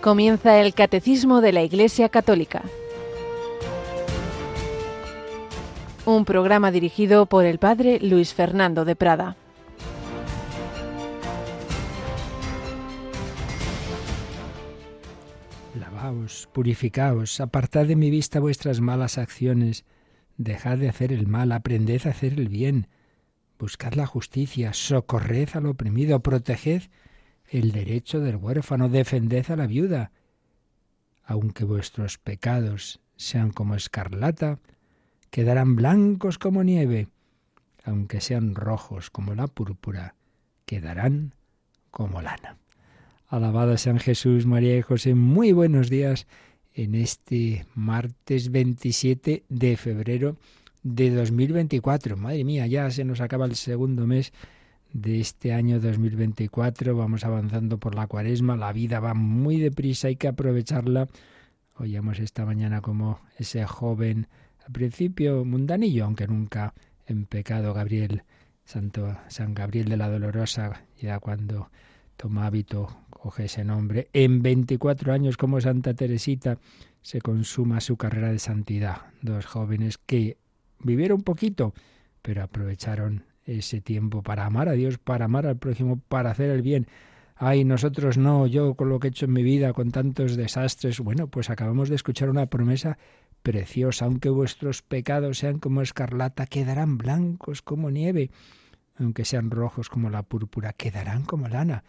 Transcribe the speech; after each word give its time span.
Comienza 0.00 0.58
el 0.58 0.72
Catecismo 0.72 1.42
de 1.42 1.52
la 1.52 1.62
Iglesia 1.62 2.08
Católica. 2.08 2.62
Un 6.06 6.24
programa 6.24 6.70
dirigido 6.70 7.26
por 7.26 7.44
el 7.44 7.58
Padre 7.58 7.98
Luis 8.00 8.32
Fernando 8.32 8.86
de 8.86 8.96
Prada. 8.96 9.36
Lavaos, 15.78 16.48
purificaos, 16.50 17.38
apartad 17.38 17.84
de 17.84 17.96
mi 17.96 18.08
vista 18.08 18.40
vuestras 18.40 18.80
malas 18.80 19.18
acciones, 19.18 19.84
dejad 20.38 20.78
de 20.78 20.88
hacer 20.88 21.12
el 21.12 21.26
mal, 21.26 21.52
aprended 21.52 22.06
a 22.06 22.10
hacer 22.10 22.32
el 22.40 22.48
bien, 22.48 22.88
buscad 23.58 23.92
la 23.92 24.06
justicia, 24.06 24.72
socorred 24.72 25.50
al 25.52 25.66
oprimido, 25.66 26.20
proteged 26.20 26.84
el 27.50 27.72
derecho 27.72 28.20
del 28.20 28.36
huérfano, 28.36 28.88
defended 28.88 29.50
a 29.50 29.56
la 29.56 29.66
viuda. 29.66 30.12
Aunque 31.24 31.64
vuestros 31.64 32.18
pecados 32.18 33.00
sean 33.16 33.50
como 33.50 33.74
escarlata, 33.74 34.58
quedarán 35.30 35.76
blancos 35.76 36.38
como 36.38 36.62
nieve. 36.62 37.08
Aunque 37.84 38.20
sean 38.20 38.54
rojos 38.54 39.10
como 39.10 39.34
la 39.34 39.48
púrpura, 39.48 40.14
quedarán 40.64 41.34
como 41.90 42.22
lana. 42.22 42.56
Alabado 43.26 43.76
sean 43.76 43.98
Jesús, 43.98 44.46
María 44.46 44.76
y 44.76 44.82
José. 44.82 45.14
Muy 45.14 45.52
buenos 45.52 45.90
días 45.90 46.26
en 46.74 46.94
este 46.94 47.66
martes 47.74 48.50
27 48.50 49.44
de 49.48 49.76
febrero 49.76 50.36
de 50.82 51.10
2024. 51.10 52.16
Madre 52.16 52.44
mía, 52.44 52.66
ya 52.66 52.90
se 52.90 53.04
nos 53.04 53.20
acaba 53.20 53.46
el 53.46 53.56
segundo 53.56 54.06
mes 54.06 54.32
de 54.92 55.20
este 55.20 55.52
año 55.52 55.80
2024. 55.80 56.96
Vamos 56.96 57.24
avanzando 57.24 57.78
por 57.78 57.94
la 57.94 58.06
cuaresma, 58.06 58.56
la 58.56 58.72
vida 58.72 59.00
va 59.00 59.14
muy 59.14 59.58
deprisa, 59.58 60.08
hay 60.08 60.16
que 60.16 60.28
aprovecharla. 60.28 61.08
Oíamos 61.76 62.18
esta 62.18 62.44
mañana 62.44 62.80
como 62.80 63.20
ese 63.38 63.64
joven, 63.66 64.28
al 64.64 64.72
principio 64.72 65.44
mundanillo, 65.44 66.04
aunque 66.04 66.26
nunca 66.26 66.74
en 67.06 67.24
pecado, 67.26 67.74
Gabriel, 67.74 68.22
Santo 68.64 69.16
San 69.28 69.54
Gabriel 69.54 69.88
de 69.88 69.96
la 69.96 70.08
Dolorosa, 70.08 70.84
ya 71.00 71.18
cuando 71.18 71.70
toma 72.16 72.46
hábito, 72.46 72.88
coge 73.08 73.46
ese 73.46 73.64
nombre. 73.64 74.08
En 74.12 74.42
24 74.42 75.12
años, 75.12 75.36
como 75.36 75.60
Santa 75.60 75.94
Teresita, 75.94 76.58
se 77.02 77.20
consuma 77.20 77.80
su 77.80 77.96
carrera 77.96 78.30
de 78.30 78.38
santidad. 78.38 79.06
Dos 79.22 79.46
jóvenes 79.46 79.98
que 79.98 80.36
vivieron 80.80 81.22
poquito, 81.22 81.72
pero 82.22 82.42
aprovecharon 82.42 83.24
ese 83.44 83.80
tiempo 83.80 84.22
para 84.22 84.46
amar 84.46 84.68
a 84.68 84.72
Dios, 84.72 84.98
para 84.98 85.26
amar 85.26 85.46
al 85.46 85.56
prójimo, 85.56 86.00
para 86.08 86.30
hacer 86.30 86.50
el 86.50 86.62
bien. 86.62 86.86
Ay, 87.36 87.64
nosotros 87.64 88.18
no, 88.18 88.46
yo 88.46 88.74
con 88.74 88.90
lo 88.90 89.00
que 89.00 89.08
he 89.08 89.10
hecho 89.10 89.24
en 89.24 89.32
mi 89.32 89.42
vida, 89.42 89.72
con 89.72 89.90
tantos 89.90 90.36
desastres. 90.36 91.00
Bueno, 91.00 91.28
pues 91.28 91.48
acabamos 91.48 91.88
de 91.88 91.94
escuchar 91.94 92.28
una 92.28 92.46
promesa 92.46 92.98
preciosa. 93.42 94.04
Aunque 94.04 94.28
vuestros 94.28 94.82
pecados 94.82 95.38
sean 95.38 95.58
como 95.58 95.80
escarlata, 95.80 96.46
quedarán 96.46 96.98
blancos 96.98 97.62
como 97.62 97.90
nieve. 97.90 98.30
Aunque 98.98 99.24
sean 99.24 99.50
rojos 99.50 99.88
como 99.88 100.10
la 100.10 100.22
púrpura, 100.22 100.74
quedarán 100.74 101.24
como 101.24 101.48
lana. 101.48 101.82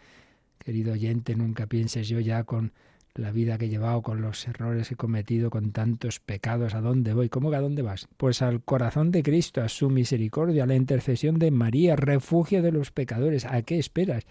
Querido 0.58 0.94
oyente, 0.94 1.36
nunca 1.36 1.66
pienses 1.66 2.08
yo 2.08 2.18
ya 2.20 2.44
con 2.44 2.72
la 3.14 3.30
vida 3.30 3.58
que 3.58 3.66
he 3.66 3.68
llevado, 3.68 4.02
con 4.02 4.22
los 4.22 4.46
errores 4.48 4.88
que 4.88 4.94
he 4.94 4.96
cometido, 4.96 5.50
con 5.50 5.72
tantos 5.72 6.20
pecados, 6.20 6.74
¿a 6.74 6.80
dónde 6.80 7.14
voy? 7.14 7.28
¿Cómo 7.28 7.50
que 7.50 7.56
a 7.56 7.60
dónde 7.60 7.82
vas? 7.82 8.08
Pues 8.16 8.42
al 8.42 8.62
corazón 8.62 9.10
de 9.10 9.22
Cristo, 9.22 9.62
a 9.62 9.68
su 9.68 9.90
misericordia, 9.90 10.64
a 10.64 10.66
la 10.66 10.74
intercesión 10.74 11.38
de 11.38 11.50
María, 11.50 11.96
refugio 11.96 12.62
de 12.62 12.72
los 12.72 12.90
pecadores. 12.90 13.44
¿A 13.44 13.62
qué 13.62 13.78
esperas? 13.78 14.24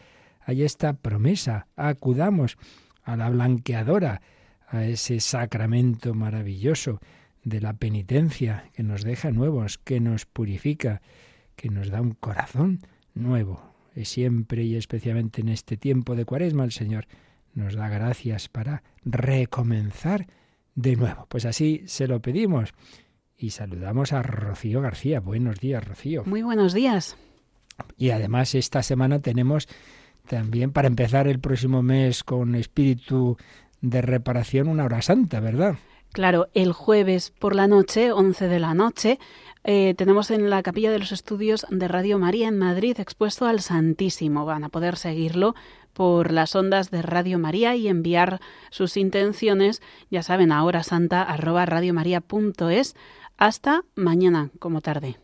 Hay 0.43 0.63
esta 0.63 0.93
promesa, 0.93 1.67
acudamos 1.75 2.57
a 3.03 3.15
la 3.15 3.29
blanqueadora, 3.29 4.21
a 4.67 4.85
ese 4.85 5.19
sacramento 5.19 6.13
maravilloso 6.13 6.99
de 7.43 7.61
la 7.61 7.73
penitencia 7.73 8.69
que 8.73 8.83
nos 8.83 9.03
deja 9.03 9.31
nuevos, 9.31 9.77
que 9.77 9.99
nos 9.99 10.25
purifica, 10.25 11.01
que 11.55 11.69
nos 11.69 11.89
da 11.89 12.01
un 12.01 12.13
corazón 12.13 12.79
nuevo. 13.13 13.61
Y 13.95 14.05
siempre 14.05 14.63
y 14.63 14.75
especialmente 14.75 15.41
en 15.41 15.49
este 15.49 15.77
tiempo 15.77 16.15
de 16.15 16.25
cuaresma 16.25 16.63
el 16.63 16.71
Señor 16.71 17.07
nos 17.53 17.75
da 17.75 17.89
gracias 17.89 18.49
para 18.49 18.83
recomenzar 19.03 20.27
de 20.75 20.95
nuevo. 20.95 21.25
Pues 21.29 21.45
así 21.45 21.83
se 21.85 22.07
lo 22.07 22.21
pedimos. 22.21 22.73
Y 23.37 23.51
saludamos 23.51 24.13
a 24.13 24.21
Rocío 24.21 24.81
García. 24.81 25.19
Buenos 25.19 25.59
días, 25.59 25.83
Rocío. 25.83 26.23
Muy 26.25 26.43
buenos 26.43 26.73
días. 26.73 27.17
Y 27.97 28.11
además 28.11 28.53
esta 28.53 28.83
semana 28.83 29.19
tenemos 29.19 29.67
también 30.27 30.71
para 30.71 30.87
empezar 30.87 31.27
el 31.27 31.39
próximo 31.39 31.81
mes 31.81 32.23
con 32.23 32.55
espíritu 32.55 33.37
de 33.81 34.01
reparación 34.01 34.67
una 34.67 34.85
hora 34.85 35.01
santa, 35.01 35.39
¿verdad? 35.39 35.75
Claro, 36.13 36.49
el 36.53 36.73
jueves 36.73 37.31
por 37.31 37.55
la 37.55 37.67
noche, 37.67 38.11
11 38.11 38.47
de 38.47 38.59
la 38.59 38.73
noche, 38.73 39.17
eh, 39.63 39.93
tenemos 39.95 40.31
en 40.31 40.49
la 40.49 40.63
capilla 40.63 40.91
de 40.91 40.99
los 40.99 41.11
estudios 41.11 41.67
de 41.69 41.87
Radio 41.87 42.17
María 42.17 42.47
en 42.47 42.57
Madrid 42.57 42.99
expuesto 42.99 43.45
al 43.45 43.61
Santísimo. 43.61 44.45
Van 44.45 44.63
a 44.63 44.69
poder 44.69 44.97
seguirlo 44.97 45.55
por 45.93 46.31
las 46.31 46.55
ondas 46.55 46.89
de 46.89 47.01
Radio 47.01 47.37
María 47.37 47.75
y 47.75 47.87
enviar 47.87 48.39
sus 48.71 48.97
intenciones, 48.97 49.81
ya 50.09 50.23
saben, 50.23 50.51
a 50.51 50.63
hora 50.63 50.83
santa 50.83 51.21
arroba 51.21 51.65
radiomaria.es 51.65 52.95
hasta 53.37 53.83
mañana 53.95 54.49
como 54.59 54.81
tarde. 54.81 55.17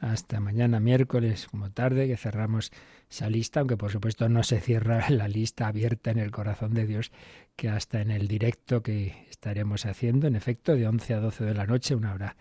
Hasta 0.00 0.38
mañana 0.38 0.80
miércoles 0.80 1.48
como 1.50 1.70
tarde 1.70 2.06
que 2.06 2.16
cerramos 2.16 2.70
esa 3.10 3.30
lista, 3.30 3.60
aunque 3.60 3.76
por 3.76 3.90
supuesto 3.90 4.28
no 4.28 4.42
se 4.42 4.60
cierra 4.60 5.04
la 5.10 5.28
lista 5.28 5.66
abierta 5.66 6.10
en 6.10 6.18
el 6.18 6.30
corazón 6.30 6.74
de 6.74 6.86
Dios, 6.86 7.10
que 7.56 7.68
hasta 7.68 8.00
en 8.00 8.10
el 8.10 8.28
directo 8.28 8.82
que 8.82 9.26
estaremos 9.30 9.86
haciendo, 9.86 10.26
en 10.26 10.36
efecto, 10.36 10.74
de 10.74 10.86
11 10.86 11.14
a 11.14 11.20
12 11.20 11.44
de 11.44 11.54
la 11.54 11.66
noche, 11.66 11.94
una 11.94 12.12
hora 12.12 12.36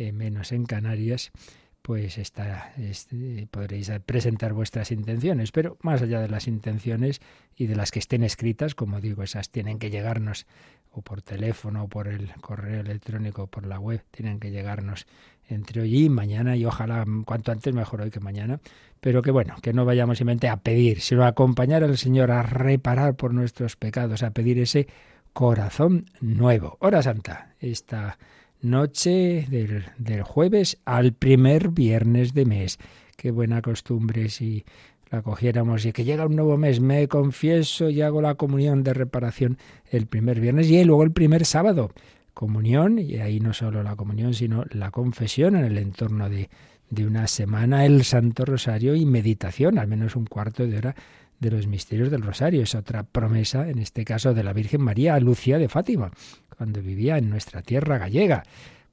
eh, 0.00 0.12
menos 0.12 0.50
en 0.52 0.64
Canarias, 0.64 1.30
pues 1.82 2.16
está, 2.16 2.72
este, 2.78 3.46
podréis 3.50 3.90
presentar 4.06 4.54
vuestras 4.54 4.92
intenciones. 4.92 5.52
Pero 5.52 5.76
más 5.82 6.00
allá 6.00 6.20
de 6.20 6.28
las 6.28 6.48
intenciones 6.48 7.20
y 7.54 7.66
de 7.66 7.76
las 7.76 7.90
que 7.90 7.98
estén 7.98 8.24
escritas, 8.24 8.74
como 8.74 9.02
digo, 9.02 9.22
esas 9.22 9.50
tienen 9.50 9.78
que 9.78 9.90
llegarnos 9.90 10.46
o 10.90 11.02
por 11.02 11.20
teléfono 11.20 11.84
o 11.84 11.88
por 11.88 12.08
el 12.08 12.32
correo 12.40 12.80
electrónico 12.80 13.42
o 13.42 13.46
por 13.48 13.66
la 13.66 13.78
web, 13.78 14.02
tienen 14.10 14.40
que 14.40 14.50
llegarnos 14.50 15.06
entre 15.50 15.82
hoy 15.82 16.04
y 16.04 16.08
mañana 16.08 16.56
y 16.56 16.64
ojalá 16.64 17.04
cuanto 17.26 17.52
antes 17.52 17.74
mejor 17.74 18.00
hoy 18.00 18.10
que 18.10 18.20
mañana, 18.20 18.58
pero 19.02 19.20
que 19.20 19.30
bueno, 19.30 19.56
que 19.60 19.74
no 19.74 19.84
vayamos 19.84 20.16
simplemente 20.16 20.48
a 20.48 20.56
pedir, 20.56 21.02
sino 21.02 21.24
a 21.24 21.28
acompañar 21.28 21.84
al 21.84 21.98
Señor 21.98 22.30
a 22.30 22.42
reparar 22.42 23.16
por 23.16 23.34
nuestros 23.34 23.76
pecados, 23.76 24.22
a 24.22 24.30
pedir 24.30 24.58
ese 24.58 24.88
corazón 25.34 26.06
nuevo. 26.22 26.78
Hora 26.80 27.02
Santa, 27.02 27.54
esta 27.60 28.18
noche 28.62 29.46
del, 29.50 29.84
del 29.98 30.22
jueves 30.22 30.78
al 30.84 31.12
primer 31.12 31.70
viernes 31.70 32.34
de 32.34 32.44
mes. 32.44 32.78
Qué 33.16 33.30
buena 33.30 33.62
costumbre 33.62 34.28
si 34.28 34.64
la 35.10 35.22
cogiéramos 35.22 35.84
y 35.84 35.92
que 35.92 36.04
llega 36.04 36.26
un 36.26 36.36
nuevo 36.36 36.56
mes, 36.56 36.80
me 36.80 37.08
confieso 37.08 37.90
y 37.90 38.00
hago 38.00 38.22
la 38.22 38.36
comunión 38.36 38.84
de 38.84 38.94
reparación 38.94 39.58
el 39.90 40.06
primer 40.06 40.40
viernes 40.40 40.70
y 40.70 40.84
luego 40.84 41.02
el 41.02 41.12
primer 41.12 41.44
sábado. 41.44 41.90
Comunión, 42.32 42.98
y 42.98 43.16
ahí 43.16 43.40
no 43.40 43.52
solo 43.52 43.82
la 43.82 43.96
comunión, 43.96 44.34
sino 44.34 44.64
la 44.70 44.90
confesión 44.90 45.56
en 45.56 45.64
el 45.64 45.78
entorno 45.78 46.30
de, 46.30 46.48
de 46.90 47.06
una 47.06 47.26
semana, 47.26 47.84
el 47.84 48.04
Santo 48.04 48.44
Rosario 48.44 48.94
y 48.94 49.04
meditación, 49.04 49.78
al 49.78 49.88
menos 49.88 50.16
un 50.16 50.26
cuarto 50.26 50.66
de 50.66 50.78
hora 50.78 50.94
de 51.40 51.50
los 51.50 51.66
misterios 51.66 52.10
del 52.10 52.22
Rosario. 52.22 52.62
Es 52.62 52.74
otra 52.74 53.02
promesa, 53.02 53.68
en 53.68 53.78
este 53.78 54.04
caso, 54.04 54.32
de 54.34 54.44
la 54.44 54.52
Virgen 54.52 54.82
María 54.82 55.18
Lucía 55.18 55.58
de 55.58 55.68
Fátima, 55.68 56.12
cuando 56.56 56.82
vivía 56.82 57.18
en 57.18 57.30
nuestra 57.30 57.62
tierra 57.62 57.98
gallega. 57.98 58.44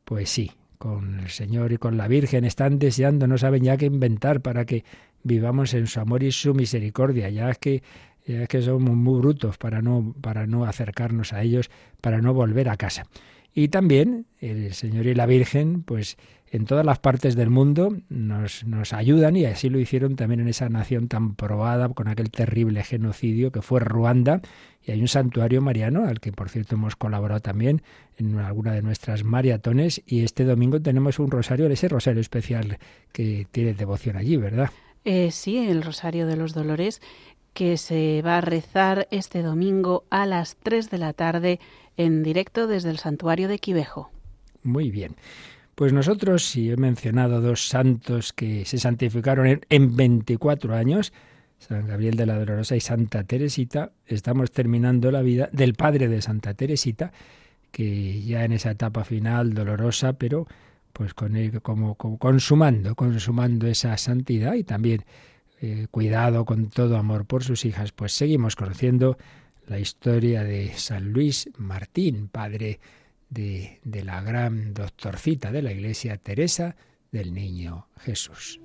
Pues 0.03 0.29
sí, 0.29 0.51
con 0.77 1.19
el 1.19 1.29
Señor 1.29 1.71
y 1.73 1.77
con 1.77 1.97
la 1.97 2.07
Virgen 2.07 2.45
están 2.45 2.79
deseando, 2.79 3.27
no 3.27 3.37
saben 3.37 3.63
ya 3.63 3.77
qué 3.77 3.85
inventar 3.85 4.41
para 4.41 4.65
que 4.65 4.83
vivamos 5.23 5.73
en 5.73 5.87
su 5.87 5.99
amor 5.99 6.23
y 6.23 6.31
su 6.31 6.53
misericordia. 6.53 7.29
Ya 7.29 7.49
es 7.49 7.57
que 7.57 7.83
ya 8.25 8.43
es 8.43 8.49
que 8.49 8.61
somos 8.61 8.95
muy 8.95 9.19
brutos 9.19 9.57
para 9.57 9.81
no 9.81 10.13
para 10.21 10.47
no 10.47 10.65
acercarnos 10.65 11.31
a 11.31 11.41
ellos, 11.43 11.69
para 12.01 12.21
no 12.21 12.33
volver 12.33 12.69
a 12.69 12.77
casa. 12.77 13.05
Y 13.53 13.69
también 13.69 14.27
el 14.39 14.73
Señor 14.73 15.07
y 15.07 15.15
la 15.15 15.25
Virgen, 15.25 15.81
pues 15.81 16.17
en 16.49 16.65
todas 16.65 16.85
las 16.85 16.99
partes 16.99 17.35
del 17.35 17.49
mundo 17.49 17.97
nos, 18.09 18.65
nos 18.65 18.93
ayudan 18.93 19.35
y 19.35 19.45
así 19.45 19.69
lo 19.69 19.79
hicieron 19.79 20.15
también 20.15 20.39
en 20.39 20.47
esa 20.47 20.69
nación 20.69 21.07
tan 21.07 21.35
probada 21.35 21.89
con 21.89 22.07
aquel 22.07 22.31
terrible 22.31 22.83
genocidio 22.83 23.51
que 23.51 23.61
fue 23.61 23.79
Ruanda. 23.79 24.41
Y 24.83 24.91
hay 24.91 25.01
un 25.01 25.09
santuario 25.09 25.61
mariano 25.61 26.07
al 26.07 26.19
que 26.21 26.31
por 26.31 26.49
cierto 26.49 26.75
hemos 26.75 26.95
colaborado 26.95 27.41
también 27.41 27.81
en 28.17 28.37
alguna 28.39 28.71
de 28.71 28.81
nuestras 28.81 29.23
maratones 29.23 30.01
y 30.05 30.23
este 30.23 30.45
domingo 30.45 30.81
tenemos 30.81 31.19
un 31.19 31.29
rosario, 31.29 31.67
ese 31.67 31.89
rosario 31.89 32.21
especial 32.21 32.77
que 33.11 33.47
tiene 33.51 33.73
devoción 33.73 34.15
allí, 34.15 34.37
¿verdad? 34.37 34.69
Eh, 35.03 35.31
sí, 35.31 35.57
el 35.57 35.83
Rosario 35.83 36.27
de 36.27 36.35
los 36.35 36.53
Dolores 36.53 37.01
que 37.53 37.77
se 37.77 38.21
va 38.21 38.37
a 38.37 38.41
rezar 38.41 39.07
este 39.09 39.41
domingo 39.41 40.03
a 40.09 40.25
las 40.25 40.57
3 40.57 40.89
de 40.89 40.97
la 40.97 41.13
tarde 41.13 41.59
en 41.95 42.21
directo 42.21 42.67
desde 42.67 42.91
el 42.91 42.99
santuario 42.99 43.47
de 43.47 43.57
Quivejo. 43.57 44.11
Muy 44.63 44.91
bien. 44.91 45.15
Pues 45.77 45.93
nosotros, 45.93 46.43
si 46.43 46.71
he 46.71 46.75
mencionado 46.75 47.39
dos 47.39 47.67
santos 47.67 48.33
que 48.33 48.65
se 48.65 48.79
santificaron 48.79 49.61
en 49.69 49.95
24 49.95 50.73
años, 50.73 51.13
San 51.59 51.85
Gabriel 51.85 52.15
de 52.15 52.25
la 52.25 52.39
Dolorosa 52.39 52.75
y 52.75 52.79
Santa 52.79 53.25
Teresita, 53.25 53.91
estamos 54.07 54.49
terminando 54.49 55.11
la 55.11 55.21
vida 55.21 55.49
del 55.51 55.75
padre 55.75 56.07
de 56.07 56.23
Santa 56.23 56.55
Teresita, 56.55 57.11
que 57.69 58.23
ya 58.23 58.43
en 58.43 58.53
esa 58.53 58.71
etapa 58.71 59.03
final 59.03 59.53
dolorosa, 59.53 60.13
pero 60.13 60.47
pues 60.93 61.13
con 61.13 61.35
él 61.35 61.61
como, 61.61 61.93
consumando, 61.93 62.95
consumando 62.95 63.67
esa 63.67 63.95
santidad 63.97 64.55
y 64.55 64.63
también 64.63 65.05
eh, 65.61 65.85
cuidado 65.91 66.43
con 66.43 66.71
todo 66.71 66.97
amor 66.97 67.27
por 67.27 67.43
sus 67.43 67.65
hijas, 67.65 67.91
pues 67.91 68.13
seguimos 68.13 68.55
conociendo 68.55 69.19
la 69.67 69.77
historia 69.77 70.43
de 70.43 70.73
San 70.73 71.13
Luis 71.13 71.51
Martín, 71.55 72.29
padre 72.29 72.79
de, 73.29 73.79
de 73.83 74.03
la 74.03 74.21
gran 74.21 74.73
doctorcita 74.73 75.51
de 75.51 75.61
la 75.61 75.71
Iglesia 75.71 76.17
Teresa 76.17 76.75
del 77.11 77.33
Niño 77.33 77.87
Jesús. 77.99 78.59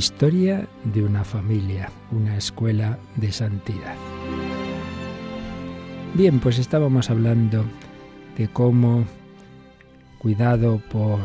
Historia 0.00 0.66
de 0.82 1.04
una 1.04 1.24
familia, 1.24 1.90
una 2.10 2.38
escuela 2.38 2.98
de 3.16 3.30
santidad. 3.32 3.96
Bien, 6.14 6.40
pues 6.40 6.58
estábamos 6.58 7.10
hablando 7.10 7.66
de 8.38 8.48
cómo, 8.48 9.04
cuidado 10.18 10.80
por 10.90 11.20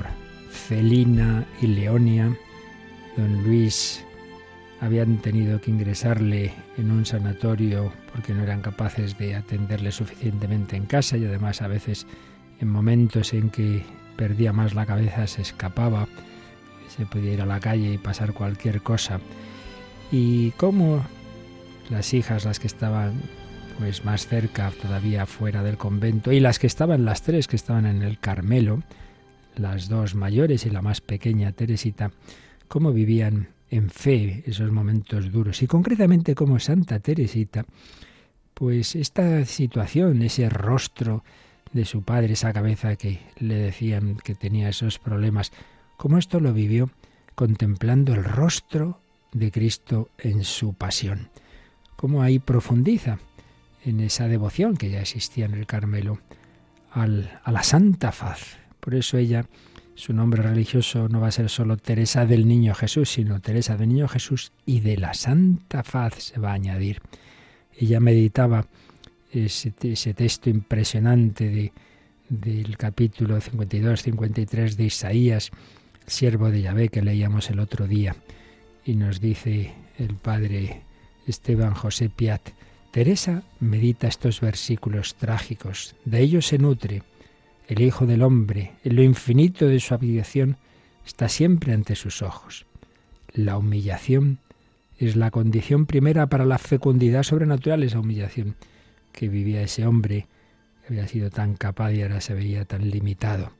Celina 0.52 1.46
y 1.62 1.68
Leonia, 1.68 2.38
don 3.16 3.46
Luis 3.46 4.04
habían 4.82 5.20
tenido 5.20 5.62
que 5.62 5.72
ingresarle 5.72 6.52
en 6.78 6.92
un 6.92 7.06
sanatorio 7.06 7.94
porque 8.12 8.34
no 8.34 8.44
eran 8.44 8.60
capaces 8.60 9.18
de 9.18 9.36
atenderle 9.36 9.94
suficientemente 9.94 10.76
en 10.76 10.86
casa 10.86 11.16
y 11.16 11.24
además 11.24 11.62
a 11.62 11.70
veces 11.70 12.08
en 12.60 12.68
momentos 12.68 13.34
en 13.34 13.52
que 13.52 13.84
perdía 14.18 14.52
más 14.52 14.76
la 14.76 14.86
cabeza 14.86 15.28
se 15.28 15.44
escapaba 15.44 16.10
se 16.96 17.06
podía 17.06 17.34
ir 17.34 17.42
a 17.42 17.46
la 17.46 17.60
calle 17.60 17.94
y 17.94 17.98
pasar 17.98 18.34
cualquier 18.34 18.82
cosa. 18.82 19.20
Y 20.12 20.52
cómo 20.52 21.04
las 21.90 22.14
hijas, 22.14 22.46
las 22.46 22.60
que 22.60 22.68
estaban 22.68 23.22
pues 23.78 24.06
más 24.06 24.28
cerca, 24.28 24.72
todavía 24.82 25.26
fuera 25.26 25.62
del 25.62 25.78
convento, 25.78 26.32
y 26.32 26.40
las 26.40 26.60
que 26.60 26.68
estaban, 26.68 27.04
las 27.04 27.24
tres 27.24 27.48
que 27.48 27.58
estaban 27.58 27.86
en 27.86 28.04
el 28.04 28.20
Carmelo, 28.20 28.84
las 29.56 29.90
dos 29.90 30.16
mayores 30.16 30.66
y 30.66 30.70
la 30.70 30.82
más 30.82 31.02
pequeña, 31.02 31.52
Teresita, 31.52 32.12
cómo 32.68 32.94
vivían 32.94 33.50
en 33.70 33.90
fe 33.90 34.44
esos 34.46 34.72
momentos 34.72 35.32
duros. 35.32 35.62
Y 35.62 35.68
concretamente 35.68 36.36
como 36.36 36.60
Santa 36.60 37.00
Teresita, 37.00 37.66
pues 38.54 38.96
esta 38.96 39.44
situación, 39.46 40.22
ese 40.22 40.50
rostro 40.50 41.24
de 41.74 41.84
su 41.84 42.04
padre, 42.04 42.34
esa 42.34 42.54
cabeza 42.54 42.96
que 42.96 43.20
le 43.38 43.56
decían 43.56 44.18
que 44.24 44.36
tenía 44.36 44.70
esos 44.70 44.98
problemas, 45.00 45.52
como 45.98 46.18
esto 46.18 46.40
lo 46.40 46.54
vivió 46.54 46.90
contemplando 47.36 48.14
el 48.14 48.24
rostro 48.24 49.00
de 49.32 49.52
Cristo 49.52 50.10
en 50.18 50.44
su 50.44 50.74
pasión. 50.74 51.30
Cómo 51.96 52.22
ahí 52.22 52.40
profundiza 52.40 53.20
en 53.84 54.00
esa 54.00 54.28
devoción 54.28 54.78
que 54.78 54.90
ya 54.90 55.02
existía 55.02 55.46
en 55.46 55.54
el 55.54 55.66
Carmelo 55.66 56.20
al, 56.92 57.40
a 57.44 57.52
la 57.52 57.64
Santa 57.64 58.12
Faz. 58.12 58.58
Por 58.80 58.96
eso 58.96 59.18
ella, 59.18 59.46
su 59.96 60.14
nombre 60.14 60.42
religioso 60.42 61.08
no 61.10 61.20
va 61.20 61.28
a 61.28 61.32
ser 61.32 61.50
solo 61.50 61.78
Teresa 61.78 62.26
del 62.26 62.48
Niño 62.48 62.74
Jesús, 62.74 63.10
sino 63.10 63.42
Teresa 63.42 63.78
del 63.78 63.90
Niño 63.90 64.08
Jesús 64.08 64.52
y 64.66 64.80
de 64.80 64.98
la 64.98 65.14
Santa 65.14 65.84
Faz 65.84 66.16
se 66.16 66.40
va 66.40 66.52
a 66.52 66.56
añadir. 66.56 67.02
Ella 67.78 68.00
meditaba 68.00 68.66
ese, 69.32 69.74
ese 69.82 70.14
texto 70.14 70.50
impresionante 70.50 71.50
de, 71.50 71.74
del 72.30 72.78
capítulo 72.78 73.40
52-53 73.40 74.76
de 74.76 74.84
Isaías, 74.86 75.52
siervo 76.08 76.52
de 76.52 76.62
Yahvé 76.62 76.90
que 76.90 77.02
leíamos 77.02 77.50
el 77.50 77.60
otro 77.60 77.88
día. 77.88 78.16
Y 78.86 78.96
nos 78.96 79.20
dice 79.20 79.74
el 79.98 80.16
padre 80.16 80.82
Esteban 81.28 81.74
José 81.74 82.10
Piat, 82.10 82.42
Teresa 82.92 83.44
medita 83.60 84.08
estos 84.08 84.40
versículos 84.40 85.16
trágicos, 85.16 85.96
de 86.06 86.22
ellos 86.22 86.48
se 86.48 86.58
nutre. 86.58 87.04
El 87.68 87.82
Hijo 87.82 88.06
del 88.06 88.22
Hombre, 88.22 88.74
en 88.84 88.96
lo 88.96 89.04
infinito 89.04 89.68
de 89.68 89.80
su 89.80 89.94
abdicación, 89.94 90.58
está 91.06 91.28
siempre 91.28 91.74
ante 91.74 91.96
sus 91.96 92.22
ojos. 92.22 92.66
La 93.34 93.58
humillación 93.58 94.40
es 94.98 95.16
la 95.16 95.32
condición 95.32 95.88
primera 95.88 96.28
para 96.28 96.46
la 96.46 96.58
fecundidad 96.58 97.24
sobrenatural, 97.24 97.84
esa 97.84 98.00
humillación 98.00 98.56
que 99.12 99.28
vivía 99.28 99.62
ese 99.62 99.86
hombre, 99.86 100.28
que 100.82 100.94
había 100.94 101.08
sido 101.08 101.30
tan 101.32 101.56
capaz 101.56 101.92
y 101.92 102.02
ahora 102.02 102.22
se 102.22 102.34
veía 102.34 102.66
tan 102.66 102.90
limitado. 102.90 103.52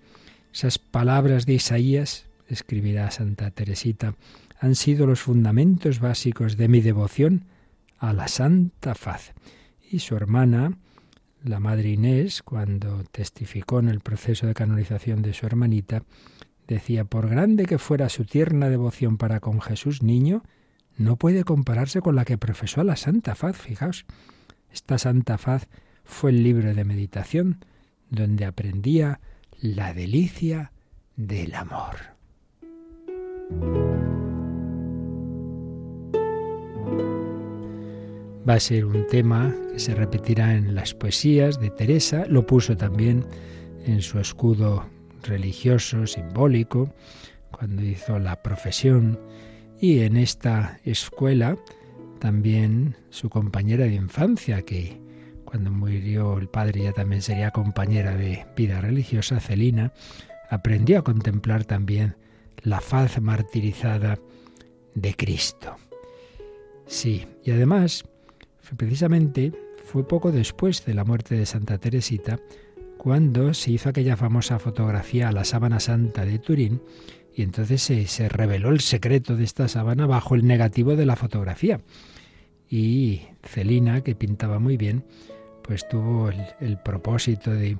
Esas 0.54 0.78
palabras 0.80 1.46
de 1.46 1.54
Isaías 1.54 2.26
escribirá 2.48 3.12
Santa 3.12 3.52
Teresita, 3.52 4.16
han 4.60 4.76
sido 4.76 5.06
los 5.08 5.22
fundamentos 5.22 6.00
básicos 6.00 6.58
de 6.58 6.68
mi 6.68 6.82
devoción 6.82 7.46
a 7.98 8.14
la 8.14 8.28
Santa 8.28 8.96
Faz. 8.96 9.34
Y 9.92 10.00
su 10.00 10.16
hermana, 10.16 10.78
la 11.44 11.60
Madre 11.60 11.90
Inés, 11.90 12.42
cuando 12.42 13.04
testificó 13.12 13.80
en 13.80 13.90
el 13.90 14.00
proceso 14.00 14.48
de 14.48 14.54
canonización 14.54 15.22
de 15.22 15.34
su 15.34 15.46
hermanita, 15.46 16.04
decía, 16.68 17.06
por 17.06 17.30
grande 17.30 17.66
que 17.66 17.78
fuera 17.78 18.10
su 18.10 18.26
tierna 18.26 18.70
devoción 18.70 19.18
para 19.18 19.40
con 19.40 19.62
Jesús 19.62 20.02
niño, 20.02 20.44
no 20.98 21.18
puede 21.18 21.44
compararse 21.44 22.02
con 22.02 22.16
la 22.16 22.26
que 22.26 22.38
profesó 22.38 22.82
a 22.82 22.86
la 22.86 22.96
Santa 22.96 23.36
Faz. 23.36 23.58
Fijaos, 23.58 24.06
esta 24.72 24.98
Santa 24.98 25.38
Faz 25.38 25.68
fue 26.04 26.32
el 26.32 26.44
libro 26.44 26.74
de 26.74 26.84
meditación 26.84 27.66
donde 28.10 28.46
aprendía 28.46 29.20
la 29.60 29.94
delicia 29.94 30.72
del 31.16 31.56
amor. 31.56 32.15
Va 38.48 38.54
a 38.54 38.60
ser 38.60 38.86
un 38.86 39.08
tema 39.08 39.56
que 39.72 39.80
se 39.80 39.96
repetirá 39.96 40.54
en 40.54 40.76
las 40.76 40.94
poesías 40.94 41.60
de 41.60 41.72
Teresa, 41.72 42.26
lo 42.28 42.46
puso 42.46 42.78
también 42.78 43.26
en 43.86 44.02
su 44.02 44.20
escudo 44.20 44.86
religioso, 45.24 46.06
simbólico, 46.06 46.94
cuando 47.52 47.84
hizo 47.84 48.20
la 48.20 48.42
profesión, 48.44 49.20
y 49.80 50.02
en 50.02 50.18
esta 50.18 50.80
escuela 50.84 51.58
también 52.20 52.96
su 53.10 53.30
compañera 53.30 53.86
de 53.86 53.96
infancia, 53.96 54.62
que 54.62 55.00
cuando 55.44 55.72
murió 55.72 56.38
el 56.38 56.48
padre 56.48 56.84
ya 56.84 56.92
también 56.92 57.22
sería 57.22 57.52
compañera 57.52 58.16
de 58.16 58.46
vida 58.56 58.82
religiosa, 58.82 59.40
Celina, 59.40 59.94
aprendió 60.50 61.00
a 61.00 61.04
contemplar 61.04 61.66
también 61.66 62.16
la 62.64 62.82
faz 62.82 63.22
martirizada 63.22 64.20
de 64.94 65.14
Cristo. 65.16 65.76
Sí, 66.88 67.26
y 67.44 67.52
además, 67.52 68.06
precisamente 68.78 69.52
fue 69.84 70.08
poco 70.08 70.32
después 70.32 70.86
de 70.86 70.94
la 70.94 71.04
muerte 71.04 71.36
de 71.36 71.46
Santa 71.46 71.78
Teresita 71.78 72.40
cuando 72.98 73.54
se 73.54 73.72
hizo 73.72 73.90
aquella 73.90 74.18
famosa 74.18 74.58
fotografía 74.58 75.30
a 75.30 75.32
la 75.32 75.44
sábana 75.44 75.80
santa 75.80 76.26
de 76.26 76.40
Turín 76.40 76.82
y 77.36 77.44
entonces 77.44 77.82
se, 77.82 78.30
reveló 78.30 78.70
el 78.70 78.80
secreto 78.80 79.36
de 79.36 79.44
esta 79.44 79.68
sábana 79.68 80.08
bajo 80.08 80.36
el 80.36 80.48
negativo 80.48 80.96
de 80.96 81.06
la 81.06 81.16
fotografía. 81.16 81.82
Y 82.70 83.22
Celina, 83.44 84.02
que 84.02 84.16
pintaba 84.16 84.58
muy 84.58 84.78
bien, 84.78 85.04
pues 85.62 85.88
tuvo 85.88 86.30
el, 86.30 86.78
propósito 86.78 87.52
de, 87.52 87.78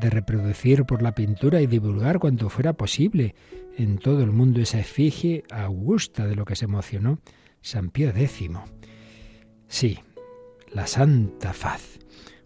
de 0.00 0.10
reproducir 0.10 0.84
por 0.84 1.02
la 1.02 1.14
pintura 1.14 1.60
y 1.60 1.66
divulgar 1.66 2.18
cuanto 2.18 2.48
fuera 2.48 2.72
posible 2.72 3.34
en 3.76 3.98
todo 3.98 4.22
el 4.22 4.32
mundo 4.32 4.60
esa 4.60 4.80
efigie 4.80 5.44
augusta 5.50 6.26
de 6.26 6.34
lo 6.34 6.44
que 6.44 6.56
se 6.56 6.66
emocionó 6.66 7.18
San 7.60 7.90
Pío 7.90 8.10
X. 8.10 8.50
Sí, 9.68 9.98
la 10.72 10.86
Santa 10.86 11.52
Faz. 11.52 11.98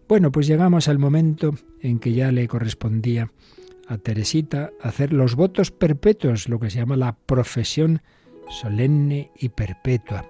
Bueno, 0.07 0.31
pues 0.31 0.47
llegamos 0.47 0.87
al 0.87 0.97
momento 0.97 1.55
en 1.81 1.99
que 1.99 2.13
ya 2.13 2.31
le 2.31 2.47
correspondía 2.47 3.31
a 3.87 3.97
Teresita 3.97 4.71
hacer 4.81 5.13
los 5.13 5.35
votos 5.35 5.71
perpetuos, 5.71 6.49
lo 6.49 6.59
que 6.59 6.69
se 6.69 6.79
llama 6.79 6.95
la 6.95 7.15
profesión 7.15 8.01
solemne 8.49 9.31
y 9.37 9.49
perpetua. 9.49 10.25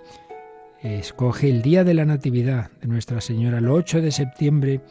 Escoge 0.81 1.49
el 1.49 1.61
día 1.61 1.83
de 1.83 1.93
la 1.93 2.05
Natividad 2.05 2.71
de 2.81 2.87
Nuestra 2.87 3.21
Señora, 3.21 3.59
el 3.59 3.69
8 3.69 4.01
de 4.01 4.11
septiembre 4.11 4.81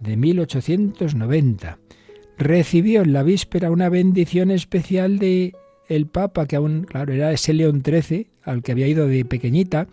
de 0.00 0.16
1890 0.16 1.78
recibió 2.38 3.02
en 3.02 3.12
la 3.12 3.22
víspera 3.22 3.70
una 3.70 3.88
bendición 3.88 4.50
especial 4.50 5.18
de 5.18 5.54
el 5.88 6.06
Papa, 6.06 6.46
que 6.46 6.56
aún, 6.56 6.84
claro, 6.84 7.12
era 7.12 7.32
ese 7.32 7.52
León 7.52 7.82
XIII, 7.84 8.28
al 8.42 8.62
que 8.62 8.72
había 8.72 8.86
ido 8.86 9.06
de 9.06 9.24
pequeñita. 9.24 9.88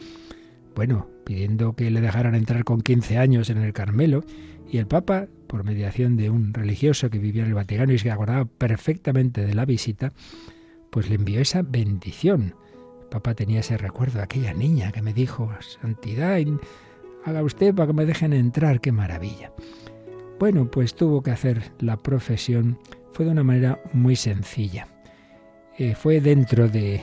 Bueno, 0.76 1.08
pidiendo 1.26 1.74
que 1.74 1.90
le 1.90 2.02
dejaran 2.02 2.36
entrar 2.36 2.64
con 2.64 2.82
15 2.82 3.18
años 3.18 3.50
en 3.50 3.58
el 3.58 3.74
Carmelo, 3.74 4.24
y 4.70 4.78
el 4.78 4.88
Papa, 4.88 5.28
por 5.48 5.64
mediación 5.64 6.18
de 6.18 6.30
un 6.30 6.54
religioso 6.54 7.10
que 7.10 7.20
vivía 7.20 7.44
en 7.44 7.50
el 7.50 7.54
Vaticano 7.54 7.94
y 7.94 8.00
se 8.00 8.12
acordaba 8.12 8.46
perfectamente 8.46 9.46
de 9.46 9.54
la 9.54 9.66
visita, 9.66 10.12
pues 10.90 11.10
le 11.10 11.16
envió 11.16 11.40
esa 11.40 11.62
bendición. 11.62 12.56
El 13.04 13.08
Papa 13.10 13.36
tenía 13.36 13.62
ese 13.62 13.78
recuerdo 13.78 14.18
de 14.18 14.24
aquella 14.24 14.54
niña 14.54 14.92
que 14.92 15.02
me 15.02 15.14
dijo, 15.14 15.50
Santidad, 15.82 16.40
haga 17.24 17.44
usted 17.44 17.74
para 17.74 17.88
que 17.88 17.94
me 17.94 18.06
dejen 18.06 18.34
entrar, 18.34 18.82
qué 18.82 18.92
maravilla. 18.92 19.52
Bueno, 20.38 20.70
pues 20.70 20.96
tuvo 20.96 21.24
que 21.24 21.32
hacer 21.32 21.72
la 21.80 21.96
profesión, 21.96 22.78
fue 23.14 23.26
de 23.26 23.32
una 23.32 23.44
manera 23.44 23.82
muy 23.94 24.18
sencilla. 24.18 24.88
Eh, 25.78 25.96
fue 25.96 26.20
dentro 26.20 26.68
de, 26.68 27.02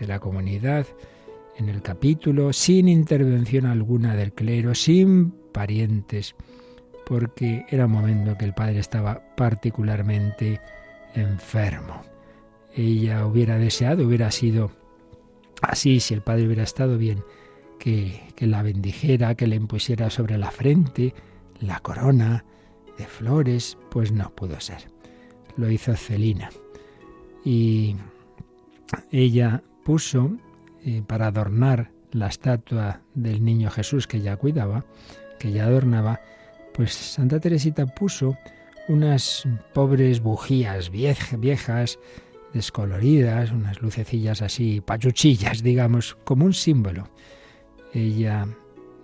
la 0.00 0.18
comunidad, 0.18 0.86
en 1.56 1.68
el 1.68 1.82
capítulo, 1.82 2.52
sin 2.52 2.88
intervención 2.88 3.66
alguna 3.66 4.16
del 4.16 4.32
clero, 4.32 4.74
sin 4.74 5.30
parientes, 5.52 6.34
porque 7.06 7.64
era 7.68 7.86
un 7.86 7.92
momento 7.92 8.36
que 8.36 8.44
el 8.44 8.54
padre 8.54 8.80
estaba 8.80 9.22
particularmente 9.36 10.60
enfermo. 11.14 12.02
Ella 12.74 13.24
hubiera 13.24 13.56
deseado, 13.56 14.04
hubiera 14.04 14.32
sido 14.32 14.72
así, 15.62 16.00
si 16.00 16.14
el 16.14 16.22
padre 16.22 16.46
hubiera 16.46 16.64
estado 16.64 16.98
bien, 16.98 17.22
que, 17.78 18.20
que 18.34 18.48
la 18.48 18.62
bendijera, 18.62 19.36
que 19.36 19.46
le 19.46 19.56
impusiera 19.56 20.10
sobre 20.10 20.38
la 20.38 20.50
frente 20.50 21.14
la 21.60 21.80
corona 21.80 22.44
de 22.98 23.06
flores, 23.06 23.78
pues 23.90 24.12
no 24.12 24.30
pudo 24.34 24.60
ser. 24.60 24.90
Lo 25.56 25.70
hizo 25.70 25.94
Celina. 25.94 26.50
Y 27.44 27.96
ella 29.10 29.62
puso 29.84 30.32
eh, 30.84 31.02
para 31.06 31.28
adornar 31.28 31.90
la 32.12 32.26
estatua 32.26 33.00
del 33.14 33.44
niño 33.44 33.70
Jesús 33.70 34.06
que 34.06 34.20
ya 34.20 34.36
cuidaba, 34.36 34.84
que 35.38 35.52
ya 35.52 35.66
adornaba, 35.66 36.20
pues 36.74 36.92
Santa 36.92 37.40
Teresita 37.40 37.86
puso 37.86 38.36
unas 38.88 39.46
pobres 39.72 40.20
bujías 40.20 40.90
viejas, 40.90 41.98
descoloridas, 42.52 43.52
unas 43.52 43.80
lucecillas 43.80 44.42
así, 44.42 44.80
pachuchillas, 44.80 45.62
digamos, 45.62 46.16
como 46.24 46.44
un 46.44 46.52
símbolo. 46.52 47.08
Ella 47.94 48.46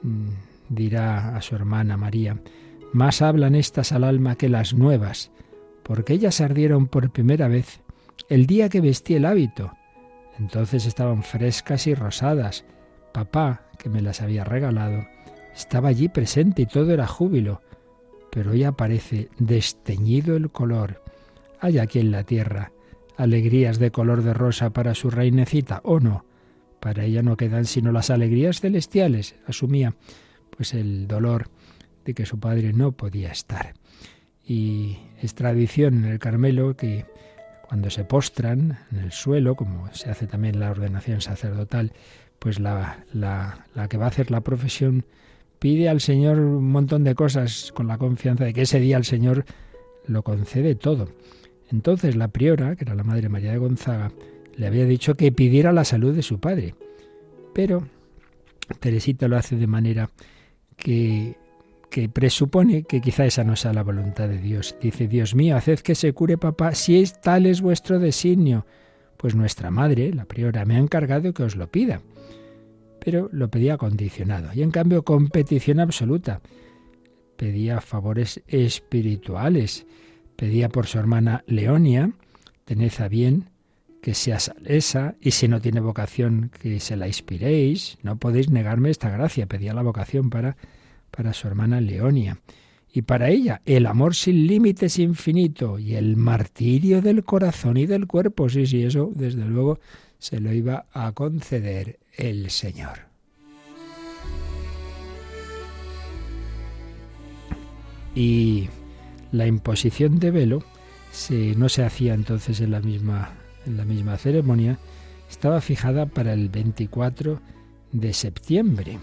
mm, 0.03 0.29
dirá 0.69 1.37
a 1.37 1.43
su 1.43 1.55
hermana 1.55 1.97
María, 1.97 2.41
más 2.93 3.23
hablan 3.23 3.55
estas 3.55 3.93
al 3.93 4.05
alma 4.05 4.37
que 4.37 4.49
las 4.49 4.75
nuevas, 4.75 5.31
porque 5.83 6.15
ellas 6.15 6.41
ardieron 6.41 6.87
por 6.87 7.11
primera 7.11 7.49
vez 7.49 7.81
el 8.29 8.47
día 8.47 8.69
que 8.69 8.81
vestí 8.81 9.15
el 9.15 9.25
hábito, 9.25 9.73
entonces 10.39 10.87
estaban 10.87 11.23
frescas 11.23 11.87
y 11.87 11.95
rosadas. 11.95 12.65
Papá, 13.13 13.63
que 13.79 13.89
me 13.89 14.03
las 14.03 14.21
había 14.21 14.45
regalado, 14.45 15.07
estaba 15.55 15.89
allí 15.89 16.09
presente 16.09 16.63
y 16.63 16.67
todo 16.67 16.93
era 16.93 17.07
júbilo. 17.07 17.63
Pero 18.31 18.51
hoy 18.51 18.65
aparece 18.65 19.31
desteñido 19.39 20.37
el 20.37 20.51
color. 20.51 21.03
Hay 21.61 21.79
aquí 21.79 22.01
en 22.01 22.11
la 22.11 22.25
tierra 22.25 22.73
alegrías 23.17 23.79
de 23.79 23.91
color 23.91 24.23
de 24.23 24.35
rosa 24.35 24.71
para 24.71 24.95
su 24.95 25.09
reinecita, 25.09 25.81
¿o 25.85 26.01
no? 26.01 26.27
Para 26.81 27.05
ella 27.05 27.23
no 27.23 27.39
quedan 27.39 27.65
sino 27.65 27.91
las 27.93 28.11
alegrías 28.11 28.61
celestiales. 28.61 29.37
Asumía 29.47 29.95
pues 30.57 30.75
el 30.75 31.07
dolor 31.07 31.49
de 32.05 32.15
que 32.15 32.27
su 32.27 32.39
padre 32.39 32.73
no 32.73 32.93
podía 32.93 33.31
estar. 33.31 33.75
Y 34.45 34.99
es 35.21 35.35
tradición 35.35 36.05
en 36.05 36.13
el 36.13 36.19
Carmelo 36.19 36.77
que 36.77 37.05
cuando 37.69 37.91
se 37.91 38.05
postran 38.05 38.79
en 38.93 38.99
el 38.99 39.13
suelo, 39.13 39.57
como 39.57 39.93
se 39.93 40.09
hace 40.09 40.27
también 40.27 40.61
la 40.61 40.71
ordenación 40.71 41.21
sacerdotal, 41.21 41.93
pues 42.39 42.61
la, 42.61 43.05
la, 43.13 43.67
la, 43.75 43.89
que 43.89 43.97
va 43.97 44.05
a 44.05 44.09
hacer 44.09 44.31
la 44.31 44.43
profesión 44.43 45.05
pide 45.59 45.89
al 45.89 46.01
Señor 46.01 46.39
un 46.39 46.71
montón 46.71 47.03
de 47.03 47.15
cosas 47.15 47.73
con 47.75 47.89
la 47.89 47.99
confianza 47.99 48.45
de 48.45 48.53
que 48.53 48.63
ese 48.63 48.79
día 48.79 48.97
el 48.97 49.05
Señor 49.05 49.45
lo 50.07 50.23
concede 50.23 50.75
todo. 50.75 51.09
Entonces 51.73 52.15
la 52.15 52.29
priora, 52.29 52.77
que 52.77 52.85
era 52.85 52.95
la 52.95 53.03
Madre 53.03 53.29
María 53.29 53.53
de 53.53 53.59
Gonzaga, 53.59 54.13
le 54.57 54.67
había 54.67 54.85
dicho 54.85 55.17
que 55.17 55.33
pidiera 55.33 55.73
la 55.73 55.85
salud 55.85 56.15
de 56.15 56.23
su 56.23 56.39
padre. 56.39 56.75
Pero 57.53 57.89
Teresita 58.81 59.29
lo 59.29 59.37
hace 59.37 59.57
de 59.57 59.67
manera 59.67 60.11
que 60.77 61.37
que 61.97 62.09
presupone 62.09 62.83
que 62.83 63.01
quizá 63.01 63.25
esa 63.25 63.43
no 63.43 63.57
sea 63.57 63.73
la 63.73 63.83
voluntad 63.83 64.29
de 64.29 64.39
Dios. 64.39 64.77
Dice, 64.83 65.09
Dios 65.09 65.35
mío, 65.35 65.57
haced 65.57 65.81
que 65.81 65.95
se 65.95 66.13
cure 66.13 66.37
papá, 66.37 66.75
si 66.75 67.01
es 67.01 67.21
tal 67.21 67.47
es 67.47 67.61
vuestro 67.63 67.99
designio. 67.99 68.67
Pues 69.17 69.35
nuestra 69.35 69.71
madre, 69.71 70.13
la 70.13 70.27
priora, 70.27 70.67
me 70.67 70.77
ha 70.77 70.79
encargado 70.79 71.33
que 71.33 71.43
os 71.43 71.57
lo 71.57 71.71
pida. 71.71 72.03
Pero 73.01 73.31
lo 73.33 73.49
pedía 73.51 73.79
condicionado, 73.79 74.51
y 74.53 74.63
en 74.63 74.71
cambio 74.71 75.05
con 75.05 75.29
petición 75.29 75.81
absoluta. 75.81 76.41
Pedía 77.37 77.81
favores 77.81 78.43
espirituales. 78.47 79.87
Pedía 80.37 80.69
por 80.69 80.87
su 80.87 80.99
hermana 80.99 81.45
Leonia, 81.47 82.11
tened 82.67 82.93
a 82.99 83.09
bien 83.09 83.49
que 84.07 84.15
sea 84.15 84.39
esa, 84.65 85.17
y 85.21 85.33
si 85.33 85.49
no 85.49 85.61
tiene 85.61 85.81
vocación, 85.81 86.53
que 86.63 86.79
se 86.79 86.95
la 86.97 87.09
inspiréis. 87.09 87.99
No 88.05 88.15
podéis 88.15 88.51
negarme 88.51 88.91
esta 88.91 89.11
gracia. 89.11 89.49
Pedía 89.49 89.75
la 89.75 89.83
vocación 89.83 90.31
para 90.31 90.57
para 91.11 91.33
su 91.33 91.49
hermana 91.49 91.81
Leonia. 91.81 92.39
Y 92.93 93.03
para 93.03 93.31
ella, 93.31 93.63
el 93.67 93.85
amor 93.85 94.15
sin 94.15 94.47
límites 94.47 95.01
infinito 95.01 95.81
y 95.81 95.97
el 95.97 96.17
martirio 96.17 97.03
del 97.03 97.25
corazón 97.25 97.79
y 97.79 97.87
del 97.87 98.07
cuerpo. 98.07 98.49
Sí, 98.49 98.69
sí, 98.69 98.85
eso 98.85 99.11
desde 99.13 99.45
luego 99.45 99.81
se 100.21 100.39
lo 100.39 100.53
iba 100.53 100.87
a 100.93 101.11
conceder 101.11 101.99
el 102.17 102.49
Señor. 102.51 103.09
Y 108.15 108.69
la 109.33 109.49
imposición 109.49 110.21
de 110.21 110.31
velo 110.31 110.63
no 111.57 111.69
se 111.69 111.83
hacía 111.83 112.15
entonces 112.15 112.61
en 112.61 112.71
la 112.71 112.81
misma, 112.81 113.33
en 113.67 113.77
la 113.77 113.85
misma 113.85 114.17
ceremonia, 114.17 114.79
estaba 115.29 115.61
fijada 115.61 116.07
para 116.07 116.33
el 116.33 116.49
24 116.49 117.41
de 117.93 118.13
septiembre. 118.13 118.99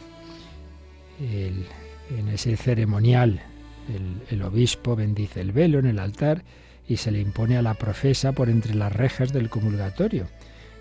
El, 1.19 1.65
en 2.17 2.29
ese 2.29 2.57
ceremonial 2.57 3.41
el, 4.29 4.41
obispo 4.41 4.95
bendice 4.95 5.41
el 5.41 5.51
velo 5.51 5.79
en 5.79 5.85
el 5.85 5.99
altar 5.99 6.43
y 6.87 6.97
se 6.97 7.11
le 7.11 7.19
impone 7.19 7.57
a 7.57 7.61
la 7.61 7.73
profesa 7.73 8.31
por 8.31 8.49
entre 8.49 8.75
las 8.75 8.91
rejas 8.91 9.33
del 9.33 9.49
comulgatorio. 9.49 10.27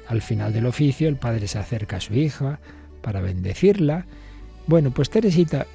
Al 0.08 0.22
final 0.22 0.52
del 0.52 0.66
oficio 0.66 1.08
el 1.08 1.16
padre 1.16 1.48
se 1.48 1.58
acerca 1.58 1.96
a 1.96 2.00
su 2.00 2.14
hija 2.14 2.60
para 3.02 3.20
bendecirla. 3.20 4.06
Bueno, 4.66 4.90
pues 4.90 5.10
Teresita 5.10 5.66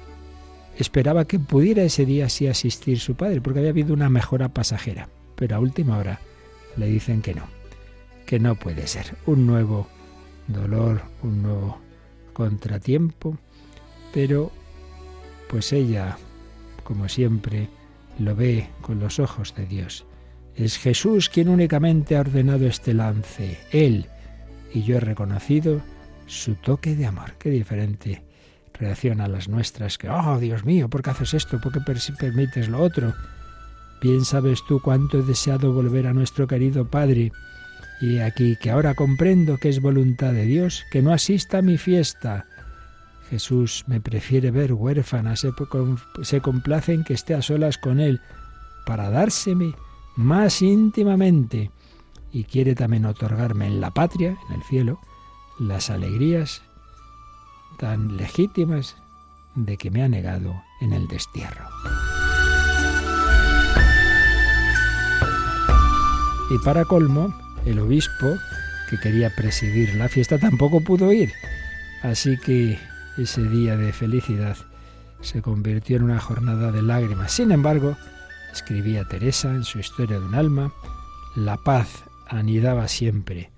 esperaba 0.78 1.26
que 1.26 1.38
pudiera 1.38 1.82
ese 1.82 2.06
día 2.06 2.28
sí 2.28 2.46
asistir 2.46 2.98
su 2.98 3.14
padre, 3.14 3.40
porque 3.40 3.58
había 3.60 3.70
habido 3.70 3.94
una 3.94 4.08
mejora 4.08 4.48
pasajera, 4.48 5.08
pero 5.34 5.56
a 5.56 5.60
última 5.60 5.98
hora 5.98 6.20
le 6.76 6.86
dicen 6.86 7.20
que 7.22 7.34
no, 7.34 7.48
que 8.28 8.38
no 8.38 8.56
puede 8.56 8.86
ser. 8.86 9.16
Un 9.24 9.46
nuevo 9.46 9.88
dolor, 10.48 11.00
un 11.22 11.42
nuevo 11.42 11.78
contratiempo, 12.34 13.38
pero 14.12 14.52
pues 15.48 15.72
ella, 15.72 16.18
como 16.84 17.08
siempre, 17.08 17.70
lo 18.18 18.36
ve 18.36 18.68
con 18.82 19.00
los 19.00 19.18
ojos 19.18 19.54
de 19.54 19.64
Dios. 19.64 20.04
Es 20.54 20.76
Jesús 20.76 21.30
quien 21.30 21.48
únicamente 21.48 22.16
ha 22.16 22.20
ordenado 22.20 22.66
este 22.66 22.92
lance, 22.92 23.58
Él, 23.72 24.04
y 24.74 24.82
yo 24.82 24.98
he 24.98 25.00
reconocido 25.00 25.80
su 26.26 26.54
toque 26.54 26.94
de 26.94 27.06
amor. 27.06 27.32
Qué 27.38 27.48
diferente 27.48 28.22
reacción 28.74 29.22
a 29.22 29.28
las 29.28 29.48
nuestras, 29.48 29.96
que, 29.96 30.10
oh 30.10 30.38
Dios 30.38 30.66
mío, 30.66 30.90
¿por 30.90 31.02
qué 31.02 31.10
haces 31.10 31.32
esto? 31.32 31.58
¿Por 31.62 31.72
qué 31.72 31.80
permites 31.80 32.68
lo 32.68 32.82
otro? 32.82 33.14
Bien 34.02 34.22
sabes 34.22 34.60
tú 34.68 34.82
cuánto 34.82 35.20
he 35.20 35.22
deseado 35.22 35.72
volver 35.72 36.06
a 36.06 36.12
nuestro 36.12 36.46
querido 36.46 36.90
Padre, 36.90 37.32
y 38.00 38.18
aquí 38.18 38.56
que 38.56 38.70
ahora 38.70 38.94
comprendo 38.94 39.58
que 39.58 39.68
es 39.68 39.80
voluntad 39.80 40.32
de 40.32 40.44
Dios 40.44 40.84
que 40.90 41.02
no 41.02 41.12
asista 41.12 41.58
a 41.58 41.62
mi 41.62 41.78
fiesta, 41.78 42.46
Jesús 43.30 43.84
me 43.86 44.00
prefiere 44.00 44.50
ver 44.50 44.72
huérfana, 44.72 45.36
se, 45.36 45.50
se 46.22 46.40
complace 46.40 46.94
en 46.94 47.04
que 47.04 47.14
esté 47.14 47.34
a 47.34 47.42
solas 47.42 47.76
con 47.78 48.00
Él 48.00 48.20
para 48.86 49.10
dárseme 49.10 49.74
más 50.16 50.62
íntimamente 50.62 51.70
y 52.32 52.44
quiere 52.44 52.74
también 52.74 53.06
otorgarme 53.06 53.66
en 53.66 53.80
la 53.80 53.90
patria, 53.90 54.36
en 54.48 54.56
el 54.56 54.62
cielo, 54.62 55.00
las 55.58 55.90
alegrías 55.90 56.62
tan 57.78 58.16
legítimas 58.16 58.96
de 59.54 59.76
que 59.76 59.90
me 59.90 60.02
ha 60.02 60.08
negado 60.08 60.62
en 60.80 60.92
el 60.92 61.06
destierro. 61.08 61.68
Y 66.50 66.58
para 66.64 66.84
colmo, 66.84 67.34
el 67.70 67.78
obispo, 67.78 68.38
que 68.88 68.98
quería 68.98 69.30
presidir 69.34 69.94
la 69.94 70.08
fiesta, 70.08 70.38
tampoco 70.38 70.80
pudo 70.80 71.12
ir. 71.12 71.32
Así 72.02 72.38
que 72.38 72.78
ese 73.16 73.42
día 73.42 73.76
de 73.76 73.92
felicidad 73.92 74.56
se 75.20 75.42
convirtió 75.42 75.96
en 75.96 76.04
una 76.04 76.20
jornada 76.20 76.70
de 76.72 76.82
lágrimas. 76.82 77.32
Sin 77.32 77.52
embargo, 77.52 77.96
escribía 78.52 79.04
Teresa 79.04 79.50
en 79.50 79.64
su 79.64 79.78
historia 79.78 80.18
de 80.18 80.24
un 80.24 80.34
alma, 80.34 80.72
la 81.36 81.56
paz 81.56 82.04
anidaba 82.28 82.88
siempre 82.88 83.50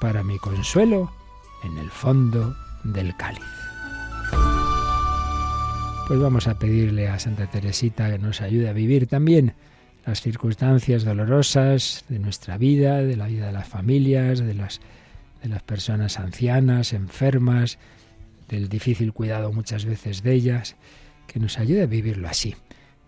para 0.00 0.22
mi 0.22 0.38
consuelo 0.38 1.10
en 1.64 1.78
el 1.78 1.90
fondo 1.90 2.56
del 2.84 3.16
cáliz. 3.16 3.42
pues 6.06 6.20
vamos 6.20 6.46
a 6.46 6.56
pedirle 6.56 7.08
a 7.08 7.18
Santa 7.18 7.48
Teresita 7.48 8.10
que 8.10 8.18
nos 8.18 8.40
ayude 8.40 8.68
a 8.68 8.72
vivir 8.72 9.08
también 9.08 9.54
las 10.06 10.20
circunstancias 10.20 11.04
dolorosas 11.04 12.04
de 12.08 12.20
nuestra 12.20 12.56
vida, 12.58 13.02
de 13.02 13.16
la 13.16 13.26
vida 13.26 13.46
de 13.46 13.52
las 13.52 13.68
familias, 13.68 14.38
de 14.38 14.54
las, 14.54 14.80
de 15.42 15.48
las 15.48 15.62
personas 15.62 16.18
ancianas, 16.18 16.92
enfermas, 16.92 17.78
del 18.48 18.68
difícil 18.68 19.12
cuidado 19.12 19.52
muchas 19.52 19.84
veces 19.84 20.22
de 20.22 20.32
ellas, 20.32 20.76
que 21.26 21.40
nos 21.40 21.58
ayude 21.58 21.82
a 21.82 21.86
vivirlo 21.86 22.28
así, 22.28 22.54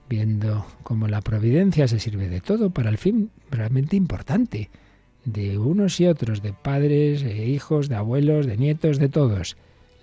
viendo 0.09 0.67
cómo 0.83 1.07
la 1.07 1.21
providencia 1.21 1.87
se 1.87 2.00
sirve 2.00 2.28
de 2.28 2.40
todo 2.40 2.71
para 2.71 2.90
el 2.90 2.99
fin 2.99 3.31
realmente 3.49 3.95
importante, 3.95 4.69
de 5.25 5.57
unos 5.59 6.00
y 6.00 6.07
otros, 6.07 6.43
de 6.43 6.52
padres, 6.52 7.23
de 7.23 7.47
hijos, 7.47 7.88
de 7.88 7.95
abuelos, 7.95 8.47
de 8.47 8.57
nietos, 8.57 8.99
de 8.99 9.09
todos, 9.09 9.57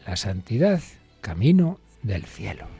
la 0.07 0.15
santidad, 0.15 0.81
camino 1.19 1.79
del 2.03 2.23
cielo. 2.23 2.74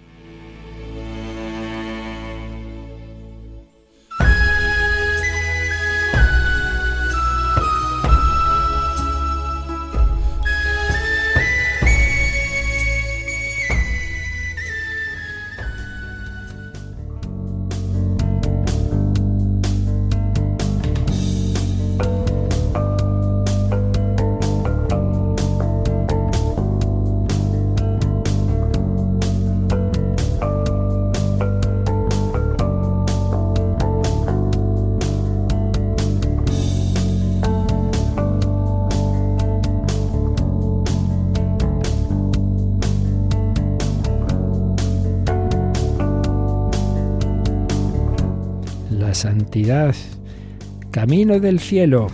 Camino 50.92 51.40
del 51.40 51.60
cielo 51.60 52.08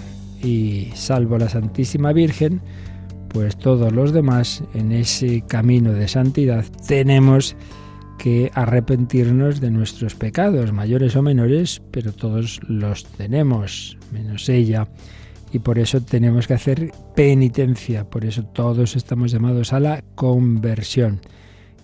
y 0.44 0.90
salvo 0.94 1.40
la 1.40 1.50
Santísima 1.50 2.14
Virgen, 2.14 2.62
pues 3.30 3.58
todos 3.58 3.92
los 3.92 4.14
demás 4.14 4.64
en 4.76 4.92
ese 4.92 5.42
camino 5.48 5.92
de 5.94 6.08
santidad 6.08 6.66
tenemos 6.88 7.56
que 8.20 8.52
arrepentirnos 8.54 9.60
de 9.60 9.72
nuestros 9.72 10.14
pecados, 10.14 10.72
mayores 10.72 11.16
o 11.16 11.24
menores, 11.24 11.82
pero 11.90 12.14
todos 12.14 12.60
los 12.68 13.06
tenemos, 13.06 13.98
menos 14.12 14.48
ella. 14.48 14.88
Y 15.52 15.60
por 15.60 15.80
eso 15.80 16.00
tenemos 16.02 16.46
que 16.46 16.54
hacer 16.54 16.92
penitencia, 17.16 18.08
por 18.08 18.24
eso 18.24 18.44
todos 18.44 18.96
estamos 18.96 19.32
llamados 19.32 19.74
a 19.74 19.80
la 19.80 20.04
conversión. 20.14 21.22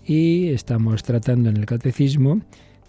Y 0.06 0.50
estamos 0.50 1.02
tratando 1.02 1.50
en 1.50 1.58
el 1.58 1.66
catecismo 1.66 2.42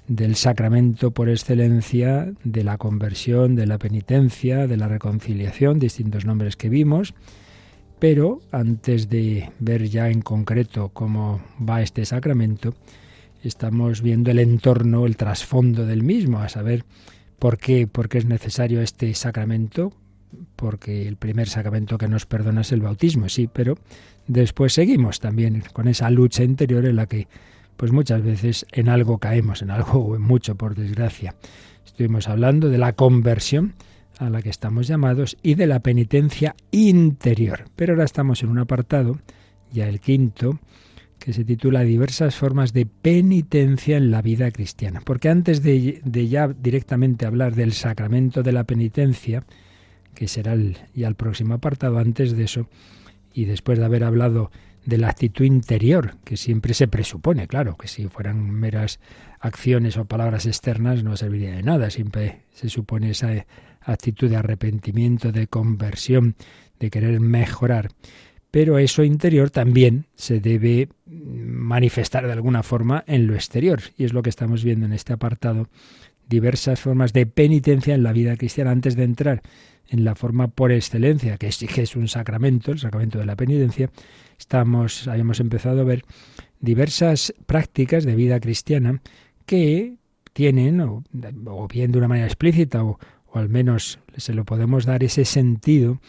del 0.09 0.37
sacramento 0.37 1.11
por 1.11 1.29
excelencia 1.29 2.33
de 2.43 2.65
la 2.65 2.79
conversión, 2.79 3.55
de 3.55 3.67
la 3.67 3.79
penitencia, 3.79 4.67
de 4.67 4.77
la 4.77 4.89
reconciliación, 4.89 5.79
distintos 5.79 6.25
nombres 6.25 6.57
que 6.57 6.71
vimos. 6.71 7.15
Pero 7.99 8.41
antes 8.51 9.09
de 9.09 9.51
ver 9.59 9.89
ya 9.89 10.09
en 10.09 10.23
concreto 10.23 10.89
cómo 10.91 11.41
va 11.61 11.83
este 11.83 12.05
sacramento, 12.05 12.75
estamos 13.43 14.03
viendo 14.03 14.31
el 14.31 14.39
entorno, 14.39 15.05
el 15.05 15.17
trasfondo 15.17 15.85
del 15.85 16.03
mismo, 16.03 16.39
a 16.39 16.49
saber 16.49 16.85
por 17.39 17.59
qué, 17.59 17.87
por 17.87 18.09
qué 18.09 18.19
es 18.19 18.25
necesario 18.25 18.81
este 18.81 19.13
sacramento, 19.15 19.93
porque 20.57 21.07
el 21.07 21.17
primer 21.17 21.49
sacramento 21.49 21.99
que 21.99 22.09
nos 22.09 22.25
perdona 22.25 22.63
es 22.63 22.73
el 22.73 22.81
bautismo, 22.81 23.29
sí, 23.29 23.49
pero 23.53 23.77
después 24.27 24.73
seguimos 24.73 25.21
también 25.21 25.63
con 25.73 25.89
esa 25.89 26.09
lucha 26.11 26.45
interior 26.45 26.87
en 26.87 26.97
la 26.97 27.07
que 27.07 27.29
pues 27.79 27.93
muchas 27.93 28.23
veces 28.23 28.67
en 28.73 28.89
algo 28.89 29.19
caemos, 29.19 29.63
en 29.63 29.71
algo 29.71 30.01
o 30.01 30.17
en 30.17 30.23
mucho, 30.23 30.57
por 30.57 30.75
desgracia. 30.75 31.37
Estuvimos 31.87 32.29
hablando 32.29 32.69
de 32.69 32.77
la 32.77 32.93
conversión 32.93 33.75
a 34.19 34.29
la 34.29 34.43
que 34.43 34.51
estamos 34.51 34.89
llamados 34.89 35.37
y 35.43 35.55
de 35.55 35.69
la 35.69 35.81
penitencia 35.81 36.57
interior. 36.73 37.67
Pero 37.77 37.93
ahora 37.93 38.05
estamos 38.05 38.43
en 38.43 38.51
un 38.51 38.59
apartado, 38.59 39.21
ya 39.73 39.89
el 39.89 40.01
quinto, 40.01 40.59
que 41.21 41.33
se 41.33 41.45
titula 41.45 41.83
Diversas 41.83 42.35
formas 42.35 42.73
de 42.73 42.85
penitencia 42.85 43.97
en 43.97 44.11
la 44.11 44.23
vida 44.23 44.51
cristiana. 44.51 45.01
Porque 45.05 45.29
antes 45.29 45.63
de, 45.63 46.01
ya 46.29 46.49
directamente 46.49 47.27
hablar 47.27 47.55
del 47.55 47.73
sacramento 47.73 48.43
de 48.43 48.53
la 48.53 48.65
penitencia, 48.65 49.45
que 50.15 50.27
será 50.27 50.57
ya 50.95 51.07
el 51.07 51.15
próximo 51.15 51.55
apartado, 51.55 51.99
antes 51.99 52.37
de 52.37 52.43
eso, 52.43 52.69
y 53.33 53.45
después 53.45 53.79
de 53.79 53.85
haber 53.85 54.03
hablado 54.03 54.51
de 54.89 54.97
la 54.97 55.11
actitud 55.11 55.45
interior, 55.45 56.17
que 56.25 56.39
siempre 56.39 56.73
se 56.73 56.89
presupone, 56.89 57.47
claro, 57.47 57.77
que 57.77 57.89
si 57.89 58.09
fueran 58.09 58.49
meras 58.49 59.01
acciones 59.39 59.99
o 59.99 60.07
palabras 60.07 60.47
externas 60.47 61.05
no 61.05 61.15
serviría 61.15 61.55
de 61.55 61.63
nada, 61.63 61.91
siempre 61.91 62.47
se 62.55 62.71
supone 62.71 63.11
esa 63.11 63.45
actitud 63.83 64.31
de 64.31 64.37
arrepentimiento, 64.37 65.31
de 65.31 65.47
conversión, 65.47 66.37
de 66.81 66.89
querer 66.89 67.21
mejorar. 67.21 67.91
Pero 68.51 68.79
eso 68.79 69.05
interior 69.05 69.51
también 69.51 70.07
se 70.15 70.41
debe 70.41 70.89
manifestar 71.05 72.27
de 72.27 72.33
alguna 72.33 72.63
forma 72.63 73.05
en 73.07 73.27
lo 73.27 73.35
exterior, 73.35 73.83
y 73.99 74.05
es 74.05 74.15
lo 74.15 74.23
que 74.23 74.31
estamos 74.31 74.65
viendo 74.65 74.87
en 74.87 74.95
este 74.95 75.13
apartado, 75.13 75.69
diversas 76.31 76.81
formas 76.81 77.13
de 77.13 77.27
penitencia 77.27 77.95
en 77.95 78.03
la 78.03 78.15
vida 78.15 78.39
cristiana 78.39 78.71
antes 78.71 78.97
de 78.97 79.05
entrar 79.05 79.43
en 79.91 80.05
la 80.05 80.15
forma 80.15 80.49
por 80.49 80.73
excelencia, 80.73 81.37
que 81.37 81.51
que 81.51 81.83
es 81.83 81.95
un 81.95 82.09
sacramento, 82.09 82.73
el 82.73 82.79
sacramento 82.79 83.19
de 83.19 83.27
la 83.27 83.37
penitencia, 83.37 83.91
estamos, 84.39 85.09
habíamos 85.09 85.41
empezado 85.41 85.81
a 85.81 85.85
ver 85.85 86.05
diversas 86.61 87.35
prácticas 87.47 88.05
de 88.05 88.15
vida 88.15 88.41
cristiana 88.41 89.01
que 89.47 89.97
tienen, 90.33 90.81
o, 90.81 91.05
bien 91.69 91.93
de 91.93 91.99
una 91.99 92.09
manera 92.09 92.27
explícita, 92.27 92.85
o, 92.85 92.99
o 93.27 93.39
al 93.39 93.49
menos 93.49 93.99
se 94.17 94.35
lo 94.35 94.45
podemos 94.45 94.85
dar 94.87 95.03
ese 95.03 95.25
sentido 95.25 96.01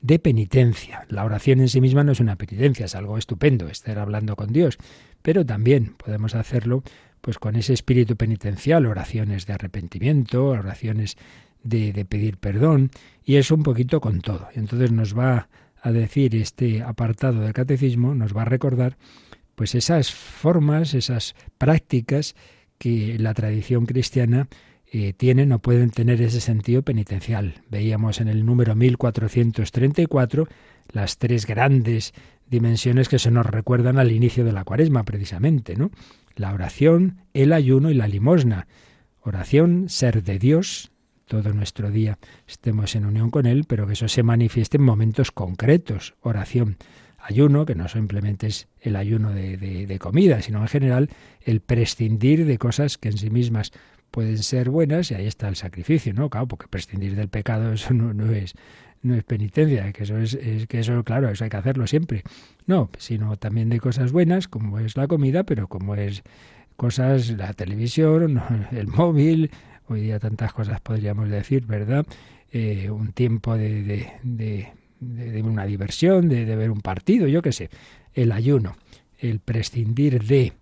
de 0.00 0.18
penitencia. 0.18 1.06
La 1.08 1.24
oración 1.24 1.60
en 1.60 1.68
sí 1.68 1.80
misma 1.80 2.04
no 2.04 2.12
es 2.12 2.20
una 2.20 2.36
penitencia, 2.36 2.86
es 2.86 2.94
algo 2.94 3.16
estupendo, 3.16 3.68
estar 3.68 3.98
hablando 3.98 4.36
con 4.36 4.52
Dios, 4.52 4.78
pero 5.22 5.46
también 5.46 5.94
podemos 5.96 6.34
hacerlo 6.34 6.82
pues 7.20 7.38
con 7.38 7.56
ese 7.56 7.72
espíritu 7.72 8.16
penitencial, 8.16 8.84
oraciones 8.84 9.46
de 9.46 9.54
arrepentimiento, 9.54 10.44
oraciones 10.44 11.16
de, 11.62 11.94
de 11.94 12.04
pedir 12.04 12.36
perdón, 12.36 12.90
y 13.24 13.36
eso 13.36 13.54
un 13.54 13.62
poquito 13.62 14.02
con 14.02 14.20
todo. 14.20 14.48
Entonces 14.54 14.92
nos 14.92 15.18
va 15.18 15.48
a 15.84 15.92
decir 15.92 16.34
este 16.34 16.82
apartado 16.82 17.42
del 17.42 17.52
catecismo, 17.52 18.14
nos 18.14 18.34
va 18.34 18.42
a 18.42 18.46
recordar 18.46 18.96
pues 19.54 19.74
esas 19.74 20.10
formas, 20.10 20.94
esas 20.94 21.36
prácticas 21.58 22.34
que 22.78 23.18
la 23.18 23.34
tradición 23.34 23.84
cristiana 23.84 24.48
eh, 24.90 25.12
tienen 25.12 25.52
o 25.52 25.58
pueden 25.58 25.90
tener 25.90 26.22
ese 26.22 26.40
sentido 26.40 26.80
penitencial. 26.80 27.60
Veíamos 27.70 28.22
en 28.22 28.28
el 28.28 28.46
número 28.46 28.74
1434 28.74 30.48
las 30.90 31.18
tres 31.18 31.46
grandes 31.46 32.14
dimensiones 32.48 33.10
que 33.10 33.18
se 33.18 33.30
nos 33.30 33.44
recuerdan 33.44 33.98
al 33.98 34.10
inicio 34.10 34.42
de 34.42 34.52
la 34.52 34.64
cuaresma, 34.64 35.04
precisamente, 35.04 35.76
¿no? 35.76 35.90
La 36.34 36.54
oración, 36.54 37.18
el 37.34 37.52
ayuno 37.52 37.90
y 37.90 37.94
la 37.94 38.08
limosna. 38.08 38.68
Oración, 39.20 39.90
ser 39.90 40.22
de 40.22 40.38
Dios, 40.38 40.92
todo 41.26 41.52
nuestro 41.52 41.90
día 41.90 42.18
estemos 42.46 42.94
en 42.94 43.06
unión 43.06 43.30
con 43.30 43.46
Él, 43.46 43.64
pero 43.66 43.86
que 43.86 43.94
eso 43.94 44.08
se 44.08 44.22
manifieste 44.22 44.76
en 44.76 44.82
momentos 44.82 45.30
concretos. 45.30 46.14
Oración, 46.20 46.76
ayuno, 47.18 47.64
que 47.64 47.74
no 47.74 47.88
simplemente 47.88 48.46
es 48.46 48.68
el 48.80 48.96
ayuno 48.96 49.30
de, 49.32 49.98
comida, 50.00 50.42
sino 50.42 50.60
en 50.60 50.68
general 50.68 51.10
el 51.42 51.60
prescindir 51.60 52.44
de 52.44 52.58
cosas 52.58 52.98
que 52.98 53.08
en 53.08 53.18
sí 53.18 53.30
mismas 53.30 53.72
pueden 54.10 54.38
ser 54.38 54.70
buenas 54.70 55.10
y 55.10 55.14
ahí 55.14 55.26
está 55.26 55.48
el 55.48 55.56
sacrificio, 55.56 56.12
¿no? 56.12 56.28
Claro, 56.30 56.46
porque 56.46 56.68
prescindir 56.68 57.16
del 57.16 57.28
pecado 57.28 57.72
eso 57.72 57.94
no, 57.94 58.30
es 58.30 58.54
no 59.02 59.14
es 59.14 59.24
penitencia, 59.24 59.92
que 59.92 60.04
eso 60.04 60.18
es, 60.18 60.38
que 60.68 60.80
eso 60.80 61.02
claro, 61.02 61.28
eso 61.30 61.44
hay 61.44 61.50
que 61.50 61.56
hacerlo 61.56 61.86
siempre. 61.86 62.22
No, 62.66 62.90
sino 62.98 63.36
también 63.36 63.70
de 63.70 63.80
cosas 63.80 64.12
buenas, 64.12 64.46
como 64.46 64.78
es 64.78 64.96
la 64.96 65.08
comida, 65.08 65.44
pero 65.44 65.66
como 65.66 65.94
es 65.94 66.22
cosas 66.76 67.30
la 67.30 67.54
televisión, 67.54 68.42
el 68.72 68.86
móvil, 68.88 69.50
hoy 69.88 70.00
día 70.00 70.18
tantas 70.18 70.52
cosas 70.52 70.80
podríamos 70.80 71.28
decir, 71.28 71.66
¿verdad? 71.66 72.06
Eh, 72.52 72.90
un 72.90 73.12
tiempo 73.12 73.56
de, 73.56 74.12
de, 74.22 75.42
una 75.42 75.66
diversión, 75.66 76.28
de, 76.28 76.44
ver 76.56 76.70
un 76.70 76.80
partido, 76.80 77.26
yo 77.26 77.42
qué 77.42 77.52
sé, 77.52 77.70
el 78.14 78.32
ayuno, 78.32 78.76
el 79.18 79.40
prescindir 79.40 80.22
de... 80.22 80.52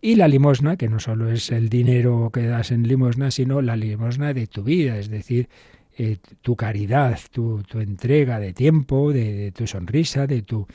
Y 0.00 0.16
la 0.16 0.28
limosna, 0.28 0.76
que 0.76 0.88
no 0.88 0.98
solo 0.98 1.30
es 1.30 1.50
el 1.50 1.68
dinero 1.68 2.30
que 2.32 2.46
das 2.46 2.72
en 2.72 2.88
limosna, 2.88 3.30
sino 3.30 3.62
la 3.62 3.76
limosna 3.76 4.34
de 4.34 4.46
tu 4.46 4.64
vida, 4.64 4.98
es 4.98 5.08
decir, 5.08 5.48
eh, 5.96 6.16
tu 6.40 6.56
caridad, 6.56 7.18
tu, 7.30 7.62
tu, 7.62 7.80
entrega 7.80 8.40
de 8.40 8.52
tiempo, 8.52 9.12
de, 9.12 9.52
tu 9.52 9.66
sonrisa, 9.66 10.26
de 10.26 10.42
tu 10.42 10.66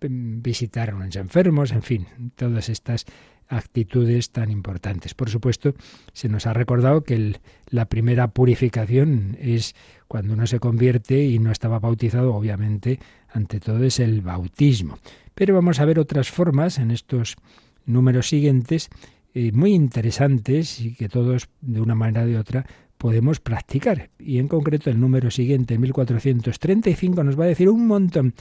mm, 0.00 0.42
visitar 0.42 0.90
a 0.90 0.96
unos 0.96 1.16
enfermos, 1.16 1.72
en 1.72 1.82
fin, 1.82 2.06
todas 2.36 2.68
estas 2.68 3.06
actitudes 3.48 4.30
tan 4.30 4.50
importantes. 4.50 5.14
Por 5.14 5.30
supuesto, 5.30 5.74
se 6.12 6.28
nos 6.28 6.46
ha 6.46 6.52
recordado 6.52 7.02
que 7.02 7.38
la 7.70 7.86
primera 7.86 8.28
purificación 8.28 9.36
es 9.40 9.74
cuando 10.08 10.34
uno 10.34 10.46
se 10.46 10.60
convierte 10.60 11.24
y 11.24 11.38
no 11.38 11.50
estaba 11.50 11.78
bautizado, 11.78 12.34
obviamente, 12.34 13.00
ante 13.28 13.60
todo 13.60 13.84
es 13.84 14.00
el 14.00 14.20
bautismo. 14.20 14.98
Pero 15.34 15.54
vamos 15.54 15.80
a 15.80 15.84
ver 15.84 15.98
otras 15.98 16.30
formas 16.30 16.78
en 16.78 16.90
estos 16.90 17.36
números 17.84 18.28
siguientes 18.28 18.88
eh, 19.34 19.52
muy 19.52 19.74
interesantes 19.74 20.80
y 20.80 20.94
que 20.94 21.08
todos, 21.08 21.48
de 21.60 21.80
una 21.80 21.94
manera 21.94 22.22
o 22.22 22.26
de 22.26 22.38
otra, 22.38 22.66
podemos 22.96 23.40
practicar. 23.40 24.10
Y 24.18 24.38
en 24.38 24.48
concreto 24.48 24.90
el 24.90 24.98
número 24.98 25.30
siguiente, 25.30 25.78
1435, 25.78 27.22
nos 27.22 27.38
va 27.38 27.44
a 27.44 27.48
decir 27.48 27.68
un 27.68 27.86
montón 27.86 28.34